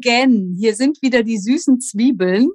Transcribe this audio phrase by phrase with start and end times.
[0.00, 0.56] again.
[0.58, 2.48] Hier sind wieder die süßen Zwiebeln.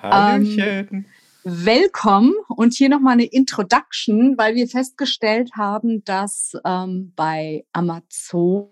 [0.00, 0.88] Hallöchen.
[0.90, 1.04] Ähm,
[1.44, 8.68] Willkommen und hier nochmal eine Introduction, weil wir festgestellt haben, dass ähm, bei Amazon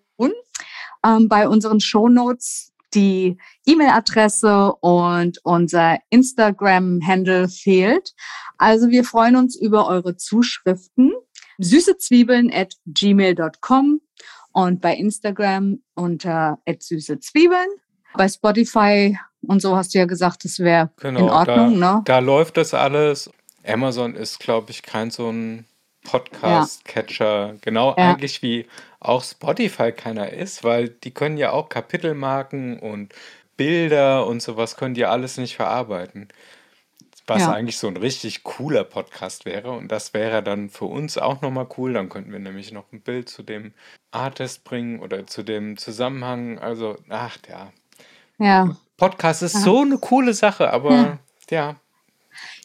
[1.05, 8.13] ähm, bei unseren Shownotes die E-Mail-Adresse und unser Instagram-Handle fehlt.
[8.59, 11.13] Also wir freuen uns über eure Zuschriften.
[11.59, 14.01] Süßezwiebeln at gmail.com
[14.53, 17.69] und bei Instagram unter süßezwiebeln.
[18.15, 21.81] Bei Spotify und so hast du ja gesagt, das wäre genau, in Ordnung.
[21.81, 22.03] Da, ne?
[22.05, 23.31] da läuft das alles.
[23.67, 25.67] Amazon ist, glaube ich, kein so ein
[26.05, 27.47] Podcast-Catcher.
[27.49, 27.55] Ja.
[27.61, 28.11] Genau ja.
[28.11, 28.67] eigentlich wie
[29.01, 33.15] auch Spotify keiner ist, weil die können ja auch Kapitelmarken und
[33.57, 36.29] Bilder und sowas können die alles nicht verarbeiten
[37.31, 37.53] was ja.
[37.53, 39.71] eigentlich so ein richtig cooler Podcast wäre.
[39.71, 41.95] Und das wäre dann für uns auch nochmal cool.
[41.95, 43.73] Dann könnten wir nämlich noch ein Bild zu dem
[44.11, 46.59] Artist bringen oder zu dem Zusammenhang.
[46.59, 47.73] Also, ach ja.
[48.41, 48.75] Ja.
[48.97, 49.61] Podcast ist ja.
[49.61, 51.19] so eine coole Sache, aber ja.
[51.51, 51.77] ja.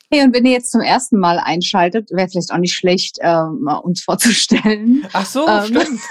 [0.09, 3.67] Hey, und wenn ihr jetzt zum ersten Mal einschaltet, wäre vielleicht auch nicht schlecht, ähm,
[3.83, 5.05] uns vorzustellen.
[5.13, 6.01] Ach so, ähm, stimmt.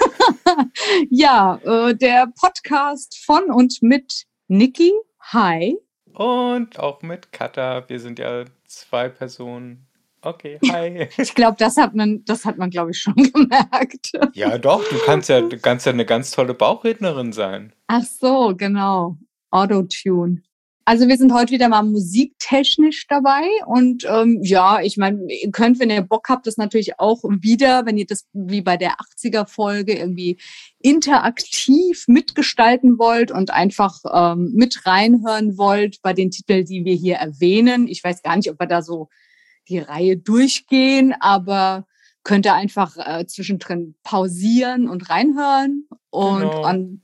[1.09, 4.91] ja, äh, der Podcast von und mit Niki.
[5.21, 5.77] Hi.
[6.13, 7.83] Und auch mit Kata.
[7.87, 9.87] Wir sind ja zwei Personen.
[10.21, 11.07] Okay, hi.
[11.17, 14.11] Ich glaube, das hat man, das hat man, glaube ich, schon gemerkt.
[14.33, 17.73] Ja, doch, du kannst ja, du kannst ja eine ganz tolle Bauchrednerin sein.
[17.87, 19.17] Ach so, genau.
[19.55, 20.41] Autotune.
[20.87, 25.79] Also wir sind heute wieder mal musiktechnisch dabei und ähm, ja, ich meine, ihr könnt,
[25.79, 29.47] wenn ihr Bock habt, das natürlich auch wieder, wenn ihr das wie bei der 80er
[29.47, 30.39] Folge irgendwie
[30.77, 37.15] interaktiv mitgestalten wollt und einfach ähm, mit reinhören wollt bei den Titeln, die wir hier
[37.15, 37.87] erwähnen.
[37.87, 39.09] Ich weiß gar nicht, ob wir da so
[39.67, 41.87] die Reihe durchgehen, aber
[42.23, 46.61] könnt ihr einfach äh, zwischendrin pausieren und reinhören und genau.
[46.61, 47.01] an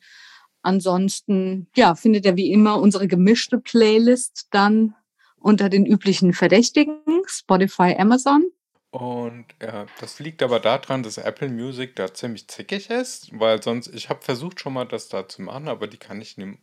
[0.62, 4.96] Ansonsten, ja, findet ihr wie immer unsere gemischte Playlist dann
[5.40, 8.46] unter den üblichen Verdächtigen, Spotify, Amazon.
[8.92, 13.88] Und ja, das liegt aber daran, dass Apple Music da ziemlich zickig ist, weil sonst,
[13.88, 16.60] ich habe versucht schon mal das da zu machen, aber die kann ich nicht,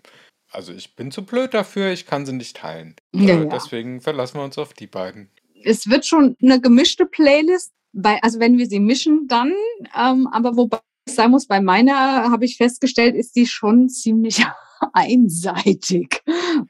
[0.50, 2.96] also ich bin zu blöd dafür, ich kann sie nicht teilen.
[3.14, 3.44] Ja, äh, ja.
[3.46, 5.30] Deswegen verlassen wir uns auf die beiden.
[5.64, 9.54] Es wird schon eine gemischte Playlist, bei, also wenn wir sie mischen, dann,
[9.96, 10.78] ähm, aber wobei
[11.14, 14.44] sagen muss, bei meiner habe ich festgestellt, ist die schon ziemlich
[14.92, 16.22] einseitig,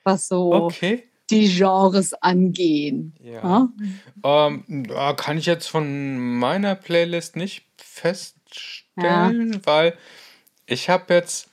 [0.04, 1.04] was so okay.
[1.31, 3.15] die Genres angehen.
[3.22, 3.69] Ja.
[4.22, 4.49] ja?
[4.49, 9.60] Ähm, kann ich jetzt von meiner Playlist nicht feststellen, ja.
[9.65, 9.99] weil
[10.66, 11.49] ich habe jetzt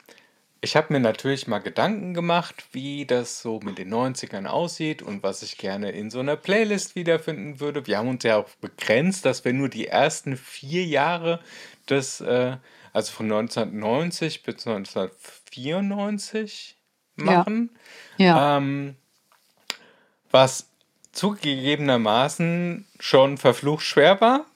[0.66, 5.22] ich habe mir natürlich mal Gedanken gemacht, wie das so mit den 90ern aussieht und
[5.22, 7.86] was ich gerne in so einer Playlist wiederfinden würde.
[7.86, 11.40] Wir haben uns ja auch begrenzt, dass wir nur die ersten vier Jahre
[11.88, 12.56] des, äh,
[12.96, 16.76] also von 1990 bis 1994
[17.16, 17.70] machen.
[18.16, 18.26] Ja.
[18.26, 18.56] ja.
[18.56, 18.96] Ähm,
[20.30, 20.70] was
[21.12, 24.46] zugegebenermaßen schon verflucht schwer war.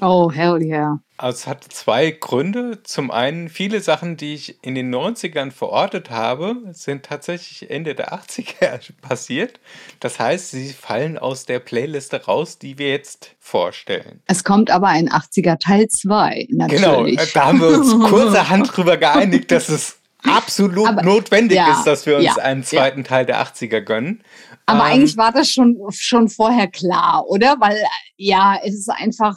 [0.00, 1.00] Oh, hell yeah.
[1.16, 2.82] Also es hat zwei Gründe.
[2.84, 8.12] Zum einen, viele Sachen, die ich in den 90ern verortet habe, sind tatsächlich Ende der
[8.12, 9.58] 80er passiert.
[9.98, 14.20] Das heißt, sie fallen aus der Playliste raus, die wir jetzt vorstellen.
[14.26, 17.16] Es kommt aber ein 80er Teil 2, natürlich.
[17.16, 21.84] Genau, da haben wir uns kurzerhand drüber geeinigt, dass es absolut aber, notwendig ja, ist,
[21.84, 23.06] dass wir uns ja, einen zweiten ja.
[23.06, 24.22] Teil der 80er gönnen.
[24.66, 27.56] Aber ähm, eigentlich war das schon, schon vorher klar, oder?
[27.58, 27.82] Weil
[28.16, 29.34] ja, es ist einfach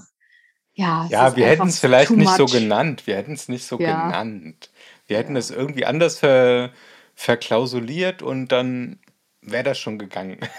[0.73, 3.05] ja, ja wir hätten es vielleicht nicht so genannt.
[3.05, 4.07] Wir hätten es nicht so ja.
[4.07, 4.69] genannt.
[5.07, 6.71] Wir hätten es irgendwie anders ver,
[7.15, 8.99] verklausuliert und dann
[9.41, 10.39] wäre das schon gegangen.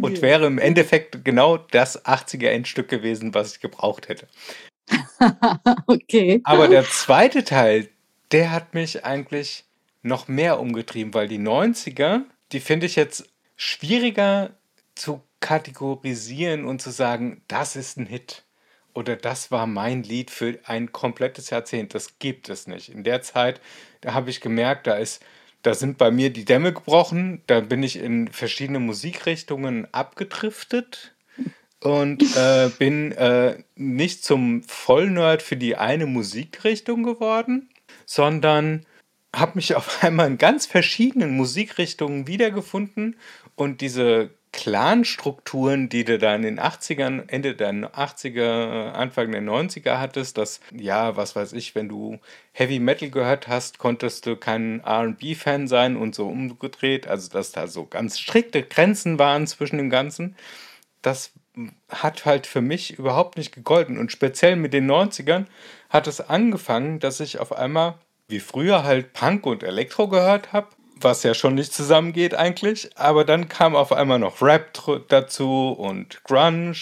[0.00, 4.26] Und wäre im Endeffekt genau das 80er Endstück gewesen, was ich gebraucht hätte.
[5.86, 6.40] okay.
[6.44, 7.90] Aber der zweite Teil,
[8.30, 9.64] der hat mich eigentlich
[10.00, 12.22] noch mehr umgetrieben, weil die 90er,
[12.52, 14.56] die finde ich jetzt schwieriger
[14.94, 18.44] zu kategorisieren und zu sagen, das ist ein Hit
[18.94, 21.94] oder das war mein Lied für ein komplettes Jahrzehnt.
[21.94, 22.88] Das gibt es nicht.
[22.88, 23.60] In der Zeit,
[24.00, 25.22] da habe ich gemerkt, da ist,
[25.62, 31.14] da sind bei mir die Dämme gebrochen, da bin ich in verschiedene Musikrichtungen abgedriftet
[31.80, 37.70] und äh, bin äh, nicht zum Vollnerd für die eine Musikrichtung geworden,
[38.04, 38.84] sondern
[39.34, 43.16] habe mich auf einmal in ganz verschiedenen Musikrichtungen wiedergefunden
[43.54, 49.98] und diese Clan-Strukturen, die du da in den 80ern, Ende der 80er, Anfang der 90er
[49.98, 52.18] hattest, dass, ja, was weiß ich, wenn du
[52.52, 57.66] Heavy Metal gehört hast, konntest du kein RB-Fan sein und so umgedreht, also dass da
[57.66, 60.36] so ganz strikte Grenzen waren zwischen dem Ganzen.
[61.00, 61.32] Das
[61.88, 65.46] hat halt für mich überhaupt nicht gegolten und speziell mit den 90ern
[65.88, 67.94] hat es angefangen, dass ich auf einmal
[68.28, 70.68] wie früher halt Punk und Elektro gehört habe
[71.04, 72.90] was ja schon nicht zusammengeht eigentlich.
[72.96, 74.72] Aber dann kam auf einmal noch Rap
[75.08, 76.74] dazu und Grunge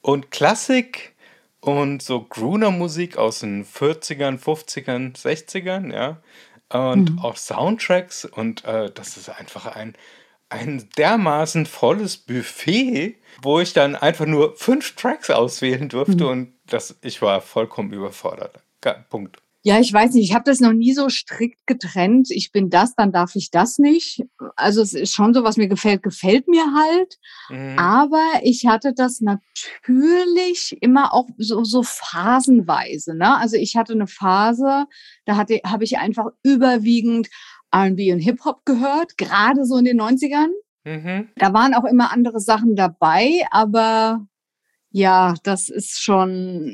[0.00, 1.14] und Klassik
[1.60, 6.20] und so Gruner-Musik aus den 40ern, 50ern, 60ern, ja.
[6.70, 7.18] Und mhm.
[7.20, 9.94] auch Soundtracks und äh, das ist einfach ein,
[10.48, 16.30] ein dermaßen volles Buffet, wo ich dann einfach nur fünf Tracks auswählen durfte mhm.
[16.30, 18.60] und das, ich war vollkommen überfordert.
[19.08, 19.38] Punkt.
[19.66, 22.28] Ja, ich weiß nicht, ich habe das noch nie so strikt getrennt.
[22.30, 24.22] Ich bin das, dann darf ich das nicht.
[24.56, 27.16] Also es ist schon so, was mir gefällt, gefällt mir halt.
[27.48, 27.78] Mhm.
[27.78, 33.16] Aber ich hatte das natürlich immer auch so, so phasenweise.
[33.16, 33.38] Ne?
[33.38, 34.84] Also ich hatte eine Phase,
[35.24, 37.30] da hatte, habe ich einfach überwiegend
[37.74, 40.50] RB und Hip-Hop gehört, gerade so in den 90ern.
[40.84, 41.30] Mhm.
[41.36, 44.26] Da waren auch immer andere Sachen dabei, aber
[44.90, 46.70] ja, das ist schon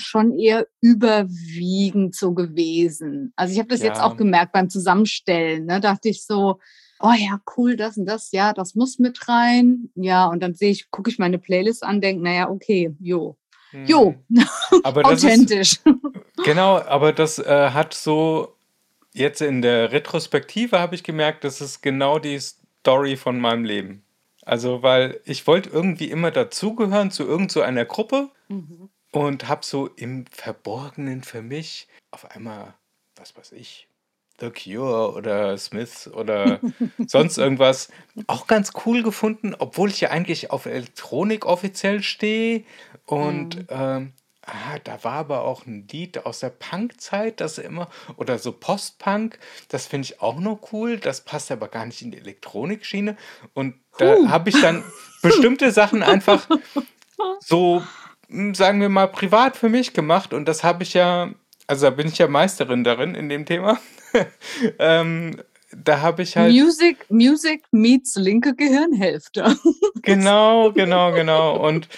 [0.00, 3.32] schon eher überwiegend so gewesen.
[3.36, 3.86] Also ich habe das ja.
[3.86, 5.66] jetzt auch gemerkt beim Zusammenstellen.
[5.66, 6.58] Ne, dachte ich so,
[7.00, 9.90] oh ja, cool, das und das, ja, das muss mit rein.
[9.94, 13.36] Ja, und dann sehe ich, gucke ich meine Playlist an, denke, naja, okay, jo.
[13.70, 13.86] Hm.
[13.86, 14.14] Jo,
[14.82, 15.72] aber authentisch.
[15.72, 15.84] Ist,
[16.44, 18.56] genau, aber das äh, hat so,
[19.12, 24.02] jetzt in der Retrospektive habe ich gemerkt, das ist genau die Story von meinem Leben.
[24.42, 28.30] Also, weil ich wollte irgendwie immer dazugehören zu irgendeiner so Gruppe.
[28.48, 32.74] Mhm und habe so im Verborgenen für mich auf einmal,
[33.16, 33.88] was weiß ich,
[34.40, 36.60] The Cure oder Smith oder
[37.06, 37.88] sonst irgendwas
[38.26, 42.64] auch ganz cool gefunden, obwohl ich ja eigentlich auf Elektronik offiziell stehe.
[43.04, 43.66] Und mhm.
[43.68, 44.12] ähm,
[44.42, 49.38] ah, da war aber auch ein Lied aus der Punk-Zeit, das immer, oder so Post-Punk,
[49.68, 50.98] das finde ich auch noch cool.
[50.98, 53.16] Das passt aber gar nicht in die Elektronikschiene.
[53.52, 54.82] Und da habe ich dann
[55.22, 56.48] bestimmte Sachen einfach
[57.40, 57.82] so
[58.52, 61.30] sagen wir mal, privat für mich gemacht und das habe ich ja,
[61.66, 63.78] also da bin ich ja Meisterin darin in dem Thema.
[64.78, 65.40] ähm,
[65.72, 66.52] da habe ich halt.
[66.52, 69.56] Music, Music meets linke Gehirnhälfte.
[70.02, 71.56] genau, genau, genau.
[71.56, 71.88] Und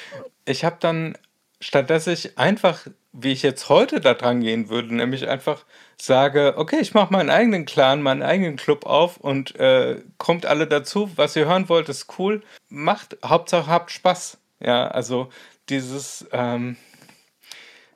[0.44, 1.16] ich habe dann,
[1.60, 5.64] statt dass ich einfach, wie ich jetzt heute da dran gehen würde, nämlich einfach
[6.00, 10.66] sage, okay, ich mache meinen eigenen Clan, meinen eigenen Club auf und äh, kommt alle
[10.66, 12.42] dazu, was ihr hören wollt, ist cool.
[12.68, 14.38] Macht, Hauptsache habt Spaß.
[14.64, 15.28] Ja, also
[15.68, 16.76] dieses, ähm,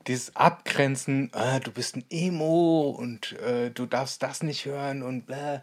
[0.06, 5.26] dieses Abgrenzen, äh, du bist ein Emo und äh, du darfst das nicht hören und
[5.26, 5.60] bläh.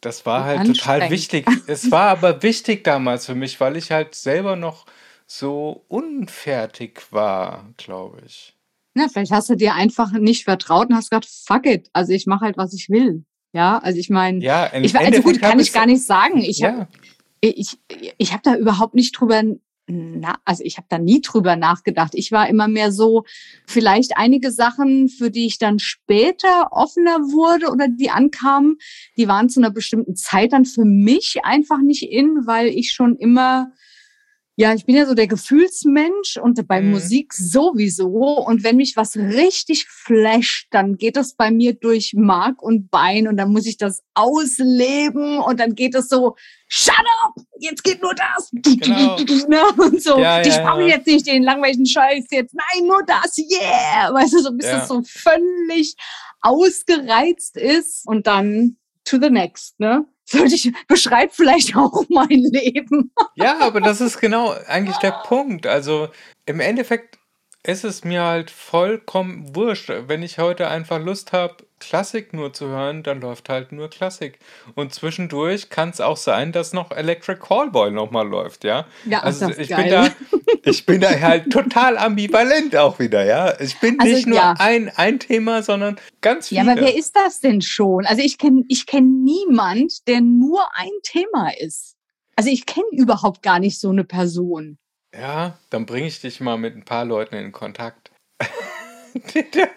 [0.00, 1.46] Das war halt total wichtig.
[1.66, 4.84] es war aber wichtig damals für mich, weil ich halt selber noch
[5.26, 8.54] so unfertig war, glaube ich.
[8.94, 12.26] Na, vielleicht hast du dir einfach nicht vertraut und hast gesagt, fuck it, also ich
[12.26, 13.24] mache halt, was ich will.
[13.52, 16.38] Ja, also ich meine, ja, ich, also gut, kann ich gar nicht sagen.
[16.38, 16.72] Ich ja.
[16.72, 16.88] habe
[17.40, 17.78] ich,
[18.18, 19.42] ich hab da überhaupt nicht drüber
[19.86, 22.12] na, also ich habe da nie drüber nachgedacht.
[22.14, 23.24] Ich war immer mehr so,
[23.66, 28.78] vielleicht einige Sachen, für die ich dann später offener wurde oder die ankamen,
[29.16, 33.16] die waren zu einer bestimmten Zeit dann für mich einfach nicht in, weil ich schon
[33.16, 33.72] immer
[34.56, 36.92] ja, ich bin ja so der Gefühlsmensch und bei mhm.
[36.92, 38.38] Musik sowieso.
[38.38, 43.26] Und wenn mich was richtig flasht, dann geht das bei mir durch Mark und Bein
[43.26, 46.36] und dann muss ich das ausleben und dann geht es so,
[46.68, 48.50] shut up, jetzt geht nur das.
[48.52, 49.16] Genau.
[49.48, 49.60] Ne?
[49.76, 50.96] und so, ja, ich brauche ja.
[50.96, 54.12] jetzt nicht den langweiligen Scheiß jetzt, nein, nur das, yeah.
[54.12, 54.78] Weißt du, so bis ja.
[54.78, 55.94] das so völlig
[56.40, 60.06] ausgereizt ist und dann to the next, ne?
[60.24, 63.12] sollte ich, beschreibt vielleicht auch mein Leben.
[63.34, 65.66] Ja, aber das ist genau eigentlich der Punkt.
[65.66, 66.08] Also
[66.46, 67.18] im Endeffekt
[67.66, 69.90] ist es mir halt vollkommen wurscht.
[70.06, 74.38] Wenn ich heute einfach Lust habe, Klassik nur zu hören, dann läuft halt nur Klassik.
[74.74, 78.86] Und zwischendurch kann es auch sein, dass noch Electric Callboy nochmal läuft, ja?
[79.06, 79.82] Ja, also ich geil.
[79.82, 80.08] bin da,
[80.70, 83.58] ich bin da halt total ambivalent auch wieder, ja?
[83.58, 84.54] Ich bin also, nicht nur ja.
[84.58, 86.64] ein, ein Thema, sondern ganz viele.
[86.64, 88.04] Ja, aber wer ist das denn schon?
[88.04, 91.96] Also ich kenne ich kenn niemand, der nur ein Thema ist.
[92.36, 94.78] Also ich kenne überhaupt gar nicht so eine Person.
[95.18, 98.10] Ja, dann bringe ich dich mal mit ein paar Leuten in Kontakt.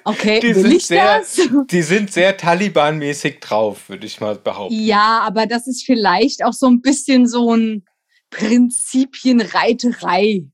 [0.03, 1.39] Okay, die will ich sehr, das?
[1.69, 4.73] Die sind sehr Taliban-mäßig drauf, würde ich mal behaupten.
[4.73, 7.85] Ja, aber das ist vielleicht auch so ein bisschen so ein
[8.31, 10.47] Prinzipienreiterei.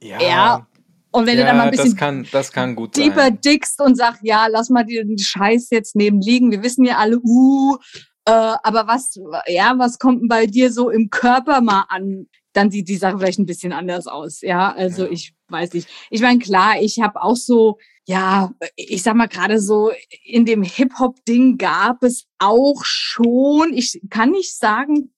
[0.00, 0.22] Ja.
[0.22, 0.68] ja.
[1.10, 3.40] Und wenn ja, du dann mal ein bisschen das kann, das kann gut deeper sein.
[3.40, 6.52] dickst und sagst, ja, lass mal den Scheiß jetzt neben liegen.
[6.52, 7.76] Wir wissen ja alle, uh,
[8.24, 12.28] äh, aber was, ja, was kommt denn bei dir so im Körper mal an?
[12.58, 14.40] Dann sieht die Sache vielleicht ein bisschen anders aus.
[14.40, 15.10] Ja, also ja.
[15.12, 15.88] ich weiß nicht.
[16.10, 19.92] Ich meine, klar, ich habe auch so ja, ich sag mal gerade so,
[20.24, 25.12] in dem Hip-Hop-Ding gab es auch schon, ich kann nicht sagen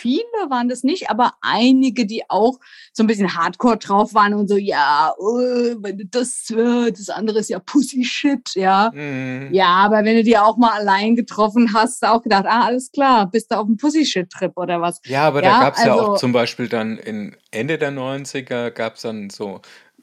[0.00, 2.58] viele waren das nicht, aber einige, die auch
[2.92, 5.36] so ein bisschen Hardcore drauf waren und so, ja, oh,
[5.80, 8.90] wenn du das, äh, das andere ist ja Pussy Shit, ja.
[8.94, 9.48] Mhm.
[9.52, 13.30] Ja, aber wenn du die auch mal allein getroffen hast, auch gedacht, ah, alles klar,
[13.30, 15.00] bist du auf dem Pussy Shit Trip oder was?
[15.04, 17.90] Ja, aber Ja, da gab es ja auch also- zum Beispiel dann in Ende der
[17.90, 19.60] 90er gab es dann so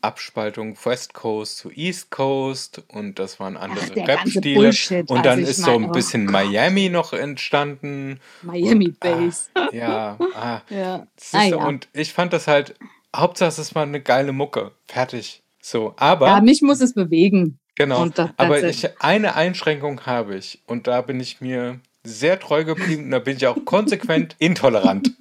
[0.08, 4.68] Abspaltung West Coast zu East Coast und das waren andere Rap-Stile.
[4.70, 8.20] Und Also dann ich ist so mein, ein oh bisschen Miami noch entstanden.
[8.42, 9.50] Miami Und, ah, Bass.
[9.74, 11.08] Ja, ah, Ja.
[11.18, 11.68] siehst du, Ah, ja.
[11.68, 12.76] und ich fand das halt,
[13.16, 14.72] Hauptsache es war eine geile Mucke.
[14.88, 15.42] Fertig.
[15.62, 17.60] So, aber, ja, mich muss es bewegen.
[17.76, 22.64] genau, das- aber ich, eine Einschränkung habe ich und da bin ich mir sehr treu
[22.64, 25.12] geblieben und da bin ich auch konsequent intolerant.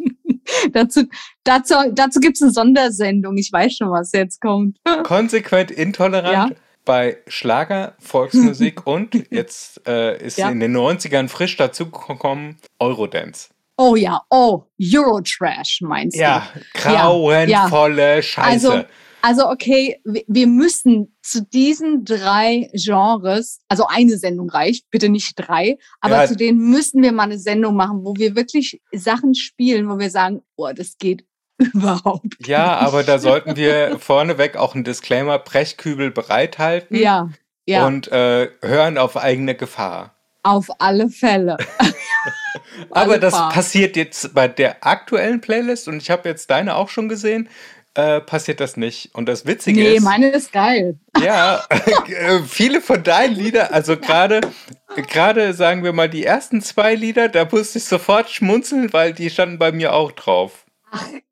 [0.73, 1.04] dazu
[1.44, 3.37] dazu, dazu gibt es eine Sondersendung.
[3.37, 4.78] Ich weiß schon, was jetzt kommt.
[5.04, 6.56] konsequent intolerant Ja.
[6.85, 10.50] bei Schlager, Volksmusik und jetzt äh, ist Ja.
[10.50, 13.49] in den 90ern frisch dazugekommen Eurodance.
[13.78, 16.61] Oh ja, oh, Eurotrash meinst Ja, du?
[16.80, 18.73] grauenvolle Scheiße.
[18.73, 18.85] Also,
[19.23, 25.78] also okay, wir- müssen zu diesen drei Genres, also eine Sendung reicht, bitte nicht drei,
[26.00, 26.26] aber Ja.
[26.26, 30.11] zu denen müssen wir mal eine Sendung machen, wo wir wirklich Sachen spielen, wo wir
[30.11, 31.25] sagen, oh, das geht
[31.58, 32.37] überhaupt.
[32.46, 37.30] ja, aber da sollten wir vorneweg auch einen Disclaimer Brechkübel bereithalten Ja,
[37.66, 40.14] ja, und äh, hören auf eigene Gefahr.
[40.42, 41.56] auf alle Fälle.
[42.90, 46.88] Aber Alle das passiert jetzt bei der aktuellen Playlist und ich habe jetzt deine auch
[46.90, 47.49] schon gesehen.
[47.97, 49.09] Äh, passiert das nicht.
[49.15, 50.99] Und das Witzige Nee, ist, meine ist geil.
[51.25, 54.43] Ja, äh, viele von deinen Liedern, also gerade,
[54.95, 59.31] gerade sagen wir mal die ersten zwei Lieder, da musste ich sofort schmunzeln, weil die
[59.31, 60.67] standen bei mir auch drauf.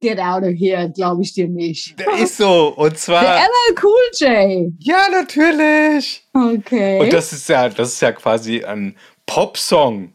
[0.01, 1.99] Get out of here, glaube ich dir nicht.
[2.01, 4.73] Der ist so, und Der zwar, LL Cool J.
[4.79, 6.27] ja, natürlich.
[6.33, 6.99] Okay.
[6.99, 10.15] Und das ist ja, das ist ja quasi ein Popsong.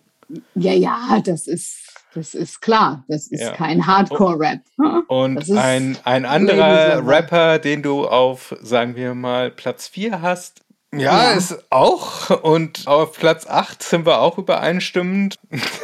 [0.56, 1.79] ja, ja, das ist,
[2.14, 3.04] das ist klar.
[3.08, 3.52] Das ist Ja.
[3.52, 4.60] kein Hardcore-Rap.
[5.08, 7.06] Und Das ist ein, ein anderer.
[7.08, 10.62] Rapper, den du auf, sagen wir mal, Platz 4 hast.
[10.92, 11.32] Ja, Ja.
[11.34, 12.30] ist auch.
[12.44, 15.36] Und auf Platz 8 sind wir auch übereinstimmend.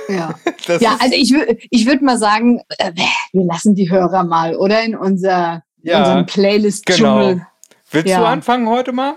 [0.10, 0.34] Ja.
[0.80, 1.32] Ja, also ich,
[1.70, 2.92] ich würde mal sagen, äh,
[3.32, 4.82] wir lassen die Hörer mal, oder?
[4.84, 7.34] In unser, Ja, unseren Playlist-Dschungel.
[7.36, 7.46] genau.
[7.92, 8.20] Willst Ja.
[8.22, 9.14] du anfangen heute mal?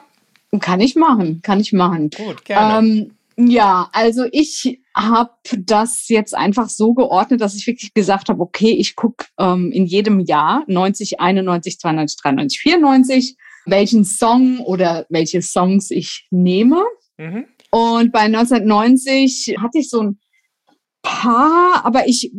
[0.61, 2.11] Kann ich machen, kann ich machen.
[2.11, 2.87] Gut, gerne.
[2.87, 8.43] Ähm, ja, also ich habe das jetzt einfach so geordnet, dass ich wirklich gesagt habe,
[8.43, 15.07] okay, ich gucke ähm, in jedem Jahr 90, 91, 92, 93, 94, welchen Song oder
[15.09, 16.83] welche Songs ich nehme.
[17.17, 17.47] mhm.
[17.71, 20.19] Und bei 1990 hatte ich so ein
[21.03, 22.33] paar, aber ich,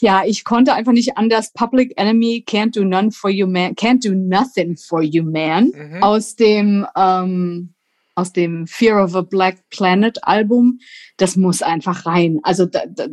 [0.00, 1.52] ja, ich konnte einfach nicht anders.
[1.52, 6.02] Public Enemy, Can't Do None for You Man, Can't Do Nothing for You Man Mhm.
[6.02, 7.74] aus dem ähm,
[8.18, 10.80] aus dem Fear of a Black Planet Album.
[11.16, 12.40] Das muss einfach rein.
[12.42, 13.06] Also da, da,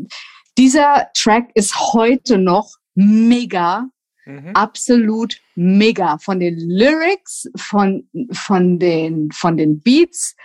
[0.58, 3.90] dieser Track ist heute noch mega
[4.26, 4.56] Mhm.
[4.56, 6.18] absolut mega.
[6.18, 10.36] Von den Lyrics, von, von, den, von den Beats,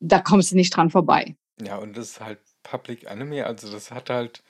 [0.00, 1.34] da kommst du nicht dran vorbei.
[1.60, 4.42] Ja, und das ist halt Public Enemy, also das hat halt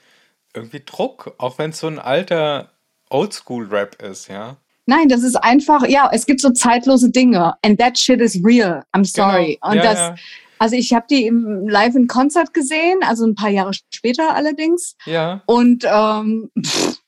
[0.53, 2.71] irgendwie Druck, auch wenn es so ein alter
[3.09, 4.57] Oldschool-Rap ist, ja.
[4.85, 7.53] Nein, das ist einfach, ja, es gibt so zeitlose Dinge.
[7.63, 8.83] And that shit is real.
[8.95, 9.57] I'm sorry.
[9.61, 9.71] Genau.
[9.71, 10.15] Und ja, das, ja,
[10.59, 14.95] also ich habe die im, live in Konzert gesehen, also ein paar Jahre später allerdings.
[15.05, 15.41] ja.
[15.47, 16.99] Und ähm, pff,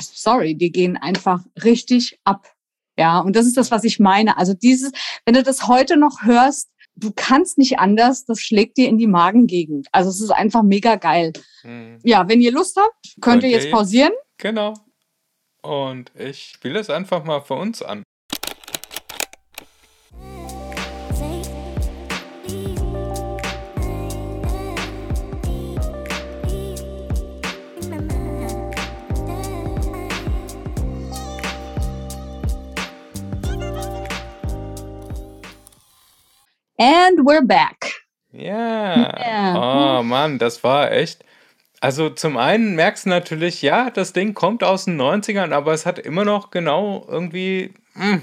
[0.00, 2.50] sorry, die gehen einfach richtig ab.
[2.98, 4.36] Ja, und das ist das, was ich meine.
[4.38, 4.90] Also dieses,
[5.24, 9.06] wenn du das heute noch hörst, du kannst nicht anders, das schlägt dir in die
[9.06, 9.86] Magengegend.
[9.92, 11.32] Also es ist einfach mega geil.
[11.62, 12.00] Mhm.
[12.02, 14.12] Ja, wenn ihr Lust habt, könnt Könnt ihr jetzt- pausieren.
[14.38, 14.74] Genau.
[15.68, 18.02] Und ich spiele es einfach mal für uns an.
[36.78, 38.06] And we're back.
[38.32, 39.18] Ja.
[39.20, 39.98] Ja.
[39.98, 41.22] Oh Mann, das war echt.
[41.80, 45.86] Also zum einen merkst du natürlich, ja, das Ding kommt aus den 90ern, aber es
[45.86, 48.22] hat immer noch genau irgendwie mh,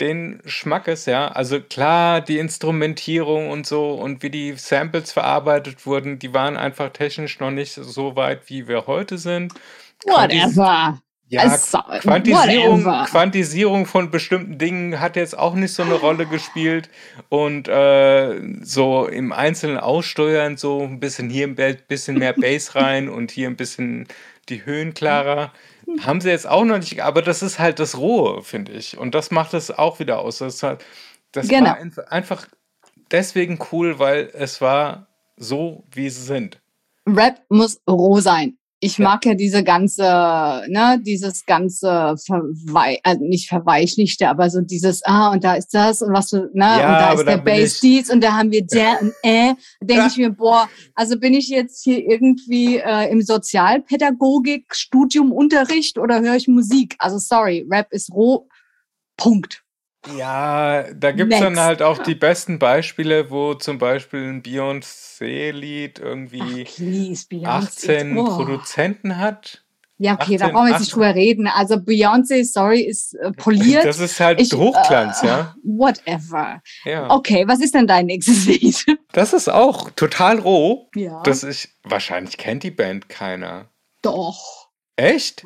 [0.00, 1.28] den Schmackes, ja.
[1.28, 6.90] Also klar, die Instrumentierung und so und wie die Samples verarbeitet wurden, die waren einfach
[6.90, 9.54] technisch noch nicht so weit, wie wir heute sind.
[10.04, 11.00] Whatever.
[11.32, 12.82] Ja, Also, Quantisierung.
[13.06, 16.90] Quantisierung von bestimmten Dingen hat jetzt auch nicht so eine Rolle gespielt.
[17.28, 21.54] Und äh, so im Einzelnen aussteuern, so ein bisschen hier ein
[21.86, 24.08] bisschen mehr Bass rein und hier ein bisschen
[24.48, 25.52] die Höhen klarer.
[26.02, 28.98] Haben sie jetzt auch noch nicht, aber das ist halt das Rohe, finde ich.
[28.98, 30.38] Und das macht es auch wieder aus.
[30.38, 30.84] Das, hat,
[31.32, 31.70] das Genau.
[31.70, 32.46] war einf- einfach
[33.12, 35.06] deswegen cool, weil es war
[35.36, 36.60] so, wie sie sind.
[37.08, 38.56] Rap muss roh sein.
[38.82, 40.02] Ich mag ja diese ganze,
[40.68, 46.00] ne, dieses ganze Verwei äh, nicht verweichlichte, aber so dieses, ah, und da ist das
[46.00, 48.64] und was du, ne, Ja, und da ist der Bass dies und da haben wir
[48.66, 50.06] der und äh, denke Ja.
[50.06, 56.48] ich mir, boah, also bin ich jetzt hier irgendwie äh, im Sozialpädagogik-Studiumunterricht oder höre ich
[56.48, 56.96] Musik?
[56.98, 58.48] Also sorry, Rap ist roh.
[59.18, 59.62] Punkt.
[60.16, 65.98] Ja, da gibt es dann halt auch die besten Beispiele, wo zum Beispiel ein Beyoncé-Lied
[65.98, 67.46] irgendwie Ach, please, Beyoncé.
[67.46, 68.24] 18 oh.
[68.24, 69.62] Produzenten hat.
[69.98, 71.00] Ja, okay, da 18, brauchen wir jetzt nicht 18.
[71.02, 71.46] drüber reden.
[71.46, 73.84] Also Beyoncé, sorry, ist äh, poliert.
[73.84, 75.54] Das ist halt Ich, Hochglanz, äh, ja.
[75.62, 76.62] Whatever.
[76.86, 77.10] ja.
[77.10, 78.82] Okay, was ist denn dein nächstes Lied?
[79.12, 80.88] Das ist auch total roh.
[80.94, 81.22] Ja.
[81.24, 83.68] Das ich, wahrscheinlich kennt die Band keiner.
[84.00, 84.70] Doch.
[84.96, 85.44] Echt?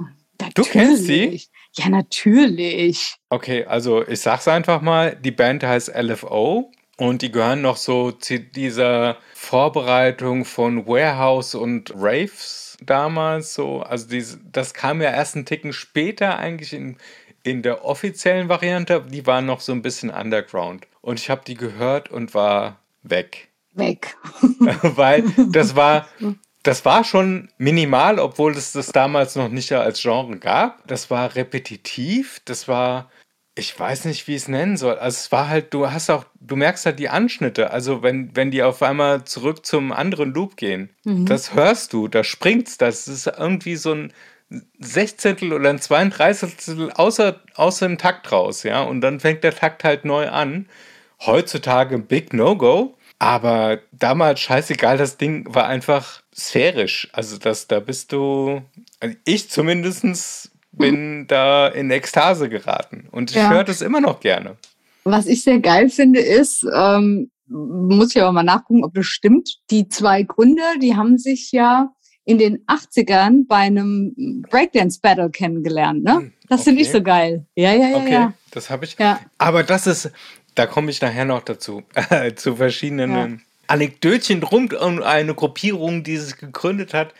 [0.54, 1.42] Du kennst die?
[1.76, 3.16] Ja, natürlich.
[3.30, 8.12] Okay, also ich sag's einfach mal, die Band heißt LFO und die gehören noch so
[8.12, 13.82] zu dieser Vorbereitung von Warehouse und Raves damals so.
[13.82, 16.96] Also diese, das kam ja erst einen Ticken später eigentlich in,
[17.42, 19.04] in der offiziellen Variante.
[19.08, 20.86] Die waren noch so ein bisschen underground.
[21.00, 23.48] Und ich habe die gehört und war weg.
[23.72, 24.16] Weg.
[24.82, 26.06] Weil das war,
[26.64, 30.86] das war schon minimal, obwohl es das damals noch nicht als Genre gab.
[30.88, 33.10] Das war repetitiv, das war,
[33.54, 34.94] ich weiß nicht, wie ich es nennen soll.
[34.98, 37.70] Also es war halt, du hast auch, du merkst halt die Anschnitte.
[37.70, 40.90] Also wenn, wenn die auf einmal zurück zum anderen Loop gehen,
[41.26, 44.12] das hörst du, da springt's, das ist irgendwie so ein
[44.78, 48.82] Sechzehntel oder ein Zweiunddreißigstel außer, außer dem Takt raus, ja.
[48.82, 50.66] Und dann fängt der Takt halt neu an.
[51.20, 52.96] Heutzutage ein Big No-Go.
[53.18, 57.08] Aber damals scheißegal, das Ding war einfach sphärisch.
[57.12, 58.62] Also das, da bist du,
[59.00, 63.08] also ich zumindest bin da in Ekstase geraten.
[63.10, 63.50] Und ich Ja.
[63.50, 64.56] höre das immer noch gerne.
[65.04, 69.58] Was ich sehr geil finde, ist, ähm, muss ich aber mal nachgucken, ob das stimmt.
[69.70, 71.90] Die zwei Gründer, die haben sich ja
[72.24, 76.14] in den 80ern bei einem Breakdance-Battle kennengelernt, ne?
[76.16, 76.96] Hm, Das finde ich okay.
[76.98, 77.46] so geil.
[77.54, 78.32] Ja, ja, ja, Okay, ja.
[78.50, 78.96] das habe ich.
[78.98, 79.20] Ja.
[79.36, 80.10] Aber das ist,
[80.54, 81.82] da komme ich nachher noch dazu,
[82.36, 83.28] zu verschiedenen Ja.
[83.66, 87.14] Anekdötchen rund um eine Gruppierung, die sich gegründet hat,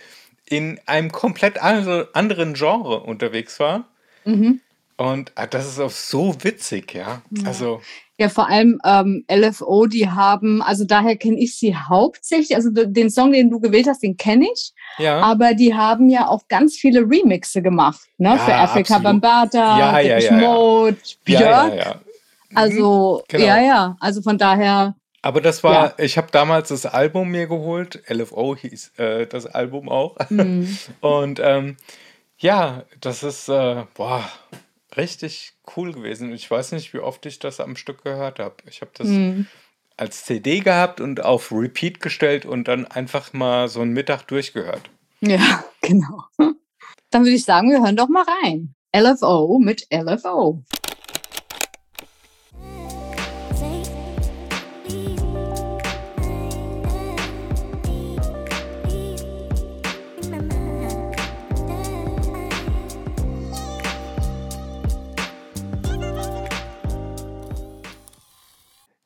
[0.47, 3.89] in einem komplett andere, anderen Genre unterwegs war.
[4.25, 4.61] Mhm.
[4.97, 7.23] Und ah, das ist auch so witzig, ja.
[7.45, 7.81] Also,
[8.17, 13.11] Ja, vor allem ähm, LFO, die haben, also daher kenne ich sie hauptsächlich, also den
[13.11, 15.19] Song, den du gewählt hast, den kenne ich, ja.
[15.19, 18.29] aber die haben ja auch ganz viele Remixe gemacht, ne?
[18.29, 19.21] Ja, Für Afrika absolut.
[19.21, 20.33] Bambata, Ja, ja, ja, ja.
[20.33, 22.04] Mode, ja, Björk.
[22.55, 22.69] Ja, ja.
[22.69, 23.45] Also, genau.
[23.45, 28.03] ja, ja, also von daher, Aber das war, ich habe damals das Album mir geholt.
[28.09, 30.17] LFO hieß äh, das Album auch.
[30.29, 31.77] hm, Und ähm,
[32.39, 34.29] ja, das ist, äh, boah,
[34.97, 36.33] richtig cool gewesen.
[36.33, 38.57] Ich weiß nicht, wie oft ich das am Stück gehört habe.
[38.69, 39.47] Ich habe das hm.
[39.97, 44.83] als CD gehabt und auf Repeat gestellt und dann einfach mal so einen Mittag durchgehört.
[45.21, 46.25] ja, genau.
[47.11, 48.75] Dann würde ich sagen, wir hören doch mal rein.
[48.95, 50.63] LFO mit LFO.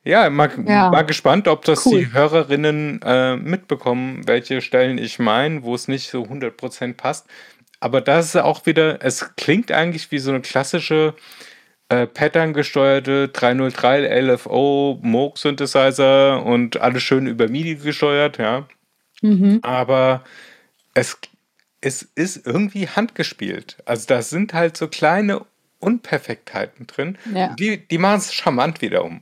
[0.08, 0.90] Ja, mal, Ja.
[0.90, 1.98] mal gespannt, ob das Cool.
[1.98, 7.26] die Hörerinnen äh, mitbekommen, welche Stellen ich meine, wo es nicht so 100% passt.
[7.78, 11.12] Aber das ist auch wieder, es klingt eigentlich wie so eine klassische
[11.90, 18.66] äh, Pattern-gesteuerte 303 LFO Moog Synthesizer und alles schön über MIDI gesteuert, ja.
[19.20, 19.58] Mhm.
[19.62, 20.24] Aber
[20.94, 21.18] es,
[21.82, 23.76] es ist irgendwie handgespielt.
[23.84, 25.42] Also da sind halt so kleine
[25.80, 27.18] Unperfektheiten drin.
[27.34, 27.54] Ja.
[27.58, 29.20] Die, die machen es charmant wiederum.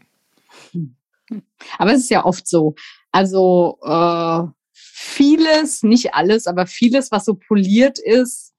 [1.79, 2.75] Aber es ist ja oft so.
[3.13, 4.43] Also äh,
[4.73, 8.55] vieles, nicht alles, aber vieles, was so poliert ist,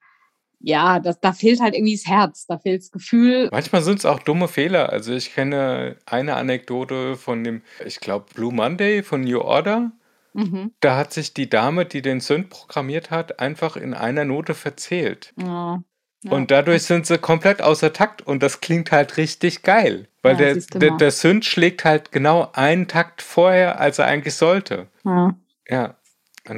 [0.60, 3.50] ja, das, da fehlt halt irgendwie das Herz, da fehlt das Gefühl.
[3.52, 4.90] Manchmal sind es auch dumme Fehler.
[4.90, 9.92] Also ich kenne eine Anekdote von dem, ich glaube, Blue Monday von New Order.
[10.34, 10.72] Mhm.
[10.80, 15.34] Da hat sich die Dame, die den Synth programmiert hat, einfach in einer Note verzählt.
[15.40, 15.84] Ja.
[16.24, 16.32] Ja.
[16.32, 20.08] Und dadurch sind sie komplett außer Takt und das klingt halt richtig geil.
[20.24, 24.36] Weil Ja, der, der, der Synth schlägt halt genau einen Takt vorher, als er eigentlich
[24.36, 24.88] sollte.
[25.06, 25.36] ja.
[25.70, 25.96] Ja.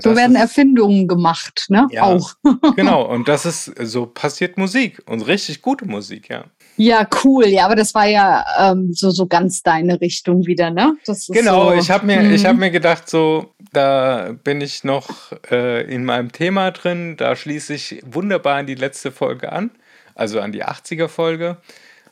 [0.01, 1.87] So werden ist, Erfindungen gemacht, ne?
[1.91, 2.03] Ja.
[2.03, 2.35] Auch.
[2.75, 6.45] Genau, und das ist, so passiert Musik und richtig gute Musik, ja.
[6.79, 7.47] Ja, cool.
[7.47, 10.95] Ja, aber das war ja ähm, so, so ganz deine Richtung wieder, ne?
[11.27, 12.33] Genau, so, ich habe mir, Mhm.
[12.33, 17.35] ich hab mir gedacht, so, da bin ich noch äh, in meinem Thema drin, da
[17.35, 19.71] schließe ich wunderbar an die letzte Folge an,
[20.15, 21.57] also an die 80er-Folge.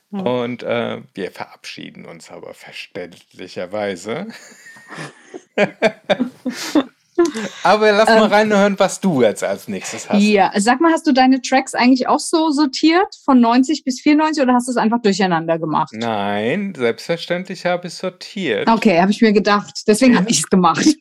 [0.09, 4.27] Und äh, wir verabschieden uns aber verständlicherweise.
[7.63, 10.21] Aber lass mal ähm, reinhören, was du jetzt als nächstes hast.
[10.21, 14.43] Ja, sag mal, hast du deine Tracks eigentlich auch so sortiert, von 90 bis 94,
[14.43, 15.91] oder hast du es einfach durcheinander gemacht?
[15.93, 18.69] Nein, selbstverständlich habe ich sortiert.
[18.69, 19.83] Okay, habe ich mir gedacht.
[19.87, 20.85] Deswegen habe ich es gemacht.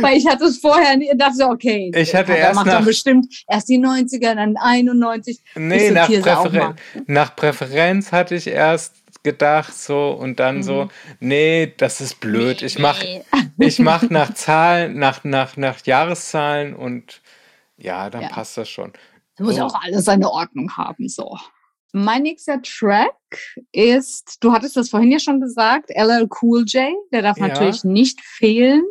[0.00, 3.26] Weil ich hatte es vorher nie, dachte, okay, ich hatte erst macht nach, dann bestimmt
[3.48, 5.40] erst die 90er, dann 91.
[5.56, 6.74] Nee, nach, Präferen
[7.06, 10.62] nach Präferenz hatte ich erst gedacht so und dann mhm.
[10.62, 12.58] so, nee, das ist blöd.
[12.60, 13.24] Nee, ich mach, nee.
[13.58, 17.22] ich mach nach Zahlen, nach, nach, nach Jahreszahlen und
[17.76, 18.28] ja, dann ja.
[18.28, 18.92] passt das schon.
[19.36, 19.64] Du musst oh.
[19.64, 21.36] auch alles seine Ordnung haben, so.
[21.92, 23.14] Mein nächster Track
[23.72, 27.48] ist, du hattest das vorhin ja schon gesagt, LL Cool J, der darf ja.
[27.48, 28.82] natürlich nicht fehlen.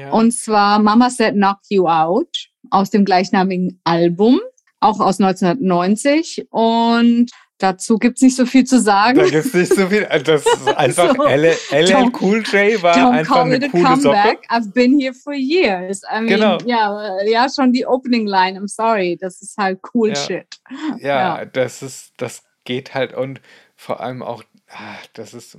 [0.00, 0.10] Ja.
[0.10, 4.40] Und zwar Mama Said Knock You Out aus dem gleichnamigen Album,
[4.80, 6.48] auch aus 1990.
[6.50, 9.18] Und Dazu gibt es nicht so viel zu sagen.
[9.18, 10.08] Da gibt es nicht so viel.
[10.24, 13.84] Das ist einfach so, LL, Cool J war don't einfach call eine it a coole
[13.84, 14.38] comeback.
[14.38, 14.48] Socke.
[14.48, 16.02] I've been here for years.
[16.10, 16.58] I mean, genau.
[16.64, 18.58] ja, ja, schon die Opening Line.
[18.58, 20.16] I'm sorry, das ist halt cool ja.
[20.16, 20.60] shit.
[21.00, 23.42] Ja, ja, das ist, das geht halt und
[23.76, 25.58] vor allem auch, ah, das ist,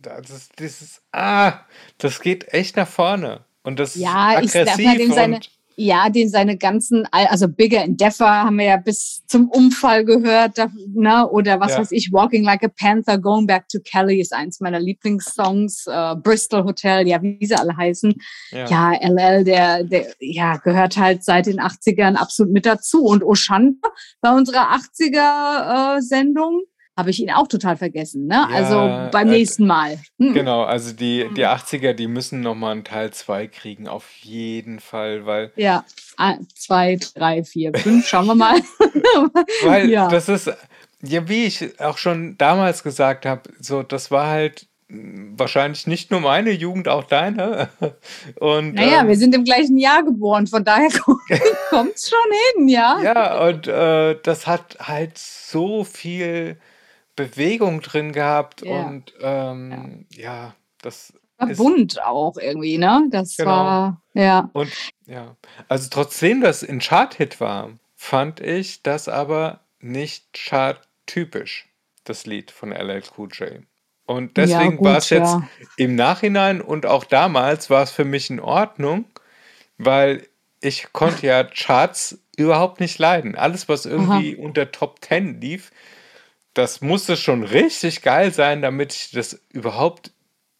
[0.00, 1.60] das ist, dieses, ah,
[1.98, 5.40] das geht echt nach vorne und das ja, ist aggressiv ich darf halt seine,
[5.80, 10.58] ja, den seine ganzen, also Bigger Endeavor haben wir ja bis zum Umfall gehört,
[10.94, 11.26] ne?
[11.30, 11.78] oder was ja.
[11.78, 16.16] weiß ich, Walking Like a Panther, Going Back to Kelly ist eins meiner Lieblingssongs, äh,
[16.16, 18.14] Bristol Hotel, ja, wie sie alle heißen.
[18.50, 23.04] Ja, ja LL, der, der, ja, gehört halt seit den 80ern absolut mit dazu.
[23.04, 23.88] Und Oshanda
[24.20, 28.26] bei unserer 80er-Sendung, äh, habe ich ihn auch total vergessen.
[28.26, 28.34] Ne?
[28.34, 29.98] Ja, also beim äh, nächsten Mal.
[30.18, 30.34] Hm.
[30.34, 35.24] Genau, also die, die 80er, die müssen nochmal einen Teil 2 kriegen, auf jeden Fall,
[35.26, 35.52] weil.
[35.56, 35.84] Ja,
[36.54, 38.60] zwei, drei, vier, fünf, schauen wir mal.
[39.64, 40.08] weil ja.
[40.08, 40.50] das ist,
[41.02, 46.20] ja, wie ich auch schon damals gesagt habe, so, das war halt wahrscheinlich nicht nur
[46.20, 47.68] meine Jugend, auch deine.
[48.40, 50.90] Und, naja, ähm, wir sind im gleichen Jahr geboren, von daher
[51.70, 52.18] kommt es schon
[52.56, 53.00] hin, ja.
[53.02, 56.58] Ja, und äh, das hat halt so viel
[57.28, 58.86] Bewegung drin gehabt ja.
[58.86, 60.22] und ähm, ja.
[60.22, 60.54] ja.
[60.82, 63.08] das war bunt auch irgendwie, ne?
[63.10, 63.50] Das genau.
[63.50, 64.50] war, ja.
[64.52, 64.70] Und
[65.06, 65.36] ja,
[65.68, 71.68] also trotzdem das ein Chart-Hit war, fand ich das aber nicht charttypisch,
[72.04, 73.62] das Lied von LL Cool J.
[74.06, 75.48] Und deswegen ja, war es jetzt ja.
[75.76, 79.04] im Nachhinein und auch damals war es für mich in Ordnung,
[79.78, 80.26] weil
[80.60, 83.36] ich konnte ja Charts überhaupt nicht leiden.
[83.36, 84.44] Alles, was irgendwie Aha.
[84.44, 85.70] unter Top 10 lief,
[86.54, 90.12] das musste schon richtig geil sein, damit ich das überhaupt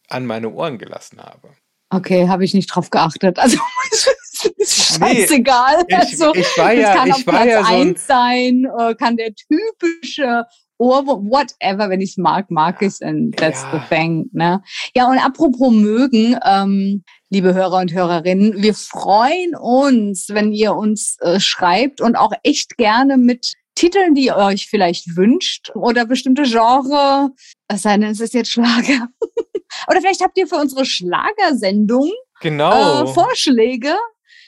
[0.07, 1.49] an meine Ohren gelassen habe.
[1.89, 3.37] Okay, habe ich nicht drauf geachtet.
[3.37, 3.57] Also
[4.57, 5.77] ist scheißegal.
[5.77, 8.95] Nee, ich, also, ich war ja, kann ich auf Platz ja so ein sein, äh,
[8.95, 10.45] kann der typische
[10.77, 13.71] Ohrwurm, whatever, wenn ich es mag, mag ich es and that's ja.
[13.73, 14.29] the thing.
[14.31, 14.63] Ne?
[14.95, 21.17] Ja, und apropos mögen, ähm, liebe Hörer und Hörerinnen, wir freuen uns, wenn ihr uns
[21.19, 26.43] äh, schreibt und auch echt gerne mit Titeln, die ihr euch vielleicht wünscht oder bestimmte
[26.43, 27.29] Genre,
[27.67, 29.07] es sei denn, es ist jetzt Schlager.
[29.87, 33.03] oder vielleicht habt ihr für unsere Schlagersendung genau.
[33.03, 33.95] äh, Vorschläge.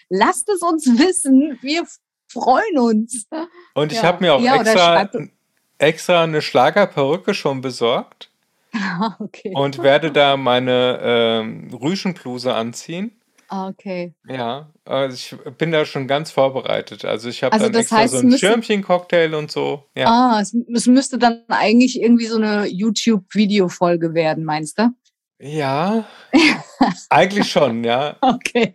[0.09, 1.57] Lasst es uns wissen.
[1.61, 1.85] Wir
[2.27, 3.27] freuen uns.
[3.73, 4.03] Und ich ja.
[4.03, 5.09] habe mir auch ja, extra,
[5.77, 8.29] extra eine Schlagerperücke schon besorgt.
[9.19, 9.53] okay.
[9.55, 13.19] Und werde da meine ähm, Rüschenbluse anziehen.
[13.53, 14.15] Ah, okay.
[14.27, 17.05] Ja, also ich bin da schon ganz vorbereitet.
[17.05, 19.91] Also ich habe also dann extra heißt, so ein Schirmchen-Cocktail und so.
[19.95, 20.07] Ja.
[20.07, 24.89] Ah, es, es müsste dann eigentlich irgendwie so eine YouTube-Video-Folge werden, meinst du?
[25.39, 26.03] Ja,
[27.11, 28.17] eigentlich schon, ja.
[28.21, 28.71] Okay.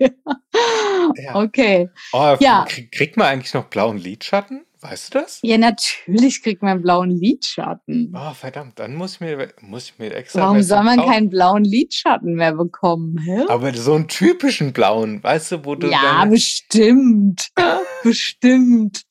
[1.16, 1.34] Ja.
[1.34, 1.90] Okay.
[2.12, 2.64] Oh, ja.
[2.92, 4.64] Kriegt man eigentlich noch blauen Lidschatten?
[4.80, 5.40] Weißt du das?
[5.42, 8.12] Ja, natürlich kriegt man einen blauen Lidschatten.
[8.14, 10.42] Oh, verdammt, dann muss ich mir, muss ich mir extra.
[10.42, 11.10] Warum soll man kaufen?
[11.10, 13.18] keinen blauen Lidschatten mehr bekommen?
[13.18, 13.44] Hä?
[13.48, 15.88] Aber so einen typischen blauen, weißt du, wo du.
[15.90, 17.48] Ja, bestimmt.
[18.04, 19.02] bestimmt.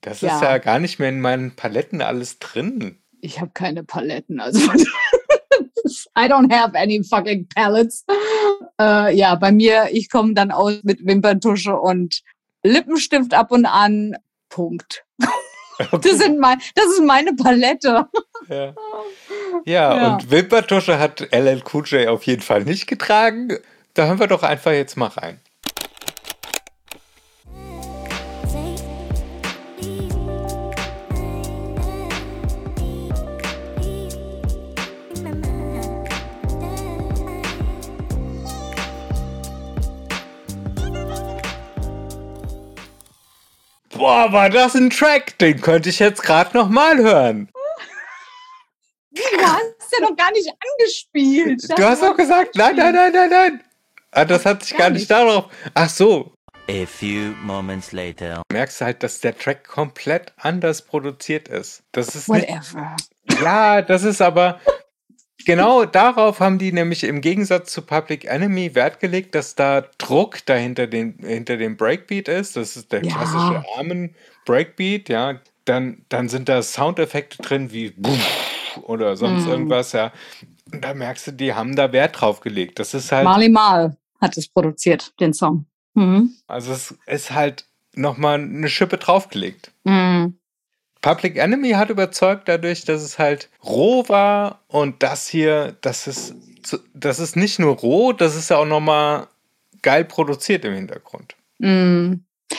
[0.00, 0.36] Das ja.
[0.36, 2.98] ist ja gar nicht mehr in meinen Paletten alles drin.
[3.20, 4.60] Ich habe keine Paletten, also.
[6.16, 8.04] I don't have any fucking palettes.
[8.80, 12.22] Äh, ja, bei mir, ich komme dann aus mit Wimperntusche und
[12.64, 14.16] Lippenstift ab und an.
[14.48, 15.04] Punkt.
[15.20, 15.30] Okay.
[16.02, 18.06] Das, sind mein, das ist meine Palette.
[18.48, 18.74] Ja.
[19.66, 23.56] Ja, ja, und Wimperntusche hat LL Cool J auf jeden Fall nicht getragen.
[23.94, 25.40] Da hören wir doch einfach jetzt mal rein.
[43.96, 45.38] Boah, war das ein Track?
[45.38, 47.48] Den könnte ich jetzt gerade noch mal hören.
[49.12, 51.62] Du hast ja noch gar nicht angespielt.
[51.78, 53.64] du hast doch gesagt, nein, nein, nein, nein, nein.
[54.10, 55.46] Ah, das hat sich gar, gar nicht darauf.
[55.74, 56.34] Ach so.
[56.68, 58.42] A few moments later.
[58.48, 61.82] Du merkst halt, dass der Track komplett anders produziert ist.
[61.92, 62.96] Das ist Whatever.
[63.28, 64.60] Nicht, ja, das ist aber
[65.44, 70.44] genau darauf haben die nämlich im Gegensatz zu Public Enemy Wert gelegt, dass da Druck
[70.46, 72.56] dahinter den, hinter dem Breakbeat ist.
[72.56, 73.14] Das ist der Ja.
[73.16, 75.40] klassische armen Breakbeat, ja.
[75.64, 77.94] Dann, dann sind da Soundeffekte drin wie
[78.82, 79.50] oder sonst Mhm.
[79.50, 80.12] irgendwas, ja.
[80.72, 82.78] Und da merkst du, die haben da Wert drauf gelegt.
[82.78, 85.66] Das ist halt, Marley Marl hat es produziert, den Song.
[85.94, 86.32] Mhm.
[86.48, 89.70] also es ist halt nochmal eine Schippe draufgelegt.
[89.84, 90.36] Mhm.
[91.04, 96.34] Public Enemy hat überzeugt dadurch, dass es halt roh war und das hier, das ist,
[96.94, 99.26] das ist nicht nur roh, das ist ja auch nochmal
[99.82, 101.36] geil produziert im Hintergrund.
[101.58, 102.14] Mm.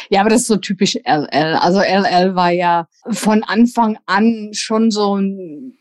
[0.09, 1.55] Ja, aber das ist so typisch LL.
[1.55, 5.79] Also LL war ja von Anfang an schon so ein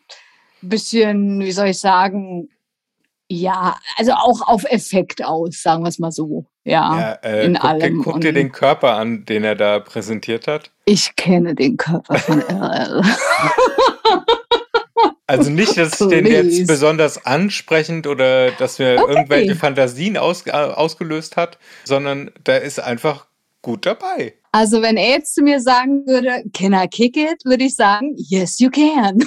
[0.63, 2.49] bisschen, wie soll ich sagen,
[3.29, 6.47] ja, also auch auf Effekt aus, sagen wir es mal so.
[6.65, 8.03] Ja, Ja, äh, in guck, dir, allem.
[8.03, 10.71] guck dir den Körper an, den er da präsentiert hat.
[10.87, 13.03] ich kenne den Körper von LL.
[15.27, 19.13] Also nicht, dass ich den jetzt besonders ansprechend oder dass mir Okay.
[19.15, 23.27] irgendwelche Fantasien aus, äh, ausgelöst hat, sondern da ist einfach
[23.63, 24.35] gut dabei.
[24.53, 28.15] Also wenn er jetzt zu mir sagen würde, can I kick it, würde ich sagen,
[28.17, 29.25] yes, you can.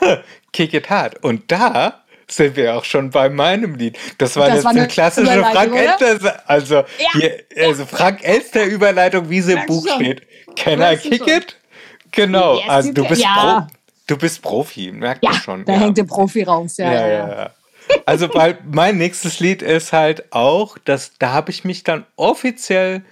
[0.52, 1.22] Kick it hard.
[1.24, 2.01] Und da
[2.36, 3.98] sind wir auch schon bei meinem Lied.
[4.18, 5.74] Das war Das jetzt war eine klassische Frank?
[5.74, 6.42] Elster.
[6.46, 9.96] Also, hier, also Frank Elster Überleitung, wie sie im Buch schon.
[9.96, 10.22] steht.
[10.56, 11.28] Can I kick schon.
[11.28, 11.56] it?
[12.10, 12.56] Genau.
[12.58, 13.66] Yes, also du bist, Ja.
[13.68, 13.74] Pro,
[14.06, 15.64] du bist Profi, merkt Ja, man schon.
[15.64, 15.78] da ja.
[15.80, 16.76] hängt der Profi raus.
[16.76, 17.50] Ja, Ja, ja, ja.
[18.06, 23.02] Also, weil mein nächstes Lied ist halt auch, dass da habe ich mich dann offiziell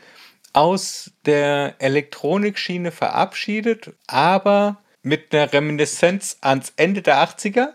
[0.53, 7.69] aus der Elektronikschiene verabschiedet, aber mit einer Reminiszenz ans Ende der 80er.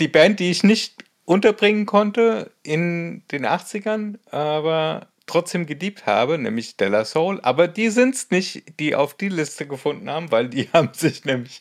[0.00, 6.76] Die Band, die ich nicht unterbringen konnte in den 80ern, aber trotzdem geliebt habe, nämlich
[6.76, 7.38] Della Soul.
[7.42, 11.24] Aber die sind es nicht, die auf die Liste gefunden haben, weil die haben sich
[11.24, 11.60] nämlich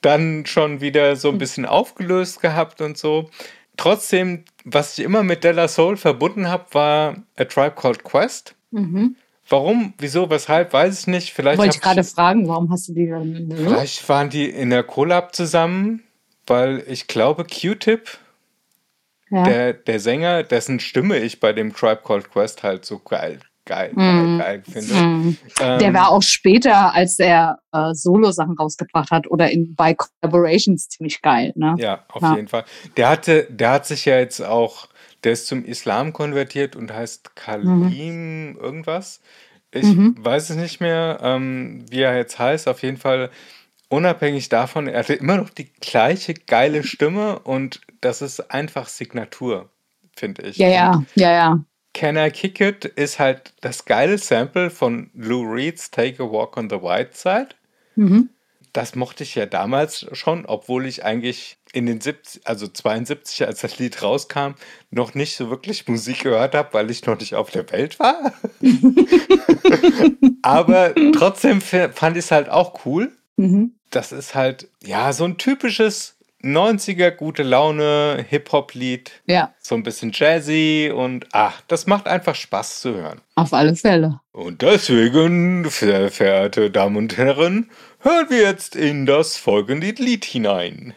[0.00, 3.30] dann schon wieder so ein bisschen aufgelöst gehabt und so.
[3.76, 8.54] Trotzdem, was ich immer mit Della Soul verbunden habe, war A Tribe Called Quest.
[8.70, 9.16] Mhm.
[9.48, 11.32] Warum, wieso, weshalb, weiß ich nicht.
[11.32, 13.52] Vielleicht, Wollte ich gerade fragen, warum hast du die dann?
[13.54, 16.02] vielleicht waren die in der Collab zusammen,
[16.46, 18.18] weil ich glaube, Q-Tip,
[19.30, 19.42] Ja.
[19.42, 23.92] der, der Sänger, dessen Stimme ich bei dem Tribe Called Quest halt so geil, geil,
[23.94, 24.38] Mhm.
[24.38, 24.94] geil, geil finde.
[24.94, 25.38] Mhm.
[25.60, 30.88] Ähm, Der war auch später, als er äh, Solo-Sachen rausgebracht hat oder in bei Collaborations
[30.88, 31.52] ziemlich geil.
[31.56, 31.74] Ne?
[31.78, 32.36] Ja, auf Ja.
[32.36, 32.64] jeden Fall.
[32.96, 34.88] Der hatte, der hat sich ja jetzt auch,
[35.24, 39.20] der ist zum Islam konvertiert und heißt Kalim irgendwas.
[39.72, 40.14] Ich Mhm.
[40.18, 42.68] weiß es nicht mehr, ähm, wie er jetzt heißt.
[42.68, 43.30] Auf jeden Fall,
[43.88, 49.70] unabhängig davon, er hatte immer noch die gleiche geile Stimme und das ist einfach Signatur,
[50.14, 50.56] finde ich.
[50.56, 51.64] Ja, ja, ja, ja.
[51.94, 56.58] Can I Kick It ist halt das geile Sample von Lou Reed's Take a Walk
[56.58, 57.48] on the White Side.
[57.94, 58.28] Mhm.
[58.74, 63.62] Das mochte ich ja damals schon, obwohl ich eigentlich in den 70, also 72, als
[63.62, 64.56] das Lied rauskam,
[64.90, 68.34] noch nicht so wirklich Musik gehört habe, weil ich noch nicht auf der Welt war.
[70.42, 73.15] Aber trotzdem fand ich es halt auch cool.
[73.36, 73.72] Mhm.
[73.90, 79.10] Das ist halt, ja, so ein typisches 90er gute Laune Hip-Hop-Lied.
[79.26, 83.20] Ja, So ein bisschen jazzy und ach, das macht einfach Spaß zu hören.
[83.34, 84.20] auf alle Fälle.
[84.32, 87.70] Und deswegen, sehr verehrte Damen und Herren,
[88.00, 90.94] hören wir jetzt in das folgende Lied hinein.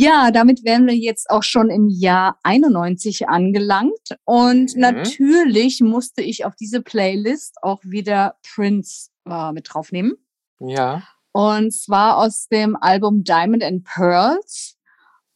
[0.00, 4.16] Ja, damit wären wir jetzt auch schon im Jahr 91 angelangt.
[4.24, 4.80] Und Mhm.
[4.80, 10.14] natürlich musste ich auf diese Playlist auch wieder Prince äh, mit draufnehmen.
[10.58, 11.02] Ja.
[11.32, 14.76] Und zwar aus dem Album Diamond and Pearls,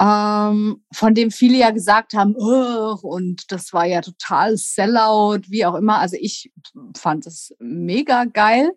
[0.00, 5.74] ähm, von dem viele ja gesagt haben, und das war ja total Sellout, wie auch
[5.74, 5.98] immer.
[5.98, 6.50] Also ich
[6.96, 8.70] fand es mega geil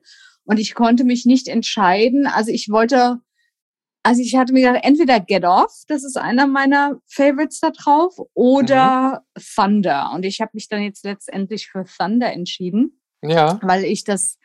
[0.43, 2.27] und ich konnte mich nicht entscheiden.
[2.27, 3.19] Also ich wollte,
[4.07, 8.17] also ich hatte mir gedacht, entweder Get Off, das ist einer meiner Favorites da drauf,
[8.33, 10.11] oder Thunder.
[10.13, 13.59] Und ich habe mich dann jetzt letztendlich für Thunder entschieden Ja.
[13.61, 14.39] weil ich das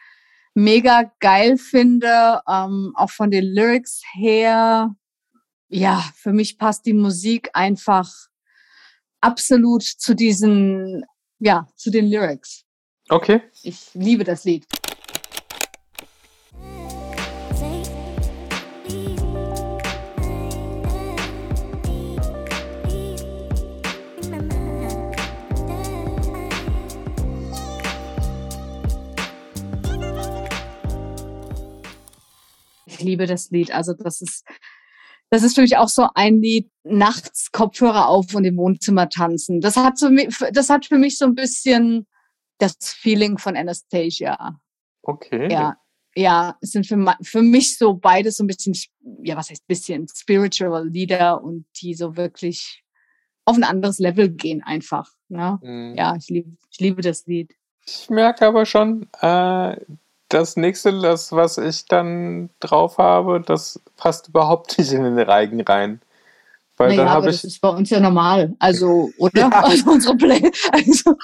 [0.55, 4.97] mega geil finde, ähm, auch von den Lyrics her.
[5.69, 8.11] Ja, für mich passt die Musik einfach
[9.21, 11.05] absolut zu diesen,
[11.39, 12.65] ja, zu den Lyrics.
[13.09, 13.43] Okay.
[13.63, 14.67] Ich liebe das Lied.
[33.03, 33.73] Liebe das Lied.
[33.73, 34.45] Also das ist,
[35.31, 39.61] das ist für mich auch so ein Lied, nachts Kopfhörer auf und im Wohnzimmer tanzen.
[39.61, 40.09] Das hat, so,
[40.53, 42.07] das hat für mich so ein bisschen
[42.59, 44.61] das Feeling von Anastasia.
[45.03, 45.51] Okay.
[45.51, 45.77] Ja,
[46.15, 48.75] ja, es sind für, für mich so beides so ein bisschen,
[49.23, 52.85] ja, was heißt bisschen, spiritual Lieder und die so wirklich
[53.45, 55.11] auf ein anderes Level gehen einfach.
[55.29, 55.59] Ne?
[55.63, 55.95] Mhm.
[55.97, 57.55] Ja, ich liebe, ich liebe das Lied.
[57.85, 59.77] Ich merke aber schon, äh,
[60.33, 65.61] das nächste, das, was ich dann drauf habe, das passt überhaupt nicht in den Reigen
[65.61, 66.01] rein.
[66.79, 68.55] Weil naja, dann aber ich, das ist bei uns ja normal.
[68.59, 69.43] Also, oder?
[69.43, 69.51] Ja.
[69.51, 70.51] Also unsere Play.
[70.73, 71.15] Also,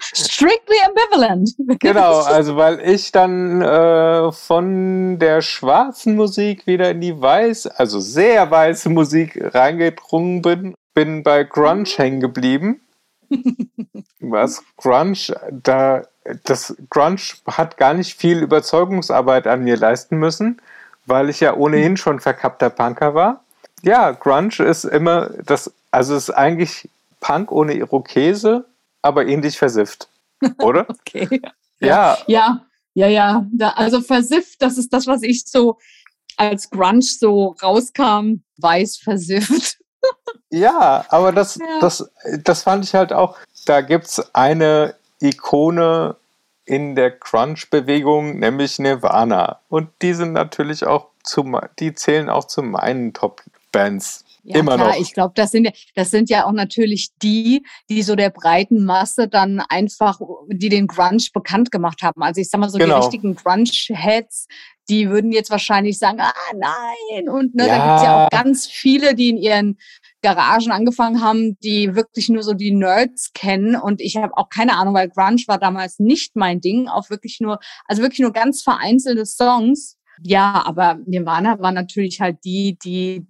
[0.00, 1.54] strictly ambivalent.
[1.80, 7.98] Genau, also weil ich dann äh, von der schwarzen Musik wieder in die weiß, also
[7.98, 12.80] sehr weiße Musik reingedrungen bin, bin bei Grunge hängen geblieben.
[14.20, 16.02] Was Grunge, da
[16.44, 20.60] das Grunge hat gar nicht viel Überzeugungsarbeit an mir leisten müssen,
[21.06, 23.44] weil ich ja ohnehin schon verkappter Punker war.
[23.82, 26.88] Ja, Grunge ist immer das, also ist eigentlich
[27.20, 28.64] Punk ohne Irokese,
[29.02, 30.08] aber ähnlich versifft,
[30.58, 30.86] oder?
[30.88, 31.40] okay.
[31.80, 32.18] Ja.
[32.26, 32.60] Ja,
[32.94, 33.46] ja, ja.
[33.52, 35.78] Da, also versifft, das ist das, was ich so
[36.36, 39.78] als Grunge so rauskam, weiß versifft.
[40.50, 41.80] ja, aber das, ja.
[41.80, 42.10] das,
[42.44, 43.36] das fand ich halt auch.
[43.66, 46.16] Da gibt es eine Ikone
[46.70, 49.58] in der Crunch-Bewegung, nämlich Nirvana.
[49.68, 51.44] Und die sind natürlich auch zu,
[51.80, 54.24] die zählen auch zu meinen Top-Bands.
[54.44, 55.00] Ja, Immer klar, noch.
[55.00, 59.26] ich glaube, das sind, das sind ja auch natürlich die, die so der breiten Masse
[59.26, 62.22] dann einfach, die den Grunge bekannt gemacht haben.
[62.22, 63.00] Also ich sag mal so, genau.
[63.00, 64.46] die richtigen Grunge-Heads,
[64.88, 67.28] die würden jetzt wahrscheinlich sagen, ah nein.
[67.28, 67.76] Und ne, ja.
[67.76, 69.78] da gibt's ja auch ganz viele, die in ihren
[70.22, 73.76] Garagen angefangen haben, die wirklich nur so die Nerds kennen.
[73.76, 77.38] Und ich habe auch keine Ahnung, weil Grunge war damals nicht mein Ding, auch wirklich
[77.40, 79.96] nur, also wirklich nur ganz vereinzelte Songs.
[80.22, 83.26] Ja, aber Nirvana war natürlich halt die, die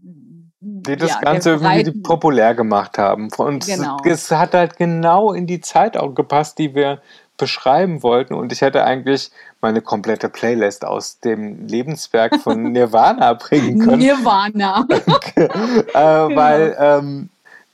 [0.63, 3.31] die das ja, Ganze irgendwie populär gemacht haben.
[3.39, 3.97] Und genau.
[4.05, 7.01] es, es, hat halt genau in die Zeit auch gepasst, die wir
[7.41, 8.35] beschreiben wollten.
[8.35, 13.99] Und ich hätte eigentlich meine komplette Playlist aus dem Lebenswerk von Nirvana bringen können.
[13.99, 14.87] Nirvana.
[15.35, 16.37] äh, genau.
[16.37, 17.31] Weil ähm,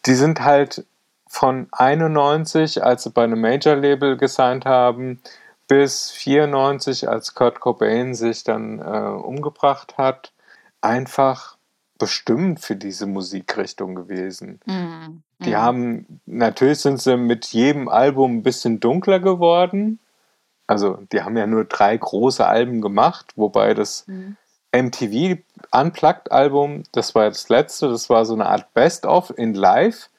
[0.06, 0.84] die sind halt
[1.28, 5.20] von 91, als sie bei einem Major-Label gesigned haben,
[5.68, 10.32] bis 94, als Kurt Cobain sich dann äh, umgebracht hat,
[10.80, 11.55] einfach
[11.98, 14.60] bestimmt für diese Musikrichtung gewesen.
[14.66, 15.22] Mhm.
[15.40, 19.98] Die haben, natürlich sind sie mit jedem Album ein bisschen dunkler geworden.
[20.66, 24.36] Also, die haben ja nur drei große Alben gemacht, wobei das mhm.
[24.74, 30.10] MTV Unplugged Album, das war das letzte, das war so eine Art Best-of in Live.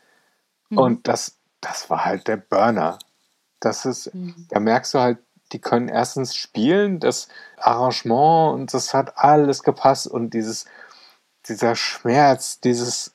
[0.69, 0.77] Mhm.
[0.77, 2.99] Und das, das war halt der Burner.
[3.59, 4.47] Das ist, mhm.
[4.49, 5.17] da merkst du halt,
[5.51, 10.65] die können erstens spielen, das Arrangement und das hat alles gepasst und dieses
[11.47, 13.13] dieser Schmerz, dieses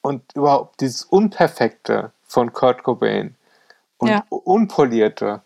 [0.00, 3.36] und überhaupt dieses Unperfekte von Kurt Cobain
[3.98, 4.24] und ja.
[4.28, 5.42] Unpolierte,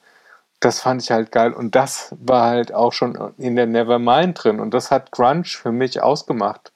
[0.61, 1.53] das fand ich halt geil.
[1.53, 4.61] Und das war halt auch schon in der Nevermind drin.
[4.61, 6.73] Und das hat Grunge für mich ausgemacht.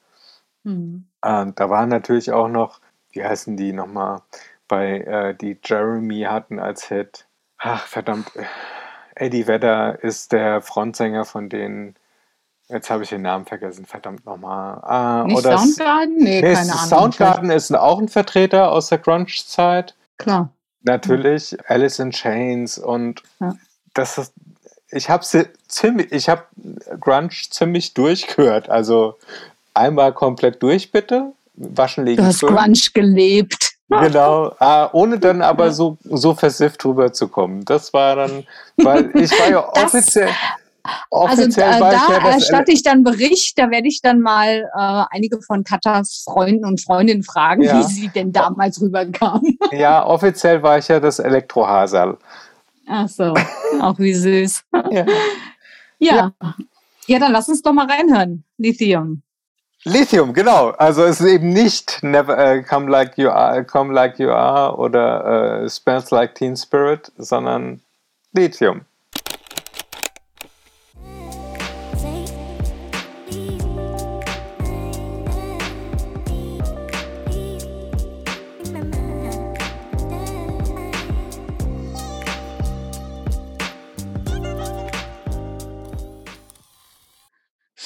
[0.63, 1.07] Mhm.
[1.21, 4.21] Und da waren natürlich auch noch, wie heißen die nochmal,
[4.67, 7.25] bei äh, die Jeremy hatten als Hit.
[7.57, 8.29] Ach, verdammt.
[9.15, 11.95] Eddie Vedder ist der Frontsänger von denen
[12.69, 14.79] Jetzt habe ich den Namen vergessen, verdammt nochmal.
[14.83, 16.17] Ah, Nicht oder Soundgarden?
[16.17, 16.87] Nee, nee keine Ahnung.
[16.87, 19.95] Soundgarden ist auch ein Vertreter aus der Grunge-Zeit.
[20.17, 20.49] Klar.
[20.83, 21.57] Natürlich, mhm.
[21.67, 23.55] Alice in Chains und ja.
[23.93, 24.33] das ist,
[24.91, 25.23] ich habe
[25.67, 26.43] ziemlich, ich habe
[26.99, 28.69] Grunge ziemlich durchgehört.
[28.69, 29.17] Also
[29.73, 31.31] einmal komplett durch, bitte.
[31.53, 32.21] Waschen legen.
[32.21, 33.77] Du hast Grunge gelebt.
[33.89, 37.63] Genau, ah, ohne dann aber so, so versifft rüberzukommen.
[37.63, 38.45] Das war dann,
[38.75, 40.29] weil ich war ja offiziell.
[41.09, 45.03] Offiziell also äh, da ja erstatte ich dann Bericht, da werde ich dann mal äh,
[45.15, 47.79] einige von Katas Freunden und Freundinnen fragen, ja.
[47.79, 49.57] wie sie denn damals rüberkamen.
[49.71, 52.17] Ja, offiziell war ich ja das Elektrohasal.
[52.87, 53.33] Ach so,
[53.81, 54.63] auch wie süß.
[54.91, 55.05] ja.
[55.99, 56.33] ja.
[57.07, 58.43] Ja, dann lass uns doch mal reinhören.
[58.57, 59.21] Lithium.
[59.83, 60.69] Lithium, genau.
[60.71, 64.75] Also es ist eben nicht Never uh, Come Like You Are, Come Like You Are
[64.75, 67.81] oder uh, Smells Like Teen Spirit, sondern
[68.33, 68.81] Lithium.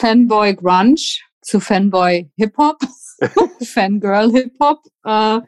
[0.01, 2.79] Fanboy Grunge zu Fanboy Hip Hop,
[3.63, 4.79] Fangirl Hip Hop.
[5.05, 5.41] Äh,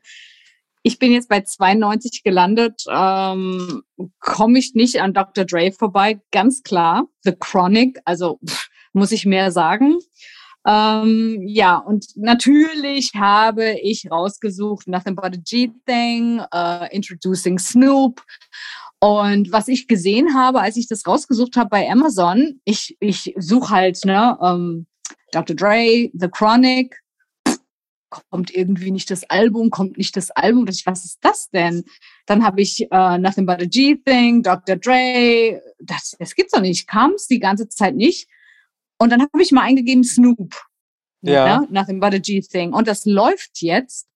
[0.84, 3.82] ich bin jetzt bei 92 gelandet, ähm,
[4.20, 5.45] komme ich nicht an Dr.
[5.45, 7.08] Dre vorbei, ganz klar.
[7.24, 9.97] The Chronic, also pff, muss ich mehr sagen.
[10.68, 18.22] Ähm, ja, und natürlich habe ich rausgesucht Nothing But a G-Thing, uh, Introducing Snoop.
[19.04, 23.76] Und was ich gesehen habe, als ich das rausgesucht habe bei Amazon, ich, ich suche
[23.76, 24.86] halt, ne, ähm,
[25.34, 25.58] Dr.
[25.58, 27.01] Dre, The Chronic,
[28.10, 30.66] kommt irgendwie nicht das Album, kommt nicht das Album.
[30.70, 31.84] Ich, was ist das denn?
[32.28, 34.78] Dann habe ich uh, Nothing But a G-Thing, Dr.
[34.78, 38.30] Dre, das, das gibt's doch nicht, kam es die ganze Zeit nicht.
[38.99, 40.56] Und dann habe ich mal eingegeben Snoop.
[41.20, 41.60] Ja.
[41.60, 41.68] Ne?
[41.72, 42.72] Nothing but a G-Thing.
[42.72, 44.08] Und das läuft jetzt.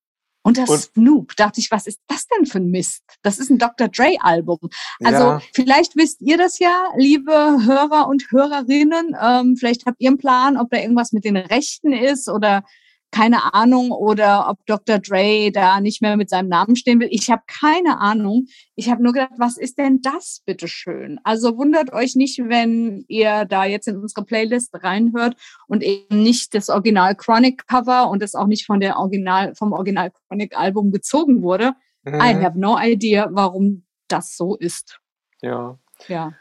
[0.48, 3.04] Und das und Snoop, dachte ich, was ist das denn für ein Mist?
[3.22, 3.89] Das ist ein Dr.
[3.89, 4.60] Dre-Album.
[5.04, 5.41] Also ja.
[5.54, 9.14] vielleicht wisst ihr das ja, liebe Hörer und Hörerinnen.
[9.22, 12.64] Ähm, vielleicht habt ihr einen Plan, ob da irgendwas mit den Rechten ist oder
[13.12, 14.99] keine Ahnung oder ob Dr.
[14.99, 17.08] Dre da nicht mehr mit seinem Namen stehen will.
[17.12, 18.47] Ich habe keine Ahnung.
[18.76, 21.20] Ich habe nur gedacht, was ist denn das, bitteschön?
[21.24, 25.36] Also wundert euch nicht, wenn ihr da jetzt in unsere Playlist reinhört
[25.68, 29.72] und eben nicht das Original Chronic Cover und das auch nicht von der Original, vom
[29.72, 31.74] Original Chronic Album gezogen wurde.
[32.03, 32.16] Mhm.
[32.16, 34.99] I have no idea, warum das so ist.
[35.41, 35.80] Ja.
[36.08, 36.34] Ja.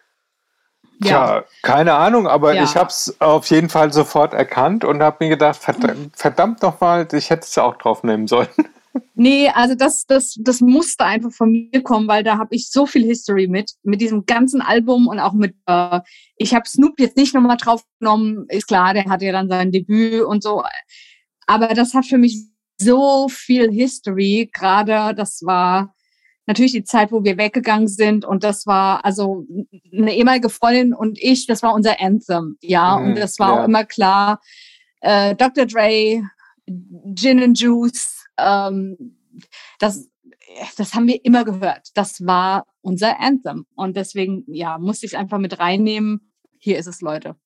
[1.02, 2.64] Ja, keine Ahnung, aber ja.
[2.64, 7.06] ich habe es auf jeden Fall sofort erkannt und habe mir gedacht, verdammt, verdammt nochmal,
[7.12, 8.48] ich hätte es auch drauf nehmen sollen.
[9.14, 12.86] Nee, also das, das, das musste einfach von mir kommen, weil da habe ich so
[12.86, 16.00] viel History mit, mit diesem ganzen Album und auch mit, äh,
[16.36, 20.22] ich habe Snoop jetzt nicht nochmal draufgenommen, ist klar, der hatte ja dann sein Debüt
[20.22, 20.62] und so,
[21.46, 22.46] aber das hat für mich
[22.78, 25.94] so viel History, gerade das war
[26.46, 29.44] natürlich die Zeit, wo wir weggegangen sind und das war also
[29.92, 33.60] eine ehemalige Freundin und ich, das war unser Anthem, ja, mhm, und das war ja.
[33.60, 34.40] auch immer klar.
[35.00, 35.66] Äh, Dr.
[35.66, 36.22] Dre,
[37.14, 39.16] Gin and Juice, ähm,
[39.78, 40.08] das,
[40.76, 41.90] das haben wir immer gehört.
[41.94, 46.32] Das war unser Anthem und deswegen, ja, musste ich es einfach mit reinnehmen.
[46.58, 47.36] Hier ist es, Leute.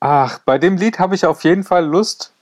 [0.00, 2.32] Ach, bei dem Lied habe ich auf jeden Fall Lust,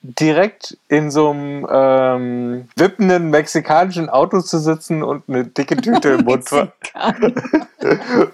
[0.00, 6.24] direkt in so einem ähm, wippenden mexikanischen Auto zu sitzen und eine dicke Tüte im
[6.24, 6.72] Mund zu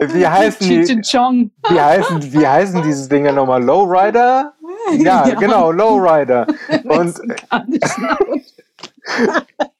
[0.00, 0.86] wie heißen die?
[1.68, 3.62] Wie heißen, wie heißen diese Dinger nochmal?
[3.62, 4.54] Lowrider?
[4.92, 6.46] Ja, ja, genau, Lowrider.
[6.84, 7.20] Und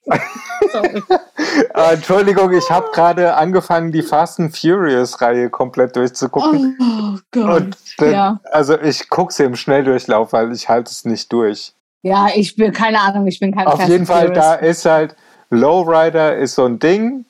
[1.75, 6.77] äh, Entschuldigung, ich habe gerade angefangen, die Fast and Furious-Reihe komplett durchzugucken.
[6.81, 7.77] Oh Gott.
[7.99, 8.41] Dann, ja.
[8.53, 11.73] Also ich gucke sie im Schnelldurchlauf, weil ich halte es nicht durch.
[12.03, 15.17] Ja, ich bin keine Ahnung, ich bin kein Auf Fast jeden Fall, da ist halt
[15.51, 17.25] Lowrider ist so ein Ding.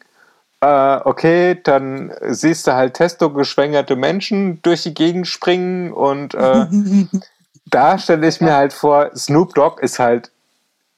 [0.61, 6.67] Äh, okay, dann siehst du halt testo-geschwängerte Menschen durch die Gegend springen und äh,
[7.67, 10.31] da stelle ich mir halt vor, Snoop Dogg ist halt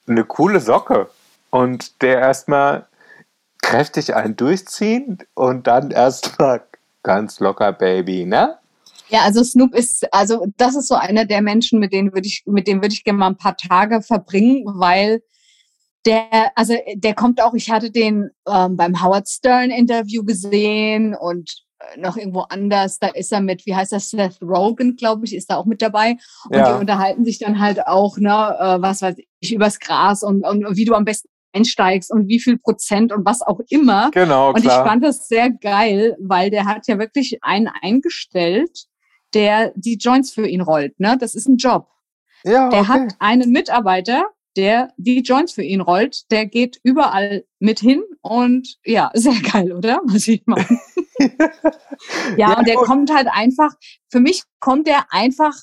[0.09, 1.09] eine coole Socke
[1.51, 2.87] und der erstmal
[3.63, 6.63] kräftig einen durchziehen und dann erstmal
[7.03, 8.57] ganz locker Baby, ne?
[9.09, 12.45] Ja, also Snoop ist, also das ist so einer der Menschen, mit denen würde ich,
[12.47, 15.21] mit dem würde ich gerne mal ein paar Tage verbringen, weil
[16.07, 21.51] der, also der kommt auch, ich hatte den ähm, beim Howard Stern Interview gesehen und
[21.81, 25.35] äh, noch irgendwo anders, da ist er mit, wie heißt das, Seth Rogen, glaube ich,
[25.35, 26.17] ist da auch mit dabei.
[26.49, 26.73] Und ja.
[26.73, 30.77] die unterhalten sich dann halt auch, ne, äh, was weiß ich, übers Gras und, und
[30.77, 34.11] wie du am besten einsteigst und wie viel Prozent und was auch immer.
[34.13, 34.85] Genau, und klar.
[34.85, 38.87] ich fand das sehr geil, weil der hat ja wirklich einen eingestellt,
[39.35, 40.99] der die Joints für ihn rollt.
[40.99, 41.17] Ne?
[41.19, 41.89] Das ist ein Job.
[42.45, 42.89] Ja, der okay.
[42.89, 44.25] hat einen Mitarbeiter,
[44.57, 46.31] der die Joints für ihn rollt.
[46.31, 50.01] Der geht überall mit hin und ja, sehr geil, oder?
[50.05, 50.67] Was ich meine.
[52.37, 52.87] ja, ja, und der gut.
[52.87, 53.73] kommt halt einfach,
[54.11, 55.55] für mich kommt der einfach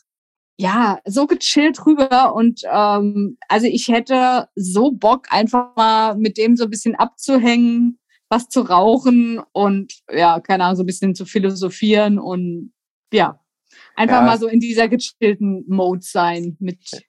[0.57, 6.57] ja, so gechillt rüber und ähm, also ich hätte so Bock, einfach mal mit dem
[6.57, 11.25] so ein bisschen abzuhängen, was zu rauchen und ja, keine Ahnung, so ein bisschen zu
[11.25, 12.73] philosophieren und
[13.13, 13.39] ja,
[13.95, 14.25] einfach ja.
[14.25, 17.05] mal so in dieser gechillten Mode sein mit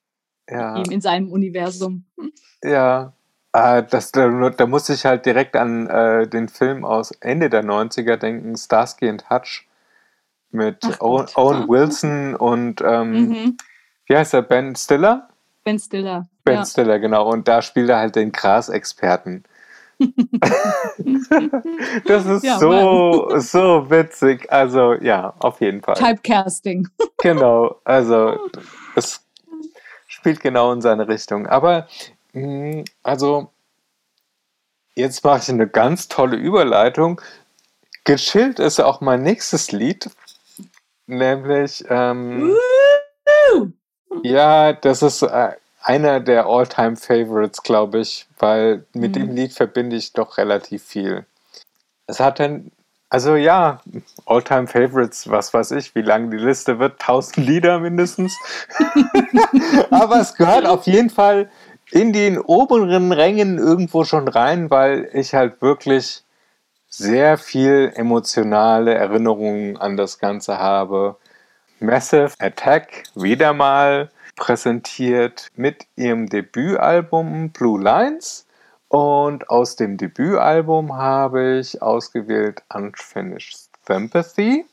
[0.47, 0.77] ja.
[0.77, 2.05] ihm in seinem Universum.
[2.63, 3.13] Ja,
[3.53, 7.63] äh, das, da, da muss ich halt direkt an äh, den Film aus Ende der
[7.63, 9.68] 90er denken, Starsky and Hutch
[10.51, 13.57] mit Ach, Owen, Owen, Wilson und ähm, mhm.
[14.05, 14.41] wie heißt er?
[14.41, 15.29] Ben Stiller?
[15.63, 16.27] Ben Stiller.
[16.43, 16.65] Ben ja.
[16.65, 17.29] Stiller, genau.
[17.29, 19.43] Und da spielt er halt den Gras-Experten.
[22.05, 24.51] das ist ja, so, so witzig.
[24.51, 25.95] Also, ja, auf jeden Fall.
[25.95, 26.87] Typecasting.
[27.17, 28.39] genau, also,
[28.95, 29.21] es
[30.07, 31.47] spielt genau in seine Richtung.
[31.47, 31.87] Aber,
[32.33, 33.51] mh, mm, also,
[34.95, 37.21] jetzt mache ich eine ganz tolle Überleitung
[38.09, 40.09] gechillt ist auch mein nächstes Lied.
[41.09, 42.55] Nämlich, ähm,
[44.21, 49.19] ja, das ist äh, einer der All-Time-Favorites, glaube ich, weil mit Mhm.
[49.19, 51.25] dem Lied verbinde ich doch relativ viel.
[52.05, 52.71] Es hat dann,
[53.09, 53.81] also ja,
[54.27, 58.37] All-Time-Favorites, was weiß ich, wie lang die Liste wird, 1000 Lieder mindestens.
[59.89, 61.49] Aber es gehört auf jeden Fall
[61.89, 66.23] in den oberen Rängen irgendwo schon rein, weil ich halt wirklich
[66.89, 71.15] sehr viel emotionale Erinnerungen an das Ganze habe.
[71.79, 78.45] Massive Attack wieder mal präsentiert mit ihrem Debütalbum Blue Lines.
[78.87, 84.65] Und aus dem Debütalbum habe ich ausgewählt Unfinished Sympathy.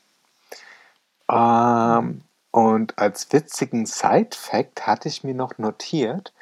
[1.29, 6.33] Ähm, und als witzigen Side-Fact hatte ich mir noch notiert,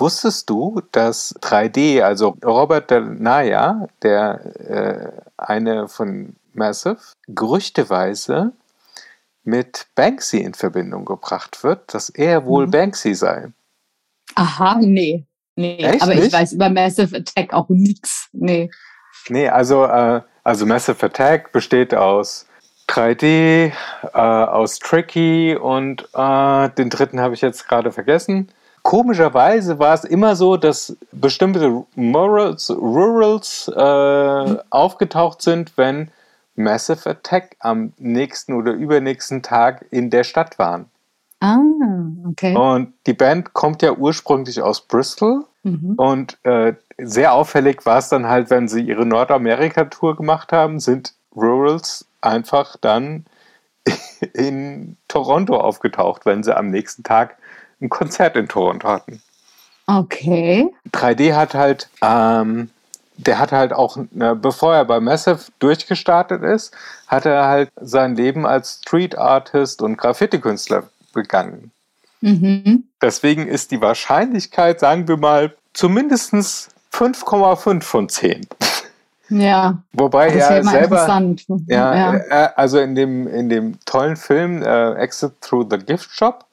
[0.00, 4.40] wusstest du, dass 3D, also Robert Del Naya, der
[4.70, 8.52] äh, eine von Massive, gerüchteweise
[9.44, 12.70] mit Banksy in Verbindung gebracht wird, dass er wohl Mhm.
[12.72, 13.48] Banksy sei.
[14.34, 15.24] Aha, nee.
[15.54, 16.26] Nee, Echt aber nicht?
[16.26, 18.28] ich weiß über Massive Attack auch nix.
[18.32, 18.70] Nee.
[19.28, 22.46] Nee, also, äh, also Massive Attack besteht aus
[22.88, 23.72] 3D,
[24.02, 28.48] äh, aus Tricky und äh, den dritten habe ich jetzt gerade vergessen.
[28.86, 36.12] Komischerweise war es immer so, dass bestimmte Morals, Rurals äh, aufgetaucht sind, wenn
[36.54, 40.84] Massive Attack am nächsten oder übernächsten Tag in der Stadt waren.
[41.40, 41.58] Ah,
[42.30, 42.56] okay.
[42.56, 45.94] Und die Band kommt ja ursprünglich aus Bristol Mhm.
[45.96, 51.12] und äh, sehr auffällig war es dann halt, wenn sie ihre Nordamerika-Tour gemacht haben, sind
[51.34, 53.26] Rurals einfach dann
[54.32, 57.36] in Toronto aufgetaucht, wenn sie am nächsten Tag
[57.80, 59.20] ein Konzert in Toronto hatten.
[59.86, 60.68] Okay.
[60.92, 62.70] 3D hat halt, ähm,
[63.16, 66.74] der hat halt auch, äh, bevor er bei Massive durchgestartet ist,
[67.06, 71.70] hat er halt sein Leben als Street Artist und Graffiti-Künstler begangen.
[72.20, 72.84] Mhm.
[73.00, 76.32] Deswegen ist die Wahrscheinlichkeit, sagen wir mal, zumindest
[76.92, 78.46] 5,5 von 10.
[79.28, 79.78] Ja.
[79.92, 81.44] Wobei er selber, interessant.
[81.66, 82.14] ja, ja.
[82.14, 86.45] äh, also in dem, in dem tollen Film äh, Exit Through the Gift Shop,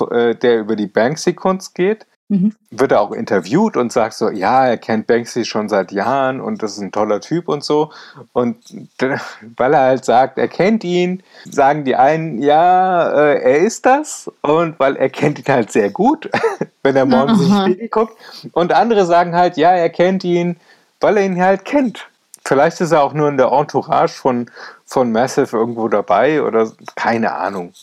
[0.00, 2.54] der über die Banksy-Kunst geht, Mhm.
[2.70, 6.62] wird er auch interviewt und sagt so, ja, er kennt Banksy schon seit Jahren und
[6.62, 7.92] das ist ein toller Typ und so.
[8.32, 8.56] Und
[9.58, 14.30] weil er halt sagt, er kennt ihn, sagen die einen, ja, äh, er ist das.
[14.40, 16.30] Und weil er kennt ihn halt sehr gut,
[16.82, 17.62] wenn er morgens in den.
[17.62, 18.16] Spiegel guckt.
[18.52, 20.56] Und andere sagen halt, ja, er kennt ihn,
[21.00, 22.08] weil er ihn halt kennt.
[22.46, 24.50] Vielleicht ist er auch nur in der Entourage von,
[24.86, 27.74] von Massive irgendwo dabei oder keine Ahnung.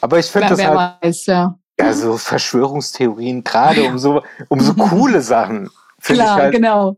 [0.00, 1.02] Aber ich finde das wer halt.
[1.02, 1.58] weiß, ja.
[1.78, 5.70] Ja, so Verschwörungstheorien, gerade um so, um so coole Sachen,
[6.00, 6.96] Klar, halt genau.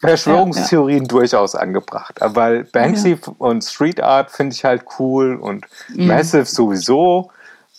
[0.00, 2.20] Verschwörungstheorien durchaus angebracht.
[2.20, 6.08] Aber Weil Banksy und Street Art finde ich halt cool und Mhm.
[6.08, 7.30] Massive sowieso.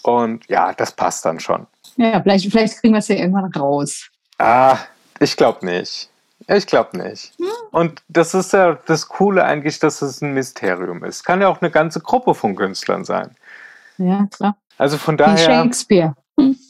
[0.02, 1.68] Und ja, das passt dann schon.
[1.98, 4.08] Ja, vielleicht, vielleicht kriegen wir es ja irgendwann raus.
[4.40, 4.78] Ah,
[5.20, 6.10] ich glaube nicht.
[6.48, 7.34] Ich glaube nicht.
[7.38, 7.48] Hm?
[7.72, 11.24] Und das ist ja das Coole eigentlich, dass es ein Mysterium ist.
[11.24, 13.36] Kann ja auch eine ganze Gruppe von Künstlern sein.
[13.98, 14.58] Ja, klar.
[14.78, 15.38] Also von Wie daher.
[15.38, 16.16] Shakespeare.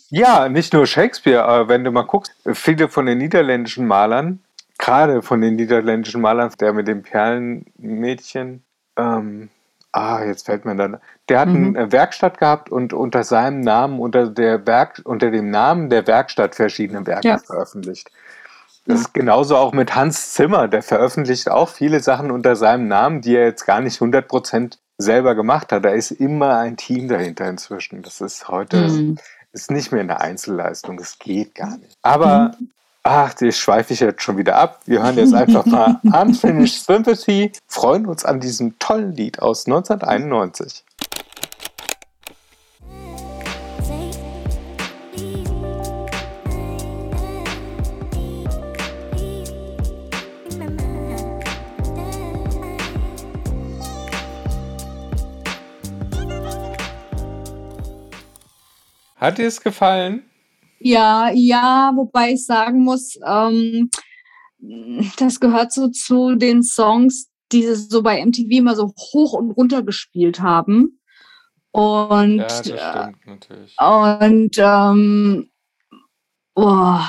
[0.10, 4.44] Ja, nicht nur Shakespeare, aber wenn du mal guckst, viele von den niederländischen Malern,
[4.78, 8.64] gerade von den niederländischen Malern, der mit dem Perlenmädchen,
[8.98, 9.50] ähm,
[9.92, 10.98] ah, jetzt fällt mir dann,
[11.30, 11.76] der hat Mhm.
[11.76, 16.54] eine Werkstatt gehabt und unter seinem Namen, unter der Werk, unter dem Namen der Werkstatt
[16.56, 17.38] verschiedene Werke Ja.
[17.40, 18.12] veröffentlicht.
[18.86, 23.22] Das ist genauso auch mit Hans Zimmer, der veröffentlicht auch viele Sachen unter seinem Namen,
[23.22, 25.86] die er jetzt gar nicht 100% selber gemacht hat.
[25.86, 28.02] Da ist immer ein Team dahinter inzwischen.
[28.02, 29.18] Das ist heute Mhm.
[29.52, 30.98] ist nicht mehr eine Einzelleistung.
[30.98, 31.96] Das geht gar nicht.
[32.02, 32.56] Aber,
[33.04, 34.80] ach, die schweife ich jetzt schon wieder ab.
[34.86, 37.52] Wir hören jetzt einfach mal Unfinished Sympathy.
[37.68, 40.84] Freuen uns an diesem tollen Lied aus 1991.
[59.24, 60.24] Hat dir es gefallen?
[60.80, 63.90] Ja, ja, wobei ich sagen muss, ähm,
[65.18, 69.52] das gehört so zu den Songs, die sie so bei MTV immer so hoch und
[69.52, 71.00] runter gespielt haben.
[71.72, 73.76] Und, Ja, das stimmt natürlich.
[73.80, 75.50] und ähm,
[76.56, 77.00] oh,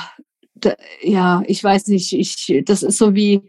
[0.55, 3.41] da, ja, ich weiß nicht, ich, das ist so wie,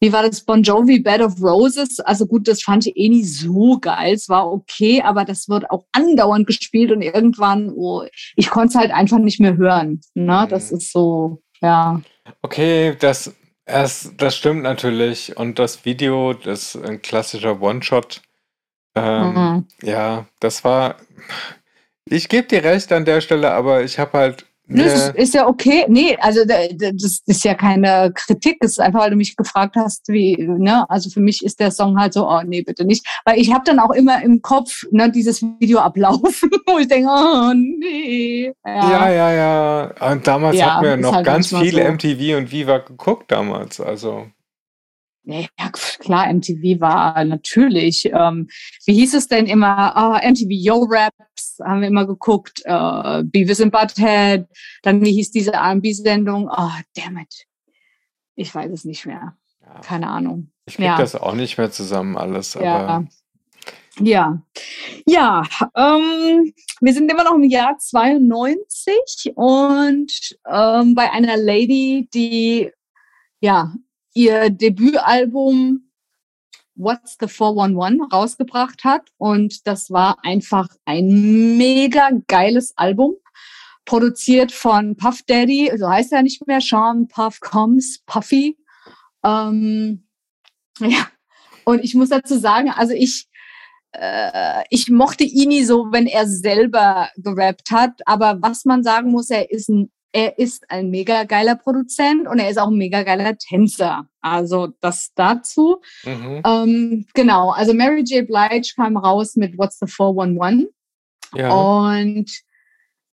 [0.00, 2.00] wie war das Bon Jovi Bed of Roses?
[2.00, 4.14] Also gut, das fand ich eh nie so geil.
[4.14, 8.04] Es war okay, aber das wird auch andauernd gespielt und irgendwann, oh,
[8.36, 10.00] ich konnte es halt einfach nicht mehr hören.
[10.14, 10.46] Ne?
[10.50, 10.76] Das Mhm.
[10.78, 12.00] ist so, ja.
[12.42, 13.34] Okay, das
[13.66, 15.36] Es, das stimmt natürlich.
[15.36, 18.20] Und das Video, das ist ein klassischer One-Shot.
[18.96, 19.68] Ähm, Mhm.
[19.82, 20.96] Ja, das war.
[22.04, 24.46] Ich gebe dir recht an der Stelle, aber ich habe halt.
[24.72, 25.84] Das ist, Ne, ist ja okay.
[25.88, 28.58] Nee, also da- da- das ist ja keine Kritik.
[28.60, 31.72] Es ist einfach, weil du mich gefragt hast, wie, ne, also für mich ist der
[31.72, 33.04] Song halt so, oh nee, bitte nicht.
[33.24, 37.08] Weil ich habe dann auch immer im Kopf, ne, dieses Video ablaufen, wo ich denke,
[37.10, 38.52] oh nee.
[38.64, 40.10] ja, ja, ja.
[40.12, 41.92] Und damals Ja, hatten wir noch halt ganz viele so.
[41.92, 43.80] MTV und Viva geguckt damals.
[43.80, 44.26] Also.
[45.24, 45.46] Ja,
[45.98, 48.48] klar, MTV war natürlich, ähm,
[48.86, 49.94] wie hieß es denn immer?
[49.96, 51.14] Ah, MTV Yo Raps
[51.64, 54.46] haben wir immer geguckt, äh, Beavis and Butthead,
[54.82, 56.48] dann wie hieß diese R&B-Sendung?
[56.48, 57.46] Ah, damn it.
[58.34, 59.36] Ich weiß es nicht mehr.
[59.62, 59.80] Ja.
[59.80, 60.50] Keine Ahnung.
[60.66, 60.96] Ich krieg Ja.
[60.96, 62.76] das auch nicht mehr zusammen alles, Ja.
[62.78, 63.08] aber
[63.98, 64.40] Ja.
[65.06, 65.42] Ja,
[65.76, 72.70] ähm, wir sind immer noch im Jahr 92 und ähm, bei einer Lady, die
[73.40, 73.74] ja
[74.14, 75.89] ihr Debütalbum
[76.80, 83.14] What's the 411 rausgebracht hat und das war einfach ein mega geiles Album
[83.84, 88.56] produziert von Puff Daddy, so heißt er nicht mehr, Sean Puff Combs, Puffy.
[89.24, 90.06] Ähm,
[90.78, 91.06] ja,
[91.64, 93.28] und ich muss dazu sagen, also ich
[93.92, 98.00] äh, ich mochte ihn nie so, wenn er selber gerappt hat.
[98.06, 102.38] Aber was man sagen muss, er ist ein, er ist ein mega geiler Produzent und
[102.38, 104.08] er ist auch ein mega geiler Tänzer.
[104.20, 105.80] Also das dazu.
[106.04, 106.42] mhm.
[106.44, 108.26] Ähm, genau, also Mary J.
[108.26, 110.68] Blige kam raus mit What's the 411
[111.34, 111.52] ja.
[111.52, 112.30] und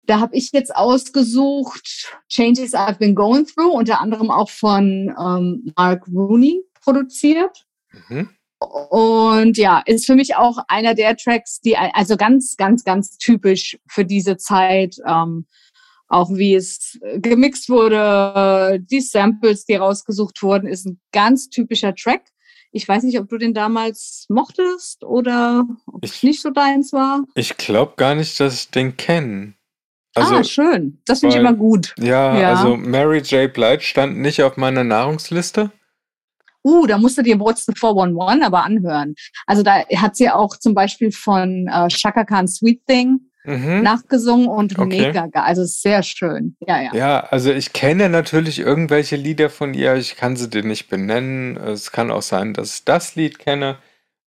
[0.04, 5.72] da habe ich jetzt ausgesucht Changes I've Been Going Through, unter anderem auch von ähm,
[5.76, 7.64] Mark Rooney produziert.
[8.08, 8.28] Mhm.
[8.58, 13.78] Und ja, ist für mich auch einer der Tracks, die also ganz, ganz, ganz typisch
[13.86, 15.46] für diese Zeit, ähm,
[16.10, 21.94] auch wie es äh, gemixt wurde, die Samples, die rausgesucht wurden, ist ein ganz typischer
[21.94, 22.22] Track.
[22.72, 26.92] Ich weiß nicht, ob du den damals mochtest oder ob es Ich- nicht so deins
[26.92, 27.24] war.
[27.34, 29.54] Ich glaube gar nicht, dass ich den kenne.
[30.14, 31.00] Also, ah, schön.
[31.06, 31.94] Das finde ich immer gut.
[31.98, 32.50] ja, Ja.
[32.54, 33.52] also Mary J.
[33.52, 35.70] Blige stand nicht auf meiner Nahrungsliste.
[36.62, 39.14] Uh, da musst du dir What's the 411 aber anhören.
[39.46, 43.82] Also da hat sie auch zum Beispiel von äh, Shaka Khan Sweet Thing Mhm.
[43.82, 44.86] nachgesungen und Okay.
[45.06, 45.42] mega geil.
[45.42, 46.56] Also sehr schön.
[46.66, 46.94] Ja, ja.
[46.94, 51.56] Ja, also ich kenne natürlich irgendwelche Lieder von ihr, ich kann sie dir nicht benennen.
[51.56, 53.78] Es kann auch sein, dass ich das Lied kenne.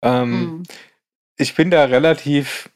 [0.02, 0.62] Ähm, Mhm.
[1.38, 2.70] Ich bin da relativ,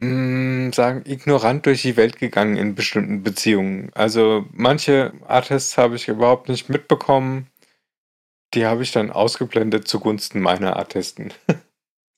[0.00, 3.90] mh, sagen, ignorant durch die Welt gegangen in bestimmten Beziehungen.
[3.94, 7.48] Also manche Artists habe ich überhaupt nicht mitbekommen.
[8.54, 11.32] Die habe ich dann ausgeblendet zugunsten meiner Artisten.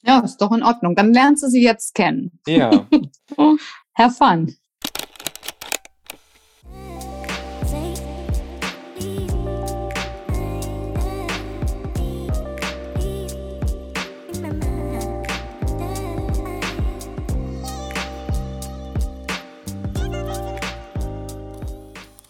[0.07, 0.94] Ja, ist doch in Ordnung.
[0.94, 2.38] Dann lernst du sie jetzt kennen.
[2.46, 2.86] Ja,
[3.94, 4.57] Have fun.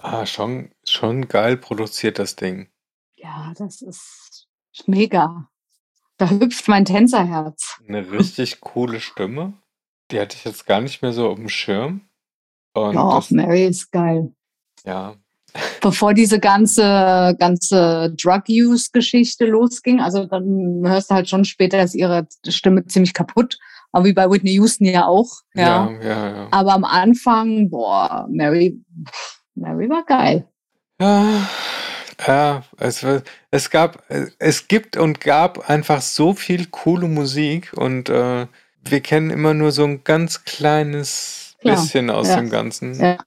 [0.01, 2.71] ah, schon, schon geil produziert das Ding.
[3.17, 4.47] Ja, das ist
[4.87, 5.51] mega.
[6.19, 7.79] Da hüpft mein Tänzerherz.
[7.87, 9.55] Eine richtig coole Stimme.
[10.11, 12.03] Die hatte ich jetzt gar nicht mehr so auf dem Schirm.
[12.75, 14.33] Und Ja, das, Mary ist geil.
[14.85, 15.17] ja,
[15.81, 22.27] Bevor diese ganze, ganze Drug-Use-Geschichte losging, also dann hörst du halt schon später, dass ihre
[22.47, 23.59] Stimme ziemlich kaputt.
[23.93, 25.31] Aber wie bei Whitney Houston ja auch.
[25.55, 25.91] Ja.
[25.91, 26.49] ja, ja, ja.
[26.51, 28.79] Aber am Anfang, boah, Mary,
[29.55, 30.47] Mary war geil.
[31.01, 31.49] Ja,
[32.27, 33.05] ja es,
[33.51, 34.03] es gab,
[34.39, 38.47] es gibt und gab einfach so viel coole Musik und äh,
[38.85, 42.95] wir kennen immer nur so ein ganz kleines Klar, bisschen aus ja, dem Ganzen.
[42.95, 43.19] ja.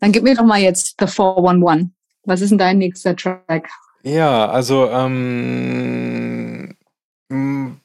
[0.00, 1.88] Dann gib mir doch mal jetzt The 411.
[2.24, 3.68] Was ist denn dein nächster Track?
[4.02, 6.76] Ja, also ähm,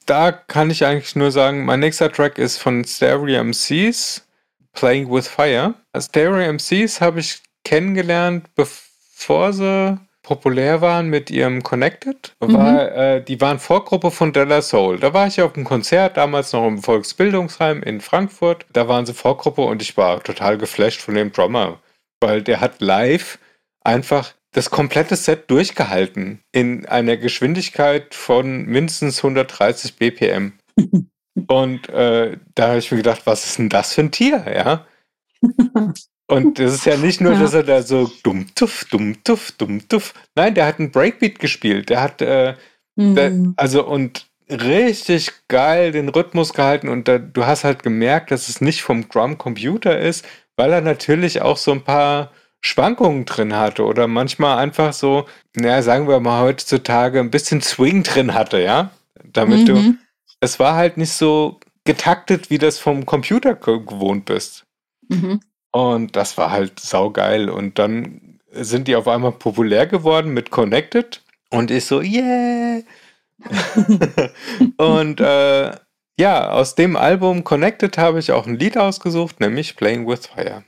[0.05, 4.25] da kann ich eigentlich nur sagen, mein nächster Track ist von Stereo MCs,
[4.73, 5.73] Playing with Fire.
[5.97, 12.35] Stereo MCs habe ich kennengelernt, bevor sie populär waren mit ihrem Connected.
[12.39, 14.99] War, äh, die waren Vorgruppe von Della Soul.
[14.99, 18.65] Da war ich auf einem Konzert, damals noch im Volksbildungsheim in Frankfurt.
[18.73, 21.79] Da waren sie Vorgruppe und ich war total geflasht von dem Drummer,
[22.19, 23.37] weil der hat live
[23.83, 30.53] einfach das komplette Set durchgehalten in einer Geschwindigkeit von mindestens 130 BPM.
[31.47, 34.85] Und äh, da habe ich mir gedacht, was ist denn das für ein Tier, ja?
[36.27, 37.39] Und das ist ja nicht nur, Ja.
[37.39, 40.13] dass er da so dumm tuff, dumm tuff, dumm tuff.
[40.35, 41.89] Nein, der hat einen Breakbeat gespielt.
[41.89, 42.55] Der hat, äh,
[42.95, 43.53] der, Mhm.
[43.57, 48.61] also und richtig geil den Rhythmus gehalten und da, du hast halt gemerkt, dass es
[48.61, 53.83] nicht vom Drum Computer ist, weil er natürlich auch so ein paar Schwankungen drin hatte
[53.85, 58.91] oder manchmal einfach so, naja, sagen wir mal heutzutage ein bisschen Swing drin hatte, ja?
[59.23, 59.65] Damit mhm.
[59.65, 59.93] du,
[60.39, 64.65] es war halt nicht so getaktet, wie das vom Computer gewohnt bist.
[65.09, 65.39] Mhm.
[65.75, 67.49] Und das war halt saugeil.
[67.49, 71.21] Und dann sind die auf einmal populär geworden mit Connected.
[71.49, 72.79] Und ich so, yeah!
[74.77, 75.71] und äh,
[76.17, 80.63] ja, aus dem Album Connected habe ich auch ein Lied ausgesucht, nämlich Playing with Fire.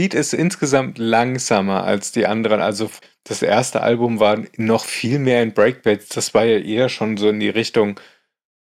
[0.00, 2.62] Lied ist insgesamt langsamer als die anderen.
[2.62, 2.90] Also
[3.24, 6.08] das erste Album war noch viel mehr in Breakbeats.
[6.08, 8.00] Das war ja eher schon so in die Richtung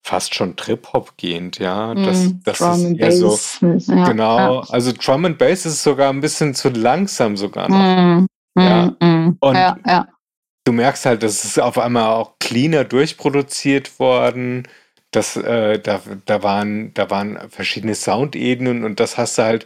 [0.02, 1.94] fast schon Trip-Hop gehend, ja.
[1.94, 3.38] Das, mm, das ist eher so.
[3.62, 4.62] Ja, genau.
[4.62, 4.70] Ja.
[4.70, 7.78] Also Drum and Bass ist sogar ein bisschen zu langsam sogar noch.
[7.78, 8.26] Mm,
[8.58, 8.96] ja.
[9.00, 10.08] Mm, Und ja,
[10.64, 14.64] du merkst halt, das ist auf einmal auch cleaner durchproduziert worden.
[15.12, 19.66] Das, äh, da, da, waren, da waren verschiedene Soundebenen und das hast du halt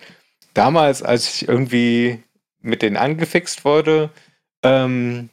[0.54, 2.24] damals, als ich irgendwie
[2.62, 4.12] mit denen angefixt wurde,
[4.64, 5.30] ähm,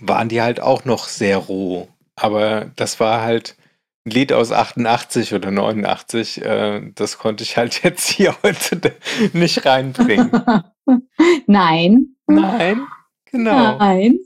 [0.00, 1.88] waren die halt auch noch sehr roh.
[2.16, 3.56] Aber das war halt
[4.06, 6.42] ein Lied aus 88 oder 89.
[6.42, 8.94] Äh, das konnte ich halt jetzt hier heute
[9.32, 10.30] nicht reinbringen.
[11.46, 12.16] Nein.
[12.26, 12.86] Nein,
[13.30, 13.78] genau.
[13.78, 14.18] Nein.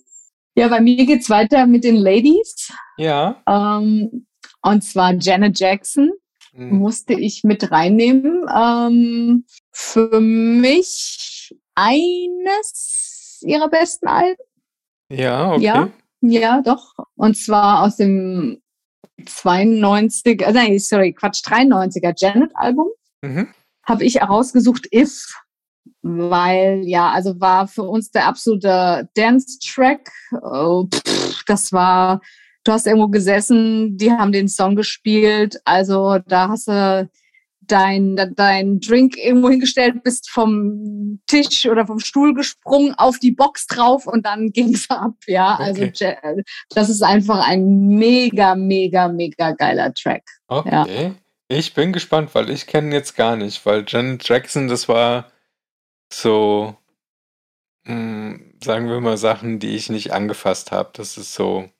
[0.54, 2.72] Ja, bei mir geht es weiter mit den Ladies.
[2.96, 3.42] Ja.
[3.46, 4.26] Ähm,
[4.62, 6.10] und zwar Janet Jackson
[6.58, 6.78] mhm.
[6.78, 8.46] musste ich mit reinnehmen.
[8.54, 14.42] Ähm, für mich eines ihrer besten Alben.
[15.10, 15.62] Ja, okay.
[15.62, 15.90] Ja,
[16.20, 16.94] ja, doch.
[17.14, 18.60] Und zwar aus dem
[19.24, 22.88] 92, äh, nein, sorry, Quatsch, 93er Janet-Album.
[23.22, 23.48] Mhm.
[23.84, 25.26] Habe ich herausgesucht If,
[26.02, 30.10] weil ja, also war für uns der absolute Dance-Track.
[30.42, 30.86] Oh,
[31.46, 32.20] das war,
[32.68, 37.08] du hast irgendwo gesessen, die haben den Song gespielt, also da hast du
[37.60, 43.66] dein, dein Drink irgendwo hingestellt, bist vom Tisch oder vom Stuhl gesprungen, auf die Box
[43.66, 45.14] drauf und dann ging's ab.
[45.26, 46.16] Ja, also okay.
[46.22, 50.24] also das ist einfach ein mega, mega, mega geiler Track.
[50.48, 51.02] Okay.
[51.04, 51.14] Ja.
[51.48, 55.30] Ich bin gespannt, weil ich kenne jetzt gar nicht, weil Janet Jackson, das war
[56.12, 56.76] so,
[57.84, 60.90] mh, hm, sagen wir mal, Sachen, die ich nicht angefasst habe.
[60.92, 61.70] Das ist so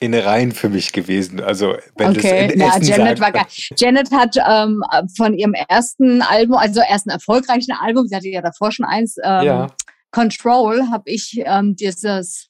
[0.00, 1.40] Innereien für mich gewesen.
[1.40, 2.46] Also wenn okay.
[2.46, 3.46] das in ja, Essen Janet war geil.
[3.76, 4.82] Janet hat ähm,
[5.16, 9.44] von ihrem ersten Album, also ersten erfolgreichen Album, sie hatte ja davor schon eins, ähm,
[9.44, 9.66] ja.
[10.10, 12.48] Control, habe ich ähm, dieses,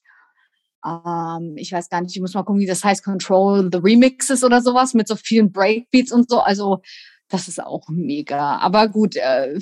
[0.86, 4.44] ähm, ich weiß gar nicht, ich muss mal gucken, wie das heißt, Control the Remixes
[4.44, 6.40] oder sowas mit so vielen Breakbeats und so.
[6.40, 6.82] Also
[7.28, 8.58] das ist auch mega.
[8.58, 9.58] Aber gut, äh,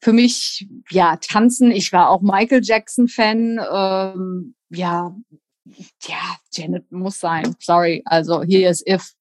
[0.00, 1.70] für mich, ja, tanzen.
[1.70, 3.60] Ich war auch Michael Jackson-Fan.
[3.72, 5.14] Ähm, ja,
[5.64, 7.56] ja, Janet muss sein.
[7.58, 8.02] Sorry.
[8.04, 9.14] Also hier ist If.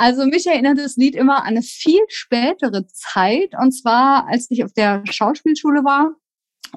[0.00, 3.52] Also mich erinnert das Lied immer an eine viel spätere Zeit.
[3.60, 6.12] Und zwar, als ich auf der Schauspielschule war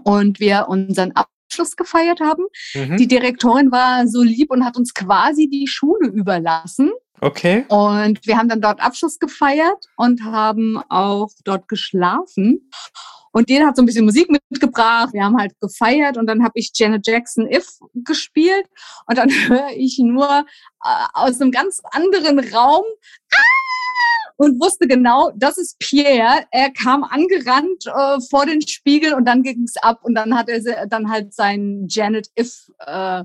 [0.04, 1.12] und wir unseren
[1.52, 2.46] Abschluss gefeiert haben.
[2.74, 2.98] Mhm.
[2.98, 6.92] Die Direktorin war so lieb und hat uns quasi die Schule überlassen.
[7.20, 7.66] Okay.
[7.68, 12.70] Und wir haben dann dort Abschluss gefeiert und haben auch dort geschlafen.
[13.34, 15.14] Und jeder hat so ein bisschen Musik mitgebracht.
[15.14, 18.66] Wir haben halt gefeiert und dann habe ich Janet Jackson If gespielt
[19.08, 20.46] und dann höre ich nur
[20.84, 22.84] äh, aus einem ganz anderen Raum
[23.34, 23.51] ah!
[24.42, 26.46] Und wusste genau, das ist Pierre.
[26.50, 30.50] Er kam angerannt äh, vor den Spiegel und dann ging es ab und dann hat
[30.50, 33.24] er dann halt sein Janet If äh,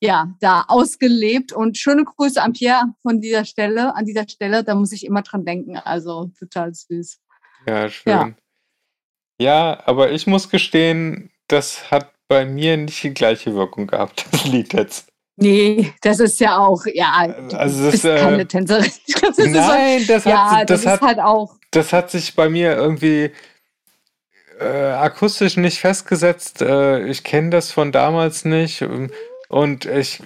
[0.00, 4.64] ja da ausgelebt und schöne Grüße an Pierre von dieser Stelle, an dieser Stelle.
[4.64, 5.76] Da muss ich immer dran denken.
[5.76, 7.20] Also total süß.
[7.68, 8.12] Ja, schön.
[8.12, 8.34] Ja,
[9.38, 14.44] ja aber ich muss gestehen, das hat bei mir nicht die gleiche Wirkung gehabt, das
[14.44, 15.12] Lied jetzt.
[15.40, 18.90] Nee, das ist ja auch, ja, also das, ist keine äh, Tänzerin.
[19.20, 21.54] Das nein, das hat, ja, das, das hat, halt auch.
[21.70, 23.30] Das hat sich bei mir irgendwie
[24.58, 26.60] äh, akustisch nicht festgesetzt.
[26.60, 28.82] Äh, ich kenne das von damals nicht
[29.48, 30.22] und ich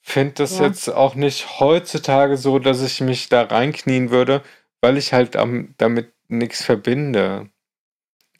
[0.00, 0.66] finde das ja.
[0.66, 4.42] jetzt auch nicht heutzutage so, dass ich mich da reinknien würde,
[4.80, 7.48] weil ich halt am, damit nichts verbinde.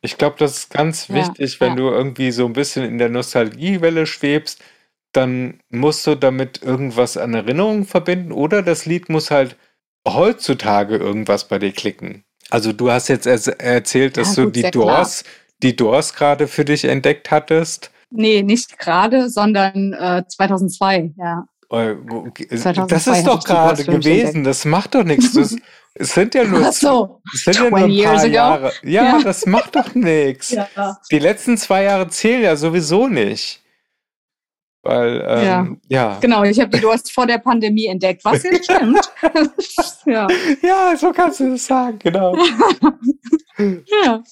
[0.00, 1.76] Ich glaube, das ist ganz ja, wichtig, wenn ja.
[1.76, 4.62] du irgendwie so ein bisschen in der Nostalgiewelle schwebst
[5.12, 9.56] dann musst du damit irgendwas an Erinnerungen verbinden oder das Lied muss halt
[10.06, 12.24] heutzutage irgendwas bei dir klicken.
[12.50, 14.84] Also du hast jetzt er erzählt, dass Ja, du gut, die sehr klar.
[14.96, 15.24] Doors,
[15.62, 17.90] die Doors gerade für dich entdeckt hattest.
[18.10, 21.46] Nee, nicht gerade, sondern äh, 2002, ja.
[21.70, 24.44] Äh, okay, 2002 Das ist doch die gerade gewesen.
[24.44, 25.34] Das macht doch nichts.
[25.34, 25.54] Das,
[25.94, 27.20] es sind ja nur, so.
[27.34, 28.26] sind ja nur 20 ein paar.
[28.26, 28.72] Jahre.
[28.82, 29.22] Ja, Ja.
[29.22, 30.50] das macht doch nichts.
[30.76, 30.98] Ja.
[31.10, 33.62] Die letzten zwei Jahre zählen ja sowieso nicht.
[34.82, 36.18] Weil, ähm, ja.
[36.20, 39.00] Genau, ich habe die Doors vor der Pandemie entdeckt, was jetzt stimmt.
[40.06, 40.26] ja.
[40.62, 42.36] Ja, so kannst du das sagen, genau.
[43.58, 44.22] ja.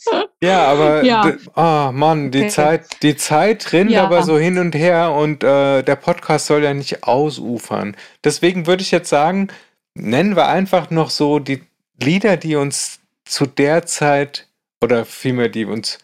[0.42, 1.32] Ja, aber Ja.
[1.57, 2.49] oh Mann, die Okay.
[2.49, 4.05] Zeit, die Zeit rinnt Ja.
[4.05, 7.97] aber so hin und her und äh, der Podcast soll ja nicht ausufern.
[8.24, 9.49] Deswegen würde ich jetzt sagen,
[9.94, 11.62] nennen wir einfach noch so die
[12.01, 14.47] Lieder, die uns zu der Zeit
[14.82, 15.99] oder vielmehr die uns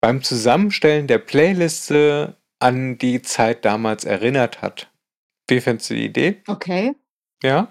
[0.00, 4.88] beim Zusammenstellen der Playliste an die Zeit damals erinnert hat.
[5.48, 6.42] Wie findest du die Idee?
[6.46, 6.94] Okay.
[7.42, 7.70] Ja?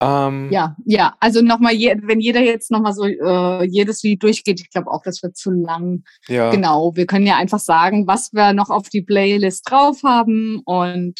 [0.00, 1.14] Ähm, Ja, ja.
[1.20, 5.02] Also nochmal, je, wenn jeder jetzt nochmal so äh, jedes Lied durchgeht, ich glaube auch,
[5.02, 6.04] das wird zu lang.
[6.28, 6.50] ja.
[6.50, 6.94] Genau.
[6.96, 11.14] Wir können ja einfach sagen, was wir noch auf die Playlist drauf haben und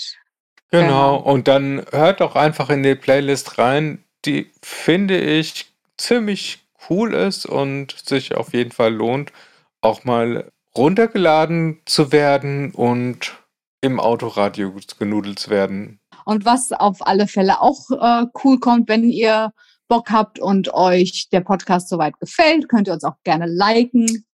[0.71, 1.17] Genau, Genau.
[1.19, 5.67] und dann hört doch einfach in die Playlist rein, die finde ich
[5.97, 9.31] ziemlich cool ist und sich auf jeden Fall lohnt,
[9.83, 13.35] auch mal runtergeladen zu werden und
[13.81, 16.01] im Autoradio genudelt zu werden.
[16.25, 19.53] Und was auf alle Fälle auch äh, cool kommt, wenn ihr
[19.89, 24.25] Bock habt und euch der Podcast soweit gefällt, könnt ihr uns auch gerne liken.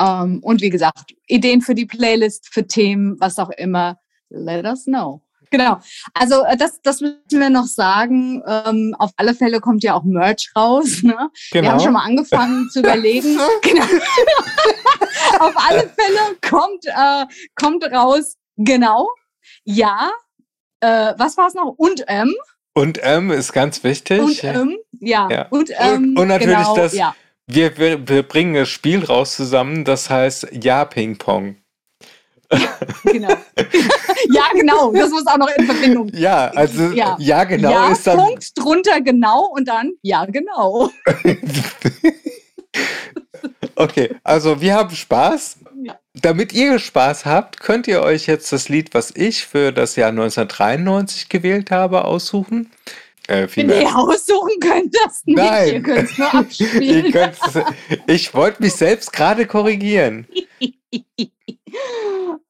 [0.00, 3.98] Ähm, und wie gesagt, Ideen für die Playlist, für Themen, was auch immer,
[4.30, 5.23] let us know.
[5.56, 5.78] Genau.
[6.14, 8.42] Also äh, das, das müssen wir noch sagen.
[8.44, 10.84] Ähm, auf alle Fälle kommt ja auch Merch raus.
[11.04, 11.30] Ne?
[11.52, 13.38] Wir haben schon mal angefangen zu überlegen.
[13.62, 13.84] genau.
[15.40, 18.36] auf alle Fälle kommt, äh, kommt raus.
[18.56, 19.08] Genau.
[19.64, 20.10] Ja.
[20.80, 21.74] Äh, was war es noch?
[21.76, 22.34] Und ähm.
[22.74, 24.20] Und M ist ganz wichtig.
[24.20, 24.76] Und ähm.
[24.98, 25.28] Ja.
[25.30, 25.46] Ja.
[25.50, 26.16] Und ähm.
[26.18, 27.14] und natürlich genau, das- Ja.
[27.46, 31.56] wir, wir, wir bringen das Spiel raus zusammen, das heißt Ja Ping Pong.
[33.04, 33.28] Genau.
[34.32, 34.92] ja, genau.
[34.92, 36.08] Das muss auch noch in Verbindung.
[36.14, 37.44] Ja, also ja, Ja.
[37.44, 38.18] genau ja, ist dann.
[38.18, 40.90] Punkt drunter genau und dann ja, genau.
[43.76, 45.56] Okay, also wir haben Spaß.
[45.82, 45.98] Ja.
[46.14, 50.10] Damit ihr Spaß habt, könnt ihr euch jetzt das Lied, was ich für das Jahr
[50.10, 52.70] 1993 gewählt habe, aussuchen.
[53.26, 55.36] Äh, Wenn ihr aussuchen könnt, das nicht.
[55.36, 55.74] Nein.
[55.74, 57.14] Ihr könnt es nur ihr abspielen.
[58.06, 60.26] ich wollte mich selbst gerade korrigieren.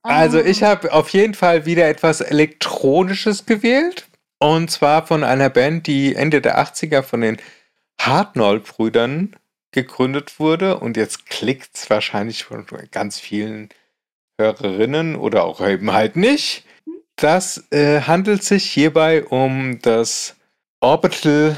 [0.03, 0.69] Also ich Ah.
[0.69, 4.07] habe auf jeden Fall wieder etwas Elektronisches gewählt.
[4.39, 7.39] Und zwar von einer Band, die Ende der 80er von den
[8.01, 9.37] Hartnoll-Brüdern
[9.73, 10.79] gegründet wurde.
[10.79, 13.69] Und jetzt klickt es wahrscheinlich von ganz vielen
[14.39, 16.65] Hörerinnen oder auch eben halt nicht.
[17.17, 20.37] Das äh, handelt sich hierbei um das
[20.81, 21.57] Orbital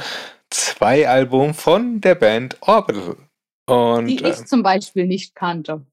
[0.51, 3.17] 2 Album von der Band Orbital.
[3.67, 5.85] Und die ich zum Beispiel nicht kannte.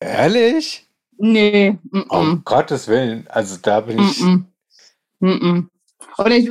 [0.00, 0.86] ehrlich?
[1.18, 1.78] Nee.
[1.90, 2.44] Mm Um -mm.
[2.44, 4.20] Gottes Willen, also da bin ich.
[4.20, 4.44] Mm -mm.
[5.20, 5.66] Mm -mm.
[6.18, 6.48] Oder ich,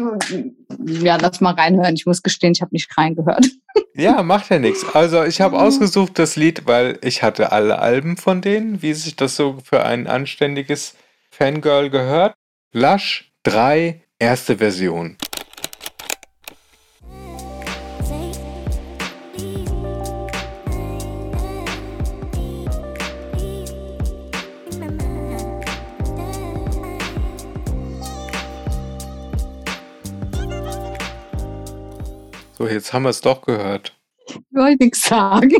[1.03, 1.95] ja, lass mal reinhören.
[1.95, 3.45] Ich muss gestehen, ich habe nicht reingehört.
[3.95, 4.83] Ja, macht ja nichts.
[4.95, 5.61] Also ich habe Mhm.
[5.63, 9.83] ausgesucht das Lied, weil ich hatte alle Alben von denen, wie sich das so für
[9.85, 10.95] ein anständiges
[11.29, 12.33] Fangirl gehört.
[12.71, 15.17] Lush 3, erste Version.
[32.63, 33.93] So, jetzt haben wir es doch gehört.
[34.25, 35.51] Ich wollte nichts sagen.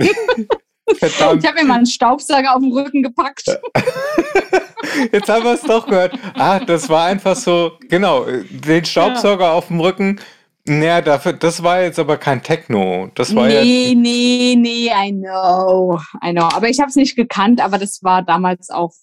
[0.96, 3.44] Verdammt, Ich habe mir mal einen Staubsauger auf den Rücken gepackt.
[5.12, 6.18] jetzt haben wir es doch gehört.
[6.36, 10.22] Ah, das war einfach so, genau, den Staubsauger auf dem Rücken.
[10.66, 13.12] Naja, dafür, das war jetzt aber kein Techno.
[13.16, 13.62] Das war ja.
[13.62, 16.00] Nee, nee, nee, I know.
[16.26, 16.46] I know.
[16.54, 18.94] Aber ich habe es nicht gekannt, aber das war damals auch,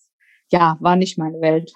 [0.51, 1.70] ja, war nicht meine Welt.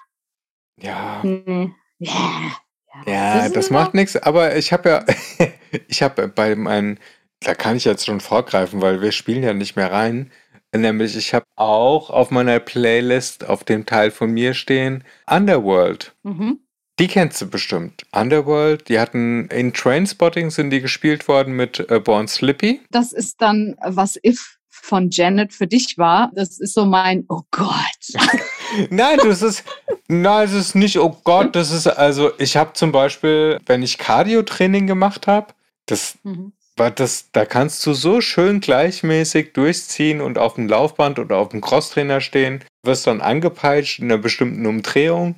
[0.81, 1.71] Ja, Nee.
[1.99, 2.64] Yeah.
[3.05, 4.15] Ja, das macht nichts.
[4.15, 5.05] Aber ich habe ja,
[5.87, 6.97] ich habe bei meinem,
[7.41, 10.31] da kann ich jetzt schon vorgreifen, weil wir spielen ja nicht mehr rein.
[10.75, 16.13] Nämlich, ich habe auch auf meiner Playlist auf dem Teil von mir stehen Underworld.
[16.23, 16.59] Mhm.
[16.99, 18.05] Die kennst du bestimmt.
[18.13, 22.81] Underworld, die hatten in Trainspotting sind die gespielt worden mit äh, Born Slippy.
[22.89, 26.31] Das ist dann, was If von Janet für dich war.
[26.35, 27.73] Das ist so mein, oh Gott.
[28.89, 29.63] Nein, das ist,
[30.07, 33.97] nein, es ist nicht, oh Gott, das ist, also ich habe zum Beispiel, wenn ich
[33.97, 35.47] Cardio-Training gemacht habe,
[35.85, 36.51] das Mhm.
[36.77, 41.49] war das, da kannst du so schön gleichmäßig durchziehen und auf dem Laufband oder auf
[41.49, 45.35] dem Crosstrainer stehen, wirst dann angepeitscht in einer bestimmten Umdrehung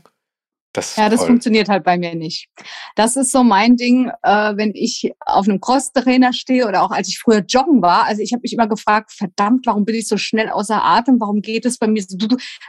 [0.73, 1.27] Das Ja, das toll.
[1.29, 2.49] funktioniert halt bei mir nicht.
[2.95, 7.07] Das ist so mein Ding, äh, wenn ich auf einem Cross-Trainer stehe oder auch als
[7.07, 8.03] ich früher joggen war.
[8.05, 11.19] Also ich habe mich immer gefragt, verdammt, warum bin ich so schnell außer Atem?
[11.19, 12.17] Warum geht es bei mir so?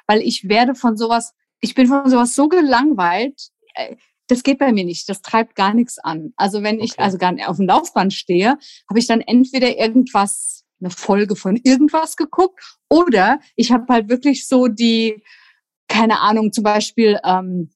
[0.06, 3.48] Weil ich werde von sowas, ich bin von sowas so gelangweilt.
[3.74, 3.96] äh,
[4.28, 5.08] Das geht bei mir nicht.
[5.08, 6.32] Das treibt gar nichts an.
[6.36, 7.02] Also wenn ich Okay.
[7.02, 8.56] also gar nicht auf dem Laufband stehe,
[8.88, 14.46] habe ich dann entweder irgendwas, eine Folge von irgendwas geguckt oder ich habe halt wirklich
[14.46, 15.22] so die,
[15.88, 17.70] keine Ahnung, zum Beispiel ähm,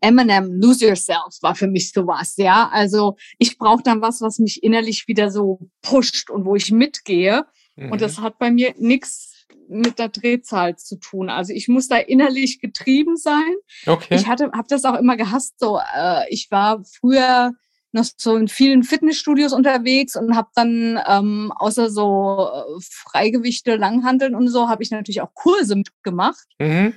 [0.00, 2.68] Eminem Lose Yourself war für mich sowas, ja.
[2.72, 7.44] Also ich brauche dann was, was mich innerlich wieder so pusht und wo ich mitgehe.
[7.76, 7.92] Mhm.
[7.92, 11.30] Und das hat bei mir nichts mit der Drehzahl zu tun.
[11.30, 13.54] Also ich muss da innerlich getrieben sein.
[13.86, 14.16] okay.
[14.16, 15.54] Ich hatte, habe das auch immer gehasst.
[15.58, 17.52] So, äh, ich war früher
[17.92, 24.34] noch so in vielen Fitnessstudios unterwegs und habe dann ähm, außer so äh, Freigewichte, Langhandeln
[24.34, 26.94] und so, habe ich natürlich auch Kurse gemacht mhm.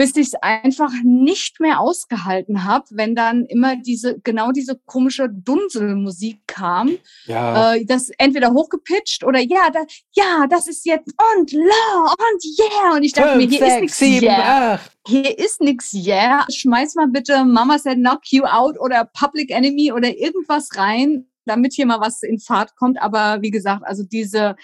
[0.00, 5.28] Bis ich es einfach nicht mehr ausgehalten habe, wenn dann immer diese, genau diese komische
[5.28, 6.96] Dunselmusik kam.
[7.26, 7.74] Ja.
[7.74, 9.80] Äh, das entweder hochgepitcht oder ja, da,
[10.12, 12.96] ja, das ist jetzt und low und yeah.
[12.96, 14.72] Und ich dachte mir, hier ist nichts yeah.
[14.76, 14.90] acht.
[15.06, 16.46] Hier ist nichts yeah.
[16.50, 21.74] Schmeiß mal bitte Mama said knock you out oder Public Enemy oder irgendwas rein, damit
[21.74, 22.98] hier mal was in Fahrt kommt.
[23.02, 24.56] Aber wie gesagt, also diese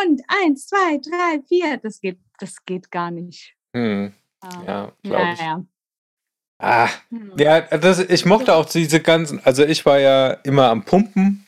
[0.00, 3.54] und eins, zwei, drei, vier, das geht, das geht gar nicht.
[3.74, 4.12] Hm.
[4.40, 4.48] Ah.
[4.66, 5.38] Ja, glaube Ja, ich.
[5.40, 5.64] ja.
[6.58, 7.32] Ah, Hm.
[7.38, 11.46] ja, das, ich mochte auch diese ganzen, also ich war ja immer am Pumpen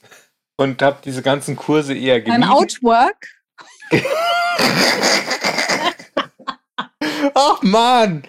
[0.56, 2.50] und habe diese ganzen Kurse eher Beim gemieden.
[2.50, 3.28] Outwork,
[7.34, 8.22] Ach Mann!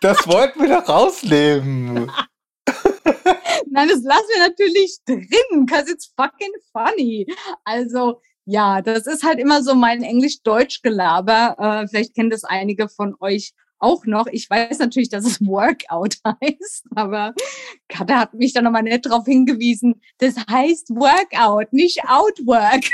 [0.00, 2.10] Das wollten wir doch rausnehmen.
[3.66, 5.26] nein, das lassen wir natürlich drin,
[5.66, 7.26] because it's fucking funny.
[7.64, 11.56] Also, ja, das ist halt immer so mein Englisch-Deutsch-Gelaber.
[11.84, 14.26] Äh, vielleicht kennen das einige von euch auch noch.
[14.28, 17.34] Ich weiß natürlich, dass es Workout heißt, aber
[17.88, 20.00] Katha hat mich da nochmal nett darauf hingewiesen.
[20.18, 22.84] Das heißt Workout, nicht Outwork.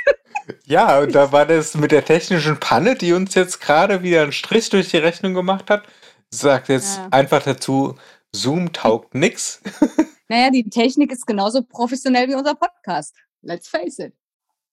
[0.64, 4.32] Ja, und da war das mit der technischen Panne, die uns jetzt gerade wieder einen
[4.32, 5.84] Strich durch die Rechnung gemacht hat.
[6.32, 7.08] Sagt jetzt Ja.
[7.10, 7.96] einfach dazu,
[8.32, 9.60] Zoom taugt nix.
[10.28, 13.14] Naja, die Technik ist genauso professionell wie unser Podcast.
[13.42, 14.14] Let's face it.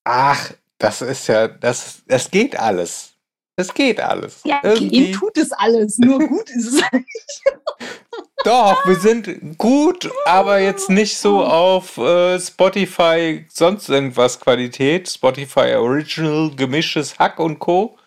[0.03, 3.13] Ach, das ist ja, das, das geht alles.
[3.59, 4.41] Es geht alles.
[4.45, 4.89] Ja, Irgendwie.
[4.89, 6.81] gehen tut es alles, nur gut ist es
[8.43, 15.09] Doch, wir sind gut, aber jetzt nicht so auf äh, Spotify sonst irgendwas Qualität.
[15.09, 17.97] Spotify Original, gemischtes Hack und Co.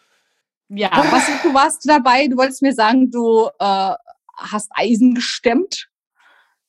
[0.68, 3.94] Ja, was, du warst dabei, du wolltest mir sagen, du äh,
[4.36, 5.88] hast Eisen gestemmt.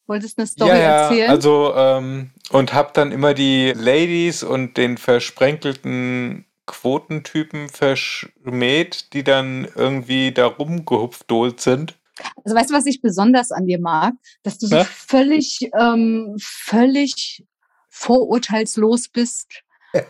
[0.08, 1.30] Wolltest eine Story ja, ja, erzählen?
[1.30, 9.68] also und und hab dann immer die Ladies und den versprenkelten Quotentypen verschmäht, die dann
[9.76, 11.98] irgendwie da rumgehupfdolt sind.
[12.44, 14.14] Also weißt du, was ich besonders an dir mag?
[14.44, 14.84] Dass du so Ja?
[14.86, 17.44] völlig, ähm, völlig
[17.90, 19.48] vorurteilslos bist.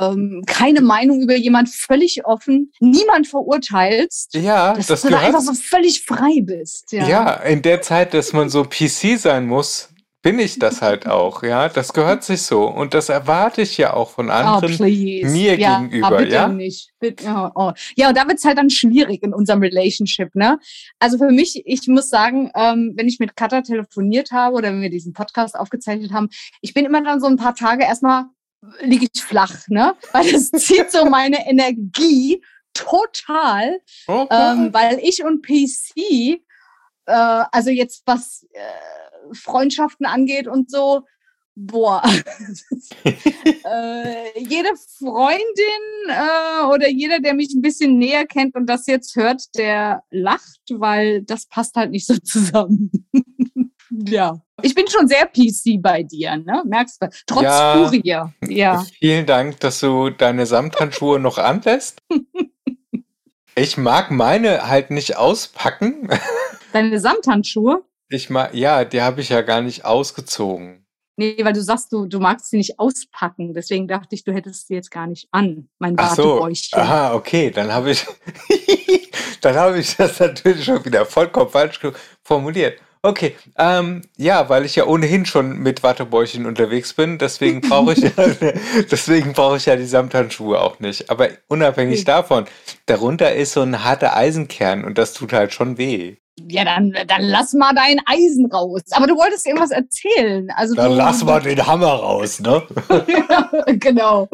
[0.00, 4.34] ähm, keine Meinung über jemand völlig offen, niemand verurteilst.
[4.34, 5.34] Ja, dass das du da gehört.
[5.36, 6.90] einfach so völlig frei bist.
[6.90, 7.06] Ja.
[7.06, 9.90] Ja, in der Zeit, dass man so PC sein muss,
[10.28, 11.70] bin ich das halt auch, ja.
[11.70, 12.64] Das gehört sich so.
[12.66, 14.76] Und das erwarte ich ja auch von Oh, anderen.
[14.76, 15.26] please.
[15.32, 16.48] mir ja, gegenüber, aber bitte ja?
[16.48, 16.90] nicht.
[17.00, 17.72] Bitte, oh, oh.
[17.96, 20.58] Ja, und da wird's halt dann schwierig in unserem Relationship, ne?
[20.98, 24.82] Also für mich, ich muss sagen, ähm, wenn ich mit Katha telefoniert habe oder wenn
[24.82, 26.28] wir diesen Podcast aufgezeichnet haben,
[26.60, 28.24] ich bin immer dann so ein paar Tage erstmal
[28.80, 29.94] liege ich flach, ne?
[30.12, 32.42] Weil das zieht so meine Energie
[32.74, 36.42] total, Oh, ähm, weil ich und PC,
[37.06, 37.12] äh,
[37.50, 38.58] also jetzt was äh,
[39.32, 41.02] Freundschaften angeht und so,
[41.58, 42.02] boah,
[43.04, 49.16] äh, jede Freundin äh, oder jeder, der mich ein bisschen näher kennt und das jetzt
[49.16, 52.90] hört, der lacht, weil das passt halt nicht so zusammen.
[53.90, 54.40] ja.
[54.62, 56.62] Ich bin schon sehr PC bei dir, ne?
[56.66, 57.08] Merkst du?
[57.26, 57.84] Trotz Ja.
[57.84, 58.22] Furie.
[58.48, 58.84] Ja.
[58.98, 62.02] Vielen Dank, dass du deine Samthandschuhe noch anlässt.
[63.60, 66.08] Ich mag meine halt nicht auspacken.
[66.72, 67.82] Deine Samthandschuhe?
[68.10, 70.86] Ich mag, ja, die habe ich ja gar nicht ausgezogen.
[71.16, 73.52] Nee, weil du sagst, du, du magst sie nicht auspacken.
[73.52, 76.78] Deswegen dachte ich, du hättest sie jetzt gar nicht an, mein Ach so, Wartebäuchchen.
[76.78, 78.06] aha, okay, dann habe ich,
[79.40, 81.80] dann habe ich das natürlich schon wieder vollkommen falsch
[82.22, 82.80] formuliert.
[83.02, 88.00] Okay, ähm, ja, weil ich ja ohnehin schon mit Wattebäuchchen unterwegs bin, deswegen brauche ich,
[88.90, 91.10] deswegen brauche ich ja die Samthandschuhe auch nicht.
[91.10, 92.46] Aber unabhängig davon,
[92.86, 96.16] darunter ist so ein harter Eisenkern und das tut halt schon weh.
[96.48, 98.82] Ja, dann, dann lass mal dein Eisen raus.
[98.92, 100.48] Aber du wolltest irgendwas erzählen.
[100.56, 102.62] Also Dann lass mal den Hammer raus, ne?
[103.78, 104.28] genau.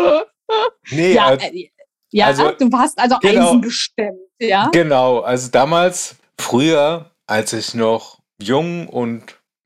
[0.91, 1.71] Nee, Ja, also, äh,
[2.13, 3.49] ja also- du hast also genau.
[3.49, 4.69] Eisen gestemmt, ja?
[4.73, 9.23] Genau, also damals, früher, als ich noch jung und,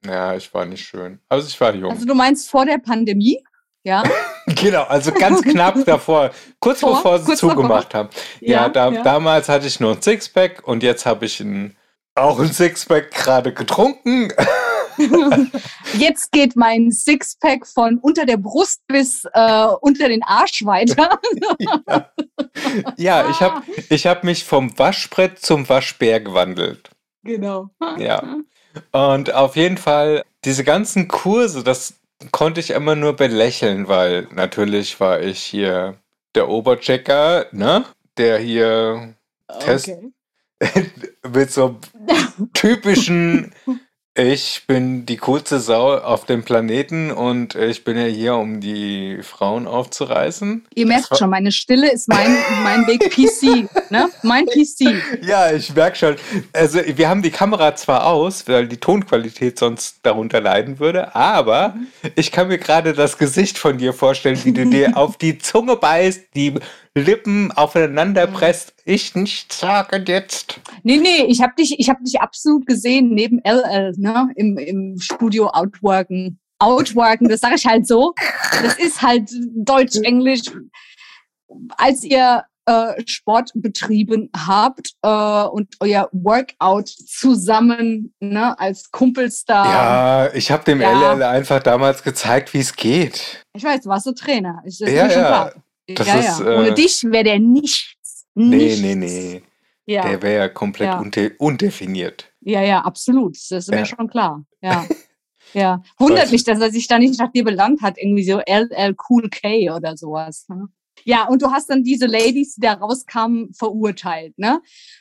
[0.07, 1.21] ja, ich war nicht schön.
[1.29, 1.91] Also ich war jung.
[1.91, 3.43] Also du meinst vor der Pandemie?
[3.85, 4.03] Ja.
[4.63, 8.09] Genau, also ganz knapp davor, kurz Vor- bevor sie kurz zugemacht haben.
[8.41, 9.03] Ja, Ja, da, ja.
[9.03, 11.77] damals hatte ich nur ein Sixpack und jetzt habe ich ein,
[12.19, 14.33] auch ein Sixpack gerade getrunken.
[15.95, 21.19] Jetzt geht mein Sixpack von unter der Brust bis äh, unter den Arsch weiter.
[22.97, 26.91] Ja, ich habe ich hab mich vom Waschbrett zum Waschbär gewandelt.
[27.23, 27.71] Genau.
[27.99, 28.23] Ja.
[28.91, 31.95] Und auf jeden Fall, diese ganzen Kurse, das
[32.33, 35.99] konnte ich immer nur belächeln, weil natürlich war ich hier
[36.35, 37.85] der Oberchecker, ne?
[38.17, 39.15] Der hier
[39.61, 39.91] Test-
[40.61, 40.91] Okay.
[41.33, 41.77] mit so
[42.55, 43.53] typischen,
[44.15, 49.21] ich bin die coolste Sau auf dem Planeten und ich bin ja hier, um die
[49.23, 50.67] Frauen aufzureißen.
[50.75, 53.71] Ihr merkt schon, meine Stille ist mein, mein Weg PC.
[53.91, 54.09] Ne?
[54.23, 54.95] Mein PC.
[55.23, 56.17] Ja, ich merke schon.
[56.53, 61.75] Also wir haben die Kamera zwar aus, weil die Tonqualität sonst darunter leiden würde, aber
[62.15, 65.77] ich kann mir gerade das Gesicht von dir vorstellen, wie du dir auf die Zunge
[65.77, 66.55] beißt, die
[66.95, 68.75] Lippen aufeinander presst.
[68.85, 70.61] Ich nicht sagen jetzt.
[70.83, 74.29] Nee, nee, ich habe dich, ich hab dich absolut gesehen neben LL, ne?
[74.37, 76.41] Im, im Studio Outworken.
[76.61, 78.15] Outworken, das sage ich halt so.
[78.63, 80.43] Das ist halt Deutsch-Englisch.
[81.77, 89.65] Als ihr äh, Sport betrieben habt äh, und euer Workout zusammen ne, als Kumpels da.
[89.65, 91.15] Ja, ich habe dem Ja.
[91.15, 93.43] LL einfach damals gezeigt, wie es geht.
[93.55, 94.63] Ich weiß, du warst so Trainer.
[94.67, 95.51] Ich, Ja, ja.
[95.89, 96.59] Das ja, ist, ja.
[96.59, 98.27] Ohne äh, dich wäre der nichts.
[98.35, 98.81] Nee, nichts.
[98.83, 99.43] nee, nee.
[99.87, 100.07] Ja.
[100.07, 101.01] Der wäre ja komplett Ja.
[101.01, 102.31] unde undefiniert.
[102.41, 103.37] Ja, ja, absolut.
[103.51, 104.45] Das ist mir schon klar.
[104.61, 104.87] Ja.
[105.55, 105.83] Ja.
[105.99, 109.31] Wundert mich, dass er sich da nicht nach dir belangt hat, irgendwie so LL Cool
[109.31, 110.45] K oder sowas.
[110.49, 110.69] Ne?
[111.05, 114.61] Ja, und du hast dann diese Ladies, die da rauskamen, verurteilt, ne?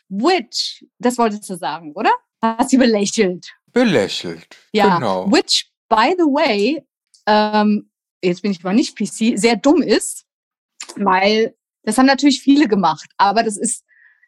[0.10, 2.12] Which, das wolltest du sagen, oder?
[2.42, 3.52] Hast sie belächelt.
[3.74, 4.48] Belächelt.
[4.72, 4.98] Ja.
[4.98, 5.30] Genau.
[5.32, 6.82] Which, by the way,
[7.26, 7.90] ähm,
[8.24, 10.27] jetzt bin ich mal nicht PC, sehr dumm ist,
[10.96, 13.84] weil das haben natürlich viele gemacht, aber das ist,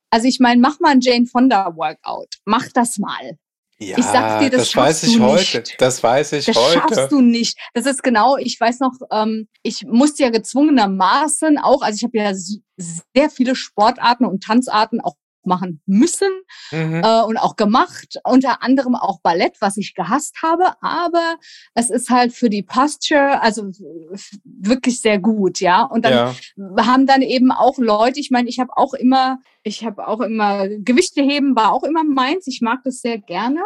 [0.09, 2.35] also ich meine, mach mal ein Jane Fonda Workout.
[2.45, 3.37] Mach das mal.
[3.81, 5.59] Ja, Ich sag dir, das das weiß ich du heute.
[5.59, 5.75] nicht.
[5.79, 6.73] Das weiß ich Das heute.
[6.79, 7.57] schaffst du nicht.
[7.73, 12.17] Das ist genau, ich weiß noch, ähm, ich musste ja gezwungenermaßen auch, also ich habe
[12.17, 16.29] ja sehr viele Sportarten und Tanzarten auch machen müssen
[16.71, 17.01] Mhm.
[17.03, 21.37] äh, und auch gemacht, unter anderem auch Ballett, was ich gehasst habe, aber
[21.73, 23.71] es ist halt für die Posture, also
[24.43, 25.83] wirklich sehr gut, ja.
[25.83, 26.85] Und dann ja.
[26.85, 30.67] haben dann eben auch Leute, ich meine, ich habe auch immer, ich habe auch immer,
[30.67, 33.61] Gewichte heben war auch immer meins, ich mag das sehr gerne.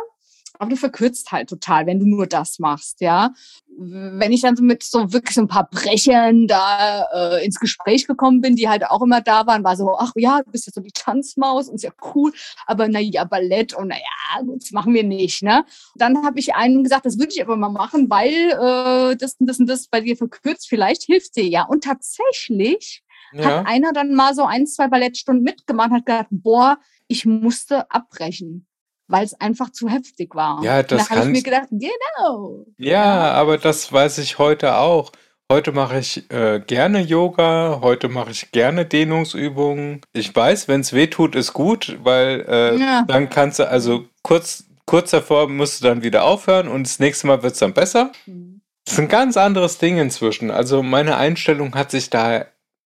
[0.59, 3.33] Aber du verkürzt halt total, wenn du nur das machst, ja.
[3.75, 8.05] Wenn ich dann so mit so wirklich so ein paar Brechern da äh, ins Gespräch
[8.05, 10.71] gekommen bin, die halt auch immer da waren, war so, ach ja, du bist ja
[10.73, 12.31] so die Tanzmaus und ist ja cool,
[12.67, 15.65] aber na ja, Ballett und na ja, gut, das machen wir nicht, ne?
[15.95, 19.47] Dann habe ich einem gesagt, das würde ich aber mal machen, weil äh, das und
[19.47, 21.63] das und das bei dir verkürzt, vielleicht hilft dir ja.
[21.65, 23.45] Und tatsächlich ja.
[23.45, 26.77] hat einer dann mal so ein, zwei Ballettstunden mitgemacht, hat gedacht, boah,
[27.07, 28.67] ich musste abbrechen,
[29.13, 30.63] weil es einfach zu heftig war.
[30.63, 32.65] Ja, das da habe ich mir gedacht, genau.
[32.79, 35.11] Ja, aber das weiß ich heute auch.
[35.51, 40.01] Heute mache ich äh, gerne Yoga, heute mache ich gerne Dehnungsübungen.
[40.13, 43.03] Ich weiß, wenn es weh tut, ist gut, weil äh, Ja.
[43.07, 47.27] dann kannst du, also kurz, kurz davor musst du dann wieder aufhören und das nächste
[47.27, 48.11] Mal wird es dann besser.
[48.85, 50.49] Das ist ein ganz anderes Ding inzwischen.
[50.49, 52.45] Also meine Einstellung hat sich da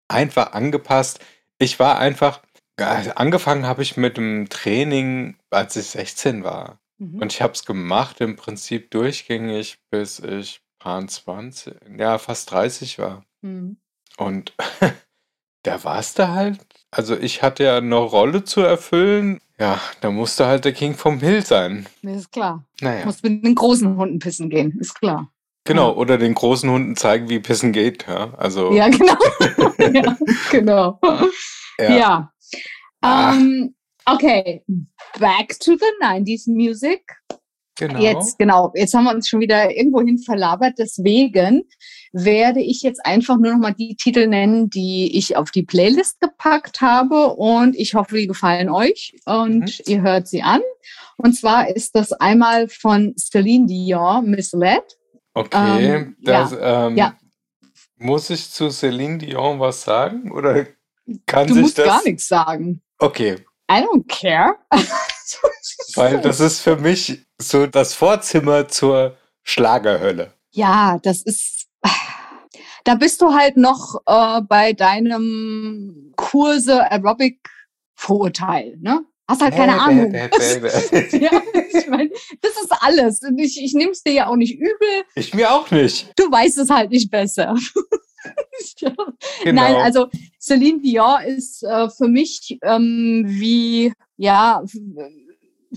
[0.10, 1.20] einfach angepasst.
[1.58, 2.42] Ich war einfach,
[2.80, 6.80] ja, angefangen habe ich mit dem Training, als ich 16 war.
[6.98, 7.20] Mhm.
[7.22, 13.00] Und ich habe es gemacht im Prinzip durchgängig, bis ich paar 20, ja, fast 30
[13.00, 13.24] war.
[13.42, 13.78] Mhm.
[14.18, 14.54] Und
[15.64, 16.60] da war's da halt.
[16.92, 19.42] Also ich hatte ja eine Rolle zu erfüllen.
[19.60, 21.88] Ja, da musste halt der King vom Hill sein.
[22.04, 22.64] Das ist klar.
[22.80, 25.32] Naja, Muss mit den großen Hunden pissen gehen, ist klar.
[25.66, 25.94] genau.
[25.94, 28.08] Oder den großen Hunden zeigen, wie Pissen geht.
[28.08, 29.18] Ja, also Ja, genau.
[29.80, 30.18] ja,
[30.52, 31.00] genau.
[31.80, 31.98] ja.
[31.98, 32.34] Ja.
[33.02, 33.34] Ah.
[33.34, 33.76] Ähm,
[34.06, 34.64] okay,
[35.20, 37.02] back to the 90s Music.
[37.78, 38.00] genau.
[38.00, 40.74] Jetzt, genau, jetzt haben wir uns schon wieder irgendwohin verlabert.
[40.80, 41.64] Deswegen
[42.12, 46.20] werde ich jetzt einfach nur noch mal die Titel nennen, die ich auf die Playlist
[46.20, 47.34] gepackt habe.
[47.36, 49.84] Und ich hoffe, die gefallen euch und Mhm.
[49.86, 50.62] ihr hört sie an.
[51.18, 54.84] Und zwar ist das einmal von Celine Dion, Misled.
[55.36, 57.16] Okay, Ähm, das, ähm, ja.
[57.98, 60.32] muss ich zu Celine Dion was sagen?
[60.32, 60.66] Oder
[61.26, 61.86] kann Du sich musst das...
[61.86, 62.82] gar nichts sagen.
[63.00, 63.36] Okay,
[63.70, 64.56] I don't care.
[65.96, 70.34] weil das ist für mich so das Vorzimmer zur Schlagerhölle.
[70.52, 71.68] Ja, das ist.
[72.84, 77.40] Da bist du halt noch äh, bei deinem Kurse Aerobic
[77.96, 79.06] Vorurteil, ne?
[79.28, 80.14] Hast halt keine Ahnung.
[80.14, 81.42] ja,
[81.74, 82.10] ich mein,
[82.42, 83.22] das ist alles.
[83.24, 85.04] Und Ich, ich nehme es dir ja auch nicht übel.
[85.16, 86.14] Ich mir auch nicht.
[86.16, 87.54] Du weißt es halt nicht besser.
[89.44, 89.62] Genau.
[89.62, 90.08] Nein, also
[90.40, 94.64] Celine Dion ist äh, für mich ähm, wie, ja,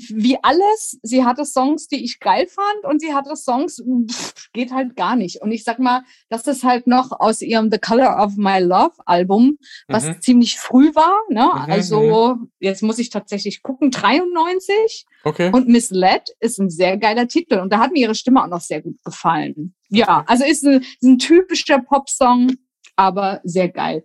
[0.09, 0.99] wie alles.
[1.03, 5.17] Sie hatte Songs, die ich geil fand und sie hatte Songs, pff, geht halt gar
[5.17, 5.41] nicht.
[5.43, 8.95] Und ich sag mal, das ist halt noch aus ihrem The Color of My Love
[9.07, 9.59] Album,
[9.89, 10.21] was Mhm.
[10.21, 11.19] ziemlich früh war.
[11.29, 11.45] Ne?
[11.45, 15.05] Mhm, also jetzt muss ich tatsächlich gucken, 93.
[15.25, 15.51] okay.
[15.53, 18.49] Und Miss Led ist ein sehr geiler Titel und da hat mir ihre Stimme auch
[18.49, 19.75] noch sehr gut gefallen.
[19.89, 22.53] Ja, also ist ein, ist ein typischer Popsong,
[22.97, 24.05] aber sehr geil.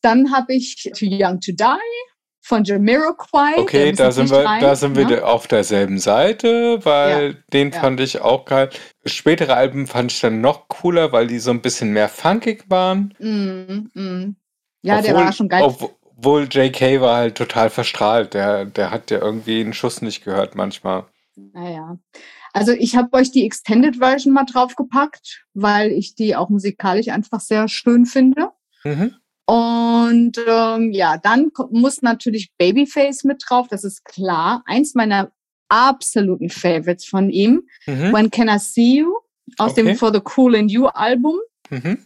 [0.00, 1.56] Dann habe ich Too Young to Die
[2.44, 3.56] von Jamiroquai.
[3.56, 5.24] Okay, Der da sind wir, rein, da sind wir ne?
[5.24, 7.80] auf derselben Seite, weil den ja.
[7.80, 8.68] fand ich auch geil.
[9.06, 13.14] Spätere Alben fand ich dann noch cooler, weil die so ein bisschen mehr funkig waren.
[13.18, 14.36] Mm, mm.
[14.82, 15.62] Ja, der Obwohl- war schon geil.
[15.62, 18.34] Obwohl JK war halt total verstrahlt.
[18.34, 21.06] Der, der hat ja irgendwie einen Schuss nicht gehört manchmal.
[21.36, 21.98] Naja.
[22.52, 27.40] Also ich habe euch die Extended Version mal draufgepackt, weil ich die auch musikalisch einfach
[27.40, 28.50] sehr schön finde.
[28.84, 29.14] Mhm.
[29.46, 34.62] Und ähm, ja, dann muss natürlich Babyface mit drauf, das ist klar.
[34.66, 35.30] Eins meiner
[35.68, 37.62] absoluten Favorites von ihm.
[37.86, 38.12] Mhm.
[38.12, 39.12] When Can I See You?
[39.58, 39.82] Aus Okay.
[39.84, 41.36] dem For the Cool in You Album,
[41.68, 41.98] Mhm.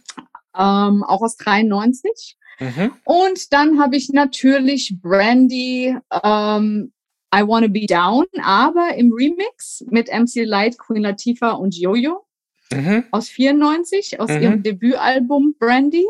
[0.57, 2.35] ähm, auch aus 93.
[2.59, 2.91] Mhm.
[3.05, 6.91] Und dann habe ich natürlich Brandy ähm,
[7.33, 12.25] I Wanna Be Down, aber im Remix mit MC Light, Queen Latifah und Jojo
[12.73, 13.05] Mhm.
[13.11, 14.41] aus 94, aus Mhm.
[14.41, 16.05] ihrem Debütalbum Brandy.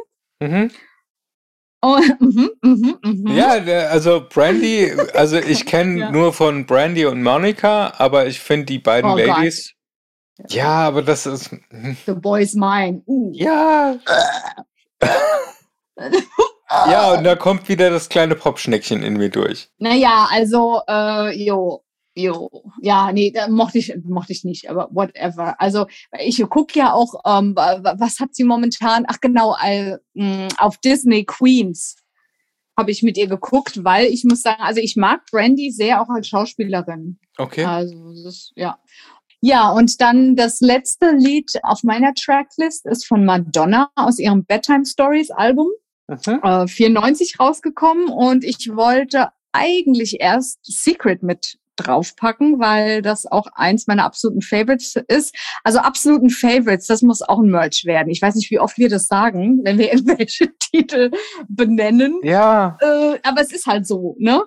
[1.81, 3.27] Oh, mhm, mhm, mhm.
[3.35, 3.51] Ja,
[3.89, 6.11] also Brandy, also ich kenne Ja.
[6.11, 9.27] nur von Brandy und Monica, aber ich finde die beiden Oh Gott.
[9.27, 9.73] Ladies.
[10.49, 11.49] Ja, aber das ist.
[12.05, 13.01] The Boy's Mine.
[13.05, 13.31] Uh.
[13.33, 13.97] Ja.
[16.71, 19.69] Ja, und da kommt wieder das kleine Popschneckchen in mir durch.
[19.79, 21.83] Naja, also, äh, jo,
[22.15, 22.49] jo.
[22.81, 25.59] Ja, nee, da mochte ich, mochte ich nicht, aber whatever.
[25.61, 25.87] Also,
[26.19, 29.05] ich gucke ja auch, ähm, wa- wa- was hat sie momentan?
[29.07, 31.95] Ach genau, äh, mh, auf Disney Queens
[32.77, 36.07] habe ich mit ihr geguckt, weil ich muss sagen, also ich mag Brandy sehr auch
[36.09, 37.19] als Schauspielerin.
[37.37, 37.65] Okay.
[37.65, 38.79] Also, das ist, ja.
[39.41, 44.85] Ja, und dann das letzte Lied auf meiner Tracklist ist von Madonna aus ihrem Bedtime
[44.85, 45.67] Stories Album
[46.07, 46.39] Mhm.
[46.43, 53.87] äh, 94 rausgekommen und ich wollte eigentlich erst Secret mit draufpacken, weil das auch eins
[53.87, 55.35] meiner absoluten Favorites ist.
[55.63, 58.09] Also absoluten Favorites, das muss auch ein Merch werden.
[58.09, 61.11] Ich weiß nicht, wie oft wir das sagen, wenn wir irgendwelche Titel
[61.47, 62.77] benennen, Ja.
[62.81, 64.43] äh, aber es ist halt so, ne?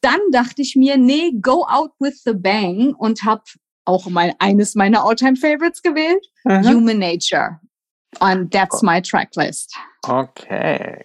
[0.00, 3.42] Dann dachte ich mir, nee, go out with the bang und habe
[3.84, 6.68] auch mein, eines meiner Alltime Favorites gewählt, Mhm.
[6.68, 7.58] Human Nature.
[8.20, 9.74] Und that's my tracklist.
[10.06, 11.04] Okay.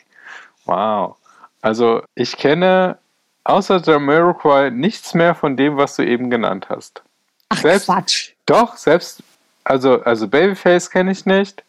[0.66, 1.18] Wow.
[1.62, 2.98] Also ich kenne
[3.44, 7.02] außer Jamiroquai nichts mehr von dem, was du eben genannt hast.
[7.50, 8.30] Ach Selbst- Quatsch.
[8.46, 9.24] Doch, selbst,
[9.64, 11.64] also, also Babyface kenne ich nicht.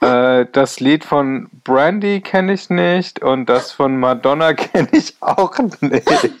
[0.00, 5.56] Äh, das Lied von Brandy kenne ich nicht und das von Madonna kenne ich auch
[5.80, 6.08] nicht.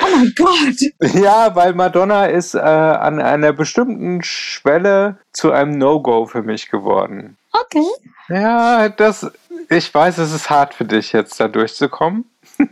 [0.00, 1.14] Oh mein Gott.
[1.14, 7.36] Ja, weil Madonna ist äh, an einer bestimmten Schwelle zu einem No-Go für mich geworden.
[7.52, 7.86] Okay.
[8.28, 9.30] Ja, das,
[9.68, 12.24] ich weiß, es ist hart für dich jetzt da durchzukommen.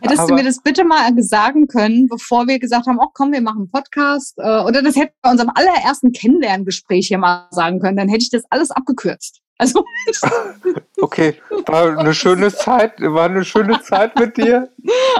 [0.00, 3.32] Hättest Aber- du mir das bitte mal sagen können, bevor wir gesagt haben, oh komm,
[3.32, 4.38] wir machen einen Podcast?
[4.38, 8.22] Äh, oder das hätten wir bei unserem allerersten Kennenlerngespräch hier mal sagen können, dann hätte
[8.22, 9.40] ich das alles abgekürzt.
[9.58, 9.84] Also,
[11.00, 11.34] Okay,
[11.66, 14.68] war eine schöne Zeit, war eine schöne Zeit mit dir.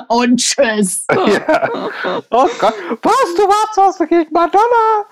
[0.08, 1.06] und tschüss.
[1.26, 1.70] Ja.
[2.30, 5.06] Oh Gott, was, du warst was gegen Madonna?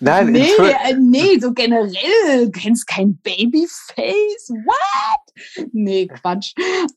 [0.00, 2.46] Nein, Nee, äh, nee, so generell.
[2.46, 4.48] Du kennst kein Babyface?
[4.50, 5.68] What?
[5.72, 6.52] Nee, Quatsch.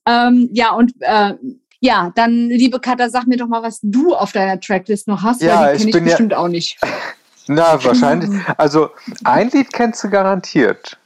[0.07, 1.33] Ähm, ja, und äh,
[1.81, 5.41] ja, dann, liebe Katha, sag mir doch mal, was du auf deiner Tracklist noch hast,
[5.41, 6.79] Ja, weil die ich kenne ich ja- bestimmt auch nicht.
[7.47, 8.29] Na, wahrscheinlich.
[8.57, 8.89] Also,
[9.25, 10.97] ein Lied kennst du garantiert.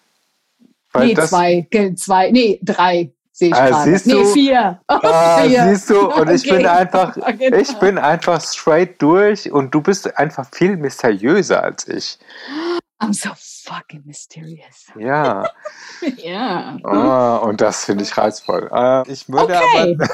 [0.93, 3.91] Weil nee, zwei, zwei, nee, drei sehe ich Ah, gerade.
[3.91, 4.25] siehst Nee, du?
[4.33, 4.81] vier.
[4.87, 5.63] Ah, vier.
[5.69, 6.57] siehst du, und ich Okay.
[6.57, 7.57] bin einfach, Genau.
[7.57, 12.17] ich bin einfach straight durch und du bist einfach viel mysteriöser als ich.
[12.99, 13.29] I'm so
[13.69, 14.87] fucking mysterious.
[14.97, 15.47] Ja,
[16.17, 16.77] ja.
[16.83, 18.69] ah, und das finde ich reizvoll.
[18.73, 19.95] Äh, ich würde Okay.
[19.99, 20.07] aber,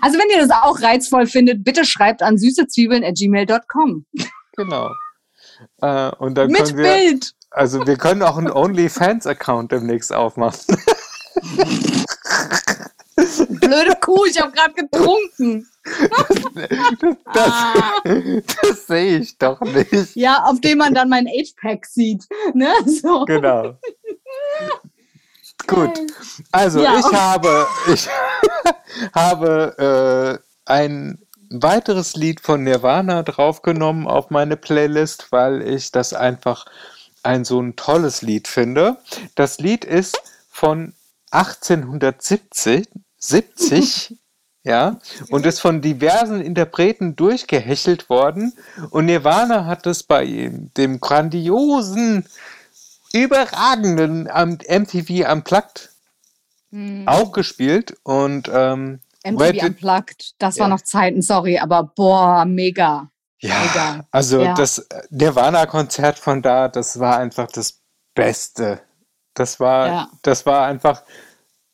[0.00, 4.06] Also wenn ihr das auch reizvoll findet, bitte schreibt an süßezwiebeln.gmail.com.
[4.56, 4.90] genau.
[5.82, 7.32] Äh, und dann Mit können wir, Bild.
[7.50, 10.76] Also wir können auch einen OnlyFans-Account demnächst aufmachen.
[13.48, 15.68] Blöde Kuh, ich habe gerade getrunken.
[17.34, 18.00] Das, Ah.
[18.04, 20.14] das sehe ich doch nicht.
[20.14, 22.24] Ja, auf dem man dann mein Age-Pack sieht.
[22.54, 22.68] Ne?
[22.86, 23.24] So.
[23.24, 23.74] Genau.
[25.66, 26.00] Gut.
[26.52, 26.98] Also Ja.
[26.98, 28.08] ich habe, ich
[29.14, 31.18] habe ein
[31.50, 36.66] weiteres Lied von Nirvana draufgenommen auf meine Playlist, weil ich das einfach
[37.22, 38.98] ein so ein tolles Lied finde.
[39.34, 40.20] Das Lied ist
[40.50, 40.94] von
[41.30, 42.88] 1870,
[43.18, 44.16] 70,
[44.64, 44.98] ja,
[45.30, 48.52] und ist von diversen Interpreten durchgehechelt worden.
[48.90, 52.26] Und Nirvana hat es bei dem grandiosen,
[53.12, 55.90] überragenden MTV Unplugged
[56.70, 57.08] Hm.
[57.08, 57.96] auch gespielt.
[58.02, 60.74] Und ähm, MTV Unplugged, das war Ja.
[60.74, 63.10] noch Zeiten, sorry, aber boah, mega.
[63.40, 64.06] Ja, Mega.
[64.10, 64.54] also Ja.
[64.54, 67.80] das Nirvana-Konzert von da, das war einfach das
[68.14, 68.80] Beste.
[69.34, 70.08] Das war, Ja.
[70.22, 71.02] das war einfach,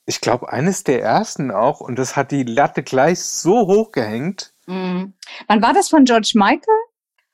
[0.07, 4.53] ich glaube, eines der ersten auch und das hat die Latte gleich so hoch gehängt.
[4.66, 5.15] Mhm.
[5.49, 6.78] Wann war das von George Michael?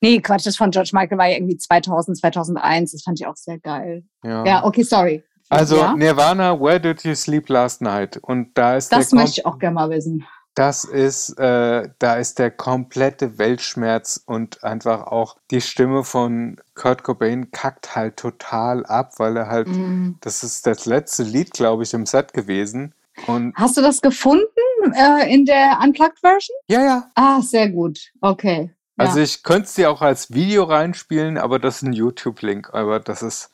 [0.01, 2.93] Nee, Quatsch, das von George Michael war ja irgendwie 2000, 2001.
[2.93, 4.05] Das fand ich auch sehr geil.
[4.25, 4.45] Ja.
[4.47, 5.25] Ja, okay, sorry.
[5.49, 8.17] Also ja, Nirvana, Where Did You Sleep Last Night?
[8.17, 10.25] Und da ist das möchte ich auch gerne mal wissen.
[10.55, 17.03] Das ist, äh, da ist der komplette Weltschmerz und einfach auch die Stimme von Kurt
[17.03, 20.17] Cobain kackt halt total ab, weil er halt Mhm.
[20.21, 22.95] Das ist das letzte Lied, glaube ich, im Set gewesen.
[23.27, 24.45] Und Hast du das gefunden
[24.95, 26.57] äh, in der Unplugged-Version?
[26.69, 27.11] ja, ja.
[27.15, 28.11] Ah, sehr gut.
[28.21, 28.71] Okay.
[28.99, 29.05] Ja.
[29.07, 32.71] Also ich könnte es dir auch als Video reinspielen, aber das ist ein YouTube-Link.
[32.73, 33.51] Aber das ist,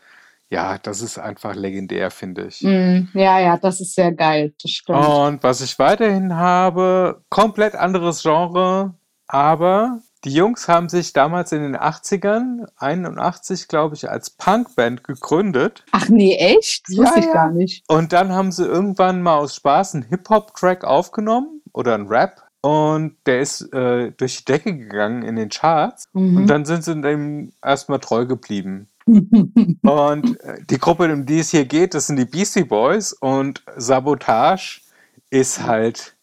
[0.50, 2.62] ja, das ist einfach legendär, finde ich.
[2.62, 3.08] Mhm.
[3.14, 4.54] ja, ja, das ist sehr geil.
[4.62, 4.98] Das stimmt.
[4.98, 8.94] Und was ich weiterhin habe, komplett anderes Genre,
[9.26, 15.84] aber die Jungs haben sich damals in den 80ern, 81 glaube ich, als Punkband gegründet.
[15.92, 16.88] Ach nee, echt?
[16.88, 17.32] Das Ja, wusste ich ja.
[17.32, 17.84] gar nicht.
[17.88, 22.42] Und dann haben sie irgendwann mal aus Spaß einen Hip-Hop-Track aufgenommen oder einen Rap.
[22.60, 26.08] Und der ist äh, durch die Decke gegangen in den Charts.
[26.12, 26.46] Und Mhm.
[26.46, 28.88] dann sind sie dem erstmal treu geblieben.
[29.06, 33.12] Und äh, die Gruppe, um die es hier geht, das sind die Beastie Boys.
[33.12, 34.80] Und Sabotage
[35.30, 36.16] ist halt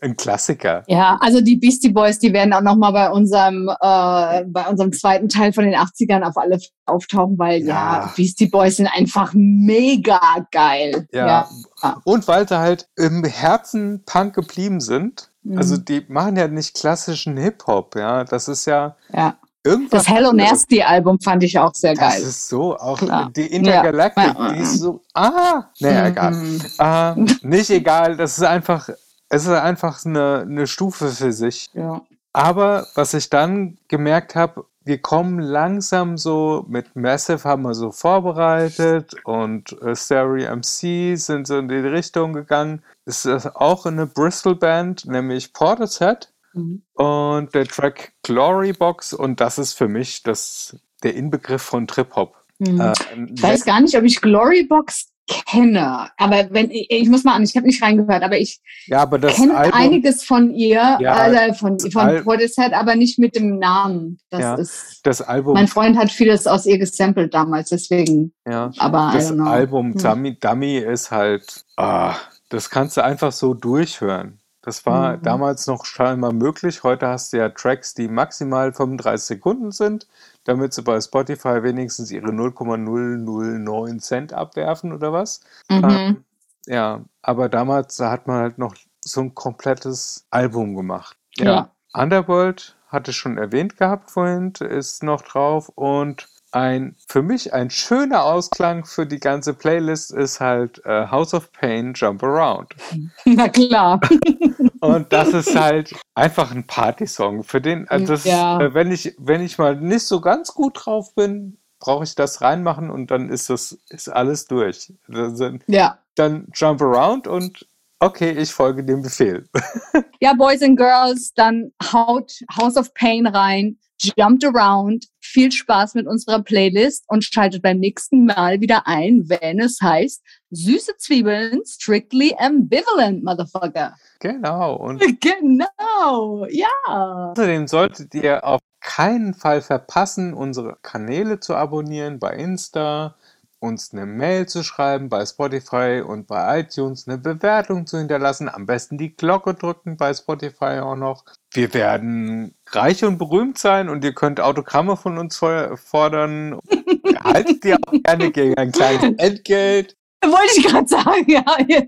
[0.00, 0.84] ein Klassiker.
[0.86, 5.28] Ja, also die Beastie Boys, die werden auch nochmal bei unserem, äh, bei unserem zweiten
[5.28, 7.66] Teil von den 80ern auf alle auftauchen, weil ja,
[8.02, 8.12] Ja.
[8.14, 10.20] Beastie Boys sind einfach mega
[10.52, 11.08] geil.
[11.12, 11.48] Ja.
[11.82, 12.00] Ja.
[12.04, 15.30] Und weil sie halt im Herzen Punk geblieben sind.
[15.42, 15.58] Mhm.
[15.58, 18.24] Also die machen ja nicht klassischen Hip-Hop, ja.
[18.24, 19.36] Das ist ja ja.
[19.64, 20.04] Irgendwas.
[20.04, 20.32] Das Hello.
[20.32, 22.22] Nasty Album fand ich auch sehr Das geil.
[22.22, 23.30] ist so, auch Klar.
[23.34, 24.52] die Intergalactic, Ja.
[24.52, 26.32] die ist so, ah, naja, egal.
[26.32, 26.60] Mhm.
[26.78, 27.14] Äh,
[27.46, 28.88] nicht egal, das ist einfach,
[29.28, 31.70] es ist einfach eine, eine Stufe für sich.
[31.74, 32.00] Ja.
[32.32, 37.90] Aber was ich dann gemerkt habe, wir kommen langsam so, mit Massive haben wir so
[37.92, 42.82] vorbereitet und äh, Stereo MC sind so in die Richtung gegangen.
[43.04, 46.82] Es ist auch eine Bristol-Band, nämlich Portishead Mhm.
[46.94, 52.34] und der Track Glory Box und das ist für mich das, der Inbegriff von Trip-Hop.
[52.58, 52.80] Mhm.
[52.80, 52.92] Äh,
[53.34, 55.10] Ich weiß gar nicht, ob ich Glorybox
[55.46, 59.00] kenne, aber wenn ich, ich muss mal an, ich habe nicht reingehört, aber ich ja,
[59.02, 63.36] aber das kenne Album, einiges von ihr, Ja, also von, von Portishead, aber nicht mit
[63.36, 64.18] dem Namen.
[64.30, 68.70] Das Ja, ist, das Album, mein Freund hat vieles aus ihr gesampelt damals, deswegen, ja,
[68.78, 69.30] aber das.
[69.38, 69.98] Album Hm.
[70.02, 72.16] Dummy, Dummy ist halt, ah,
[72.48, 74.40] das kannst du einfach so durchhören.
[74.68, 75.22] Das war Mhm.
[75.22, 76.82] damals noch scheinbar möglich.
[76.82, 80.06] Heute hast du ja Tracks, die maximal 35 Sekunden sind,
[80.44, 85.40] damit sie bei Spotify wenigstens ihre 0,009 Cent abwerfen oder was.
[85.70, 85.84] Mhm.
[85.88, 86.24] Ähm,
[86.66, 91.16] ja, aber damals da hat man halt noch so ein komplettes Album gemacht.
[91.38, 91.70] Ja.
[91.94, 97.70] Underworld hatte ich schon erwähnt gehabt vorhin, ist noch drauf und ein für mich ein
[97.70, 102.74] schöner Ausklang für die ganze Playlist ist halt äh, House of Pain Jump Around.
[103.24, 104.00] Na klar.
[104.80, 107.42] Und das ist halt einfach ein Partysong.
[107.44, 108.60] Für den, also das, Ja.
[108.60, 112.40] äh, wenn ich, wenn ich mal nicht so ganz gut drauf bin, brauche ich das
[112.40, 114.92] reinmachen und dann ist das, ist alles durch.
[115.12, 115.98] Also, ja.
[116.16, 117.66] dann Jump Around und
[118.00, 119.48] okay, ich folge dem Befehl.
[120.20, 125.06] Ja, Boys and Girls, dann haut House of Pain rein, jumped around.
[125.20, 130.22] Viel Spaß mit unserer Playlist und schaltet beim nächsten Mal wieder ein, wenn es heißt
[130.50, 133.94] Süße Zwiebeln, strictly ambivalent, Motherfucker.
[134.20, 134.76] Genau.
[134.76, 137.32] Und Genau, ja.
[137.32, 143.16] außerdem solltet ihr auf keinen Fall verpassen, unsere Kanäle zu abonnieren bei Insta,
[143.60, 148.66] uns eine Mail zu schreiben bei Spotify und bei iTunes, eine Bewertung zu hinterlassen, am
[148.66, 151.24] besten die Glocke drücken bei Spotify auch noch.
[151.52, 156.58] Wir werden reich und berühmt sein und ihr könnt Autogramme von uns for- fordern.
[157.24, 159.96] Haltet ihr auch gerne gegen ein kleines Entgelt.
[160.20, 161.44] Wollte ich gerade sagen, ja.
[161.68, 161.86] Ihr,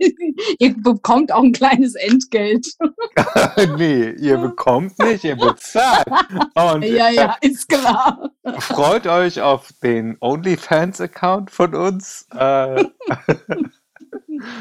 [0.59, 2.67] ihr bekommt auch ein kleines Entgelt.
[3.77, 6.07] nee, ihr bekommt nicht, ihr bezahlt.
[6.55, 8.31] Und Ja, ja, ist klar.
[8.59, 12.29] freut euch auf den OnlyFans-Account von uns.
[12.33, 12.85] Äh,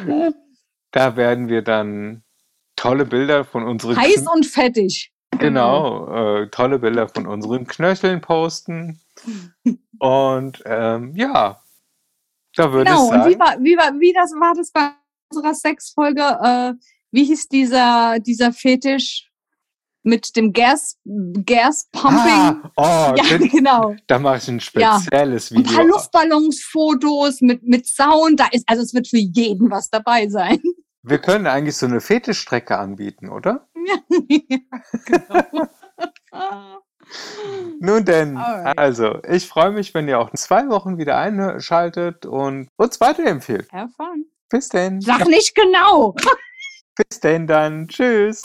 [0.92, 2.24] da werden wir dann
[2.76, 5.12] tolle Bilder von unseren Heiß und fettig.
[5.38, 9.00] Genau, äh, tolle Bilder von unseren Knöcheln posten.
[10.00, 11.62] Und ähm, ja,
[12.60, 14.90] da würde Genau, ich und sagen, wie war, wie war, wie das war das bei
[15.34, 16.22] unserer Sexfolge?
[16.22, 16.74] Äh,
[17.12, 19.26] wie hieß dieser, dieser Fetisch
[20.04, 20.98] mit dem Gas,
[21.46, 22.20] Gas Pumping?
[22.22, 23.96] ah, oh, ja, das- genau.
[24.08, 25.00] da mache ich ein Ja.
[25.00, 25.88] spezielles Ein paar Video.
[25.88, 28.40] Luftballonsfotos mit, mit Sound.
[28.40, 30.60] Da ist, also es wird für jeden was dabei sein.
[31.04, 33.68] Wir können eigentlich so eine Fetischstrecke anbieten, oder?
[35.06, 35.68] genau.
[37.80, 38.78] Nun denn, Alright.
[38.78, 43.72] also, ich freue mich, wenn ihr auch in zwei Wochen wieder einschaltet und uns weiterempfehlt.
[43.72, 44.26] Have fun.
[44.50, 45.00] Bis denn.
[45.00, 46.16] Sag nicht genau.
[46.96, 47.88] Bis denn dann.
[47.88, 48.44] Tschüss.